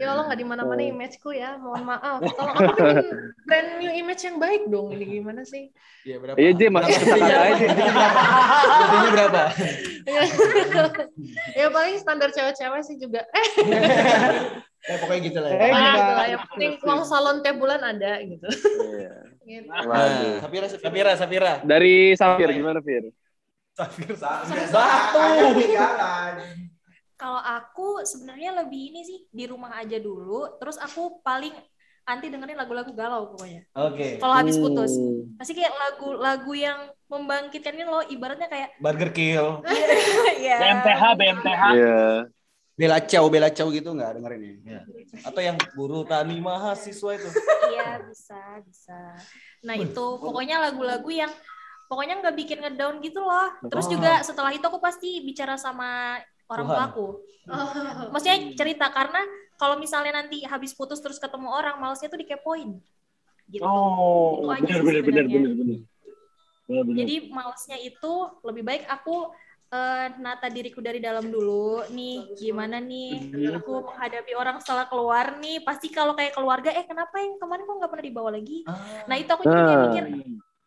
Ya 0.00 0.06
Allah 0.10 0.24
nggak 0.26 0.40
di 0.40 0.46
mana-mana 0.46 0.82
Oh. 0.82 0.90
imageku 0.90 1.30
ya. 1.30 1.54
Mohon 1.56 1.82
maaf. 1.86 2.18
Tolong 2.26 2.50
aku 2.50 2.74
pengen 2.74 3.06
brand 3.46 3.68
new 3.78 3.92
image 3.94 4.22
yang 4.26 4.36
baik 4.38 4.62
dong. 4.66 4.90
Ini 4.90 5.04
gimana 5.06 5.42
sih? 5.46 5.70
Iya 6.02 6.16
berapa? 6.18 6.36
Iya 6.36 6.50
J, 6.50 6.60
masuk 6.66 6.90
kata 6.98 7.14
aja. 7.14 7.36
Jadinya 7.62 9.10
berapa? 9.14 9.42
ya 11.62 11.66
paling 11.70 11.96
standar 11.98 12.30
cewek-cewek 12.34 12.82
sih 12.82 12.96
juga. 12.98 13.22
Eh, 14.82 14.90
Ya 14.90 14.96
pokoknya 14.98 15.20
gitu 15.22 15.38
lah. 15.38 15.50
Eh, 15.50 15.54
Ya. 15.54 15.62
nah, 15.62 15.70
gimana? 15.70 15.94
gitu 15.94 16.12
lah. 16.12 16.26
Yang 16.26 16.42
penting 16.50 16.72
uang 16.82 17.02
salon 17.06 17.36
tiap 17.38 17.56
bulan 17.56 17.80
ada 17.80 18.12
gitu. 18.20 18.46
Iya. 18.92 19.14
Gitu. 19.42 19.68
Waduh. 19.70 20.36
Sapira, 20.42 20.66
Sapira. 20.68 21.12
Sapira. 21.14 21.52
Dari 21.62 22.14
Safir 22.14 22.48
gimana 22.50 22.78
Fir? 22.78 23.10
Kalau 27.16 27.38
aku 27.38 28.02
sebenarnya 28.02 28.50
lebih 28.64 28.90
ini 28.90 29.00
sih 29.06 29.18
di 29.30 29.44
rumah 29.46 29.78
aja 29.78 29.96
dulu, 29.96 30.58
terus 30.58 30.74
aku 30.76 31.22
paling 31.22 31.54
anti 32.02 32.26
dengerin 32.26 32.58
lagu-lagu 32.58 32.90
galau 32.90 33.30
pokoknya. 33.30 33.62
Oke. 33.78 34.18
Kalau 34.18 34.34
habis 34.34 34.58
putus, 34.58 34.90
Hmm. 34.98 35.38
pasti 35.38 35.54
kayak 35.54 35.70
lagu-lagu 35.70 36.50
yang 36.50 36.90
membangkitkan 37.06 37.78
ini 37.78 37.86
loh, 37.86 38.02
ibaratnya 38.02 38.50
kayak 38.50 38.74
Burger 38.82 39.14
Kill. 39.14 39.62
ya. 40.42 40.58
BMTH, 40.58 41.02
BMTH. 41.14 41.62
Iya. 41.78 42.02
Bela 42.82 42.98
Ciao, 43.06 43.30
Bela 43.30 43.46
Ciao 43.54 43.70
gitu 43.70 43.94
nggak 43.94 44.18
dengerin 44.18 44.58
ya? 44.66 44.82
Atau 45.22 45.38
yang 45.38 45.54
guru 45.78 46.02
tani 46.02 46.42
mahasiswa 46.42 47.10
itu. 47.14 47.30
Iya 47.70 48.02
bisa 48.10 48.58
bisa. 48.66 48.98
Nah 49.62 49.78
itu 49.78 50.06
pokoknya 50.18 50.58
lagu-lagu 50.58 51.06
yang 51.06 51.30
pokoknya 51.86 52.18
nggak 52.18 52.34
bikin 52.34 52.58
ngedown 52.58 52.98
gitu 52.98 53.22
loh. 53.22 53.54
Terus 53.70 53.86
Oh. 53.86 53.92
juga 53.94 54.26
setelah 54.26 54.50
itu 54.50 54.66
aku 54.66 54.82
pasti 54.82 55.22
bicara 55.22 55.54
sama 55.54 56.18
orang 56.50 56.66
Tuhan. 56.66 56.78
tuaku. 56.90 57.06
Maksudnya 58.10 58.38
cerita 58.58 58.90
karena 58.90 59.22
kalau 59.62 59.78
misalnya 59.78 60.18
nanti 60.18 60.42
habis 60.42 60.74
putus 60.74 60.98
terus 60.98 61.22
ketemu 61.22 61.54
orang, 61.54 61.78
malesnya 61.78 62.10
tuh 62.10 62.18
dikepoin. 62.18 62.82
Gitu. 63.46 63.62
Oh, 63.62 64.42
bener. 64.58 64.82
Bener, 64.82 65.22
bener. 65.30 65.78
Jadi 66.98 67.30
malesnya 67.30 67.78
itu 67.78 68.12
lebih 68.42 68.66
baik 68.66 68.90
aku 68.90 69.30
eh, 69.72 70.06
nata 70.20 70.46
diriku 70.52 70.84
dari 70.84 71.00
dalam 71.00 71.32
dulu. 71.32 71.88
Nih 71.90 72.36
gimana 72.36 72.76
nih? 72.76 73.32
Aku 73.58 73.88
menghadapi 73.88 74.32
orang 74.36 74.60
setelah 74.60 74.84
keluar 74.86 75.40
nih. 75.40 75.64
Pasti 75.64 75.88
kalau 75.88 76.12
kayak 76.12 76.36
keluarga 76.36 76.70
eh 76.76 76.84
kenapa 76.84 77.16
yang 77.18 77.40
kemarin 77.40 77.64
kok 77.64 77.76
nggak 77.80 77.90
pernah 77.90 78.06
dibawa 78.06 78.30
lagi? 78.36 78.58
Nah 79.08 79.16
itu 79.16 79.30
aku 79.32 79.42
jadi 79.48 79.62
kayak 79.64 79.80
Nah. 79.80 79.84
mikir 79.88 80.04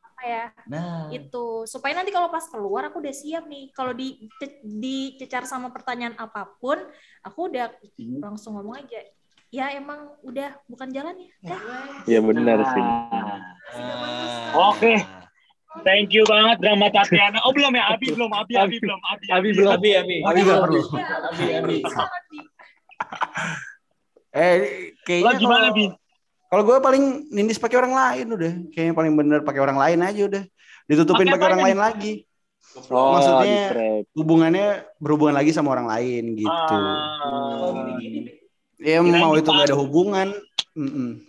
apa 0.06 0.22
ya? 0.26 0.46
Nah, 0.66 1.12
itu. 1.14 1.46
Supaya 1.70 1.94
nanti 1.94 2.10
kalau 2.10 2.32
pas 2.34 2.46
keluar 2.50 2.90
aku 2.90 2.98
udah 3.04 3.14
siap 3.14 3.46
nih. 3.46 3.70
Kalau 3.76 3.94
di 3.94 4.26
dicecar 4.66 5.46
sama 5.46 5.70
pertanyaan 5.70 6.18
apa 6.18 6.50
pun 6.58 6.82
aku 7.22 7.52
udah 7.54 7.70
langsung 8.24 8.58
ngomong 8.58 8.82
aja 8.82 9.00
ya 9.54 9.72
emang 9.72 10.12
udah 10.26 10.52
bukan 10.68 10.90
jalan 10.92 11.16
ya? 11.16 11.32
Dah. 11.56 11.62
Iya 12.10 12.20
benar 12.20 12.60
sih. 12.76 12.84
Ah. 12.84 13.40
Oke. 14.72 15.00
Thank 15.84 16.16
you 16.16 16.24
banget 16.24 16.58
drama 16.62 16.88
Tatiana. 16.88 17.44
Oh 17.44 17.52
belum 17.52 17.76
ya, 17.76 17.92
Abi 17.92 18.08
belum, 18.14 18.32
Abi, 18.32 18.54
Abi 18.56 18.78
belum, 18.80 19.00
Abi, 19.02 19.26
Abi 19.28 19.50
belum. 19.52 19.72
Abi, 19.76 19.90
Abi. 19.94 20.18
Abi 20.24 20.40
nggak 20.42 20.60
perlu. 20.64 20.82
Abi, 20.86 21.46
Abi. 21.52 21.78
Eh, 24.36 24.56
Lo 24.56 25.04
kayaknya 25.04 25.34
gimana, 25.40 25.68
kalau- 25.72 25.76
Bi? 25.76 25.86
Kalau 26.46 26.64
gue 26.64 26.78
paling 26.80 27.04
nindis 27.34 27.60
pakai 27.60 27.76
orang 27.82 27.92
lain 27.92 28.26
udah. 28.32 28.54
Kayaknya 28.72 28.94
paling 28.96 29.14
bener 29.18 29.40
pakai 29.44 29.60
orang 29.60 29.76
lain 29.76 30.00
aja 30.06 30.22
udah. 30.24 30.44
Ditutupin 30.86 31.28
Pakai 31.28 31.48
orang 31.52 31.64
lain 31.66 31.80
lagi. 31.82 32.14
Oh, 32.92 33.16
Maksudnya 33.16 33.72
hubungannya 34.14 34.68
berhubungan 35.00 35.36
lagi 35.36 35.56
sama 35.56 35.72
orang 35.74 35.88
lain 35.88 36.36
gitu. 36.36 36.52
Ah, 36.52 37.72
Ya 38.78 39.00
mau 39.02 39.34
itu 39.34 39.48
gimana? 39.48 39.52
nggak 39.64 39.68
ada 39.72 39.78
hubungan. 39.80 40.28
Mm-mm. 40.76 41.24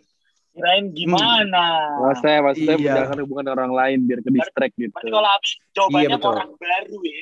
Kirain 0.57 0.85
gimana? 0.91 1.65
Maksudnya, 2.03 2.39
maksudnya 2.41 2.75
Iya. 2.75 2.81
menjalankan 2.81 3.19
hubungan 3.23 3.43
dengan 3.45 3.57
orang 3.61 3.73
lain 3.77 3.99
biar 4.05 4.21
ke 4.21 4.31
distract 4.33 4.75
gitu. 4.75 4.91
Berarti 4.91 5.11
kalau 5.13 5.29
Abi 5.29 5.49
jawabannya 5.71 6.01
Iya, 6.03 6.17
betul. 6.17 6.33
orang 6.33 6.51
baru 6.57 6.99
ya. 7.05 7.21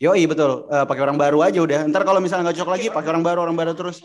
Yoi 0.00 0.22
betul. 0.26 0.50
Eh, 0.66 0.84
pakai 0.84 1.02
orang 1.04 1.18
baru 1.20 1.38
aja 1.40 1.58
udah. 1.60 1.80
Ntar 1.86 2.02
kalau 2.02 2.18
misalnya 2.18 2.50
nggak 2.50 2.56
cocok 2.58 2.72
lagi 2.72 2.86
pakai 2.88 3.08
orang 3.08 3.22
baru, 3.22 3.38
orang 3.44 3.56
baru 3.56 3.72
terus. 3.72 4.00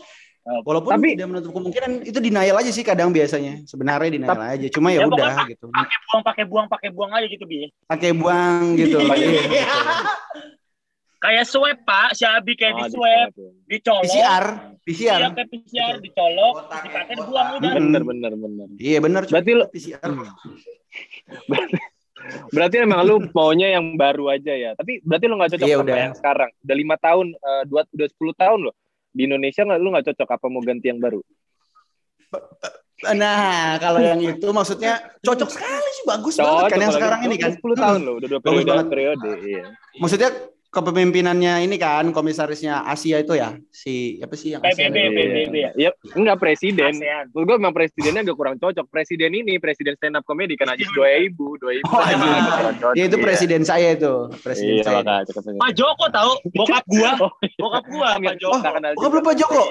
Walaupun 0.46 0.94
Tapi- 0.94 1.18
tidak 1.18 1.26
menutup 1.26 1.50
kemungkinan 1.58 2.06
itu 2.06 2.18
denial 2.22 2.54
aja 2.54 2.70
sih 2.70 2.86
kadang 2.86 3.10
biasanya. 3.10 3.66
Sebenarnya 3.66 4.14
denial 4.14 4.38
aja. 4.38 4.66
Cuma 4.70 4.94
ya 4.94 5.02
Ya, 5.02 5.10
udah 5.10 5.42
gitu. 5.50 5.66
Pakai 5.74 5.98
buang, 6.06 6.22
pakai 6.22 6.44
buang, 6.46 6.66
pakai 6.70 6.88
buang 6.94 7.10
aja 7.10 7.26
gitu, 7.26 7.44
Bi. 7.50 7.66
Pakai 7.90 8.10
buang 8.14 8.78
gitu. 8.78 9.02
Iya. 9.02 9.66
Kayak 11.26 11.44
swab, 11.44 11.78
Pak. 11.82 12.08
Si 12.14 12.22
Abi 12.22 12.54
kayak 12.54 12.72
Oh, 12.72 12.78
di 12.78 12.84
swab, 12.88 13.28
distract. 13.28 13.66
dicolok. 13.66 14.04
PCR, 14.06 14.44
Iya, 14.86 14.86
PCR. 14.86 15.18
kayak 15.28 15.48
PCR, 15.50 15.94
dicolok, 15.98 16.54
dipakai 16.78 17.14
buang 17.18 17.48
udah. 17.52 17.66
Hmm. 17.66 17.78
Bener 17.82 18.02
bener 18.04 18.32
bener. 18.32 18.66
Iya 18.76 18.98
benar. 19.00 19.22
Berarti 19.26 19.50
lo- 19.52 19.66
PCR. 19.68 20.10
Berarti 22.48 22.74
emang 22.80 23.02
lu 23.02 23.22
maunya 23.30 23.70
yang 23.70 23.94
baru 23.94 24.32
aja 24.32 24.50
ya. 24.50 24.70
Tapi 24.72 24.98
berarti 25.00 25.24
lu 25.24 25.34
nggak 25.34 25.50
cocok 25.52 25.66
Iya, 25.66 25.76
sama 25.76 25.84
udah. 25.84 25.96
yang 26.00 26.14
sekarang. 26.14 26.50
Udah 26.58 26.76
lima 26.76 26.96
tahun, 26.96 27.26
eh, 27.34 27.62
dua, 27.64 27.82
udah 27.86 28.08
10 28.08 28.34
tahun 28.34 28.60
loh. 28.66 28.74
Di 29.10 29.22
Indonesia 29.24 29.62
nggak 29.62 29.78
lu 29.78 29.88
nggak 29.90 30.06
cocok 30.10 30.28
apa 30.28 30.46
mau 30.46 30.58
ganti 30.60 30.86
yang 30.86 30.98
baru? 30.98 31.20
Nah, 33.12 33.76
kalau 33.76 34.00
yang 34.00 34.18
itu 34.18 34.48
maksudnya 34.48 34.92
cocok 35.20 35.50
sekali 35.52 35.88
sih 35.92 36.04
bagus 36.04 36.34
banget 36.34 36.64
kan 36.66 36.78
yang 36.80 36.94
sekarang 36.96 37.20
lu 37.20 37.26
ini 37.28 37.36
kan. 37.36 37.50
10 37.52 37.76
tahun 37.76 38.00
loh, 38.02 38.14
udah 38.16 38.28
dua 38.28 38.40
Bagus 38.40 38.48
periode, 38.56 38.70
banget. 38.72 38.86
periode. 38.88 39.30
Iya. 39.44 39.62
Maksudnya 39.96 40.30
kepemimpinannya 40.76 41.64
ini 41.64 41.80
kan 41.80 42.12
komisarisnya 42.12 42.84
Asia 42.84 43.24
itu 43.24 43.32
ya 43.32 43.56
si 43.72 44.20
apa 44.20 44.36
sih 44.36 44.52
yang 44.52 44.60
PBB? 44.60 44.92
PBB 44.92 45.54
ya. 45.56 45.70
Ya, 45.72 45.90
enggak 46.12 46.36
presiden. 46.36 46.92
ASEAN. 46.92 47.32
Menurut 47.32 47.46
gue 47.48 47.56
memang 47.56 47.72
presidennya 47.72 48.20
agak 48.20 48.36
kurang 48.36 48.56
cocok. 48.60 48.84
Presiden 48.92 49.32
ini, 49.32 49.56
presiden 49.56 49.96
stand 49.96 50.20
up 50.20 50.24
comedy 50.28 50.52
kan 50.60 50.68
aja 50.68 50.84
dua 50.92 51.24
ibu, 51.24 51.56
dua 51.56 51.80
ibu. 51.80 51.88
Oh, 51.88 52.04
anjing. 52.04 52.92
Dia 52.92 53.04
itu 53.08 53.16
presiden 53.16 53.64
saya 53.64 53.96
itu, 53.96 54.28
presiden 54.44 54.80
Iya, 54.80 54.84
saya. 54.84 55.00
makanya. 55.00 55.60
Pak 55.64 55.72
Joko 55.72 56.04
tahu 56.12 56.32
bokap 56.52 56.84
gua. 56.92 57.10
Oh, 57.24 57.32
Bokap 57.56 57.84
gua 57.88 58.08
Pak 58.20 58.36
Joko. 58.36 58.52
Oh, 58.52 58.60
juga. 58.60 59.06
belum 59.08 59.24
Pak 59.24 59.36
Joko. 59.40 59.64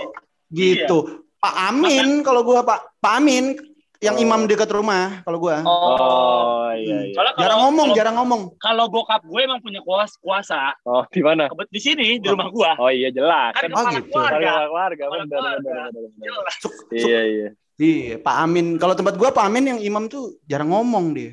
Gitu. 0.49 0.97
Pak 1.37 1.53
Amin 1.69 2.25
kalau 2.25 2.41
gua 2.41 2.65
Pak 2.65 2.97
Pak 2.97 3.13
Amin 3.21 3.53
yang 3.99 4.15
Oh. 4.15 4.23
imam 4.23 4.43
dekat 4.45 4.67
rumah 4.67 5.21
kalau 5.21 5.37
gua. 5.37 5.63
Oh, 5.63 6.71
iya, 6.71 7.07
iya. 7.07 7.13
Soalnya 7.13 7.33
kalau- 7.33 7.43
Jarang 7.45 7.59
ngomong, 7.63 7.87
kalau- 7.87 7.97
jarang 7.97 8.15
ngomong. 8.15 8.41
Kalau 8.57 8.85
bokap 8.87 9.21
gue 9.23 9.41
emang 9.41 9.59
punya 9.59 9.79
kuasa, 9.79 10.15
kuasa 10.19 10.59
Oh, 10.83 11.03
di 11.07 11.21
mana? 11.21 11.47
di 11.67 11.79
sini 11.79 12.17
di 12.17 12.27
rumah 12.27 12.49
gua. 12.49 12.75
Oh 12.75 12.89
iya 12.89 13.07
jelas. 13.09 13.55
Kan 13.55 13.69
Kan 13.69 13.75
Oh, 13.75 13.91
gitu. 13.91 14.09
keluarga. 14.09 14.67
keluarga, 14.67 14.67
keluarga. 14.67 15.03
Kepala 15.05 15.23
Benar, 15.23 15.25
benar, 15.25 15.59
keluarga. 15.61 15.91
benar, 15.91 16.09
benar. 16.11 16.55
Suk- 16.59 16.87
Iya, 16.91 17.21
iya. 17.23 17.47
Iya, 17.75 18.15
Pak 18.17 18.35
Amin. 18.39 18.65
Kalau 18.75 18.95
tempat 18.95 19.15
gua 19.15 19.35
Pak 19.35 19.45
Amin 19.45 19.67
yang 19.67 19.79
imam 19.79 20.07
tuh 20.07 20.39
jarang 20.43 20.71
ngomong 20.71 21.11
dia. 21.11 21.31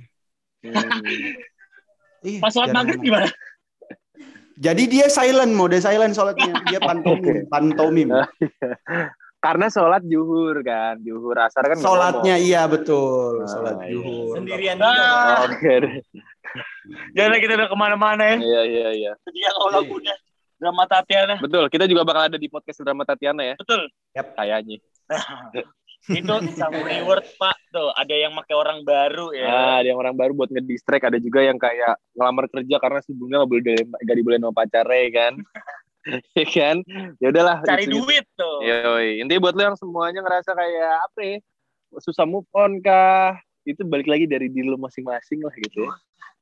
Hmm. 0.63 0.79
Ih, 2.23 2.39
Pas 2.39 2.51
sholat 2.51 2.71
maghrib 2.71 2.99
gimana? 2.99 3.27
Jadi 4.55 4.87
dia 4.87 5.11
silent, 5.11 5.51
mode 5.51 5.75
silent 5.79 6.15
sholatnya. 6.15 6.55
Dia 6.67 6.79
pantomim, 6.79 7.47
pantomim. 7.47 8.09
Karena 9.43 9.67
sholat 9.67 10.07
juhur 10.07 10.63
kan, 10.63 11.03
juhur 11.03 11.35
asar 11.35 11.67
kan. 11.67 11.75
Sholatnya 11.75 12.39
iya 12.39 12.63
betul, 12.65 13.43
Ah, 13.43 13.51
sholat 13.51 13.75
iya. 13.83 13.91
zuhur. 13.91 14.35
Sendirian 14.39 14.77
Nah. 14.79 14.87
juga. 14.87 15.03
ngomong. 15.03 15.51
Oke. 15.51 15.75
Jangan 17.19 17.39
kita 17.39 17.53
udah 17.57 17.69
ke 17.69 17.77
mana-mana 17.77 18.23
ya. 18.23 18.37
Iya 18.39 18.61
iya 18.65 18.89
iya. 18.95 19.13
Dia 19.27 19.51
kalau 19.51 19.71
lagu 19.75 19.99
udah 19.99 20.17
drama 20.57 20.85
Tatiana. 20.87 21.35
Betul, 21.37 21.67
kita 21.67 21.85
juga 21.85 22.07
bakal 22.07 22.31
ada 22.31 22.39
di 22.39 22.47
podcast 22.47 22.79
drama 22.79 23.03
Tatiana 23.03 23.43
ya. 23.43 23.55
Betul. 23.59 23.91
Kayaknya. 24.15 24.79
Itu 26.03 26.35
sama 26.55 26.83
reward 26.83 27.23
Pak 27.35 27.57
tuh 27.71 27.95
ada 27.95 28.11
yang 28.11 28.35
pakai 28.35 28.55
orang 28.55 28.83
baru 28.83 29.31
ya. 29.31 29.47
Ah, 29.47 29.75
ada 29.79 29.87
yang 29.87 29.99
orang 29.99 30.15
baru 30.15 30.35
buat 30.35 30.51
ngedistract, 30.51 31.03
ada 31.03 31.19
juga 31.19 31.43
yang 31.43 31.59
kayak 31.59 31.95
ngelamar 32.15 32.47
kerja 32.47 32.79
karena 32.79 32.99
sebelumnya 33.03 33.43
nggak 33.43 33.51
boleh 33.51 33.77
nggak 33.87 34.17
dibolehin 34.19 34.43
sama 34.43 34.55
pacarnya 34.55 35.07
kan. 35.11 35.35
ya 36.39 36.47
kan? 36.47 36.77
Ya 37.23 37.27
udahlah. 37.31 37.63
Cari 37.63 37.87
gitu-gitu. 37.87 38.05
duit 38.07 38.25
tuh. 38.35 38.59
Yoi. 38.63 39.23
Intinya 39.23 39.41
buat 39.49 39.55
lo 39.55 39.63
yang 39.73 39.79
semuanya 39.79 40.21
ngerasa 40.23 40.51
kayak 40.55 40.93
apa 41.11 41.21
ya? 41.21 41.37
Susah 42.01 42.25
move 42.25 42.49
on 42.57 42.81
kah? 42.83 43.37
Itu 43.63 43.87
balik 43.87 44.11
lagi 44.11 44.27
dari 44.27 44.51
diri 44.51 44.67
lo 44.67 44.79
masing-masing 44.81 45.45
lah 45.45 45.55
gitu. 45.55 45.87
ya. 45.87 45.93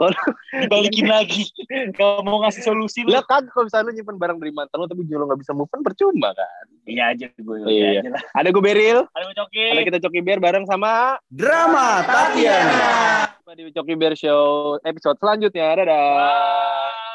Dibalikin 0.64 1.12
lagi. 1.12 1.44
Kalau 1.98 2.24
mau 2.24 2.40
ngasih 2.40 2.64
solusi 2.64 3.04
lu. 3.04 3.12
Lah 3.12 3.20
kan 3.28 3.44
kalau 3.52 3.68
misalnya 3.68 3.92
lo 3.92 3.92
nyimpen 3.92 4.16
barang 4.16 4.38
dari 4.40 4.52
mantan 4.54 4.80
lo 4.80 4.88
tapi 4.88 5.04
lo 5.04 5.28
nggak 5.28 5.40
bisa 5.44 5.52
move 5.52 5.68
on 5.76 5.84
percuma 5.84 6.32
kan? 6.32 6.64
Iya 6.88 7.12
aja 7.12 7.26
gue. 7.28 7.56
Iya. 7.68 8.00
aja 8.00 8.11
lah. 8.16 8.22
Ada 8.32 8.48
gue 8.48 8.62
Beril, 8.64 8.98
Ayo 9.12 9.28
coki. 9.36 9.66
ada 9.76 9.82
kita 9.84 9.98
Coki 10.00 10.20
Bear 10.24 10.40
bareng 10.40 10.64
sama 10.64 11.20
Drama 11.28 12.00
Tatiana. 12.08 13.28
di 13.50 13.74
Coki 13.74 13.94
Bear 13.98 14.16
Show 14.16 14.78
episode 14.88 15.20
selanjutnya. 15.20 15.84
Dadah. 15.84 16.08
Bye. 16.16 17.09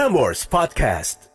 Frameworks 0.00 0.46
Podcast. 0.46 1.29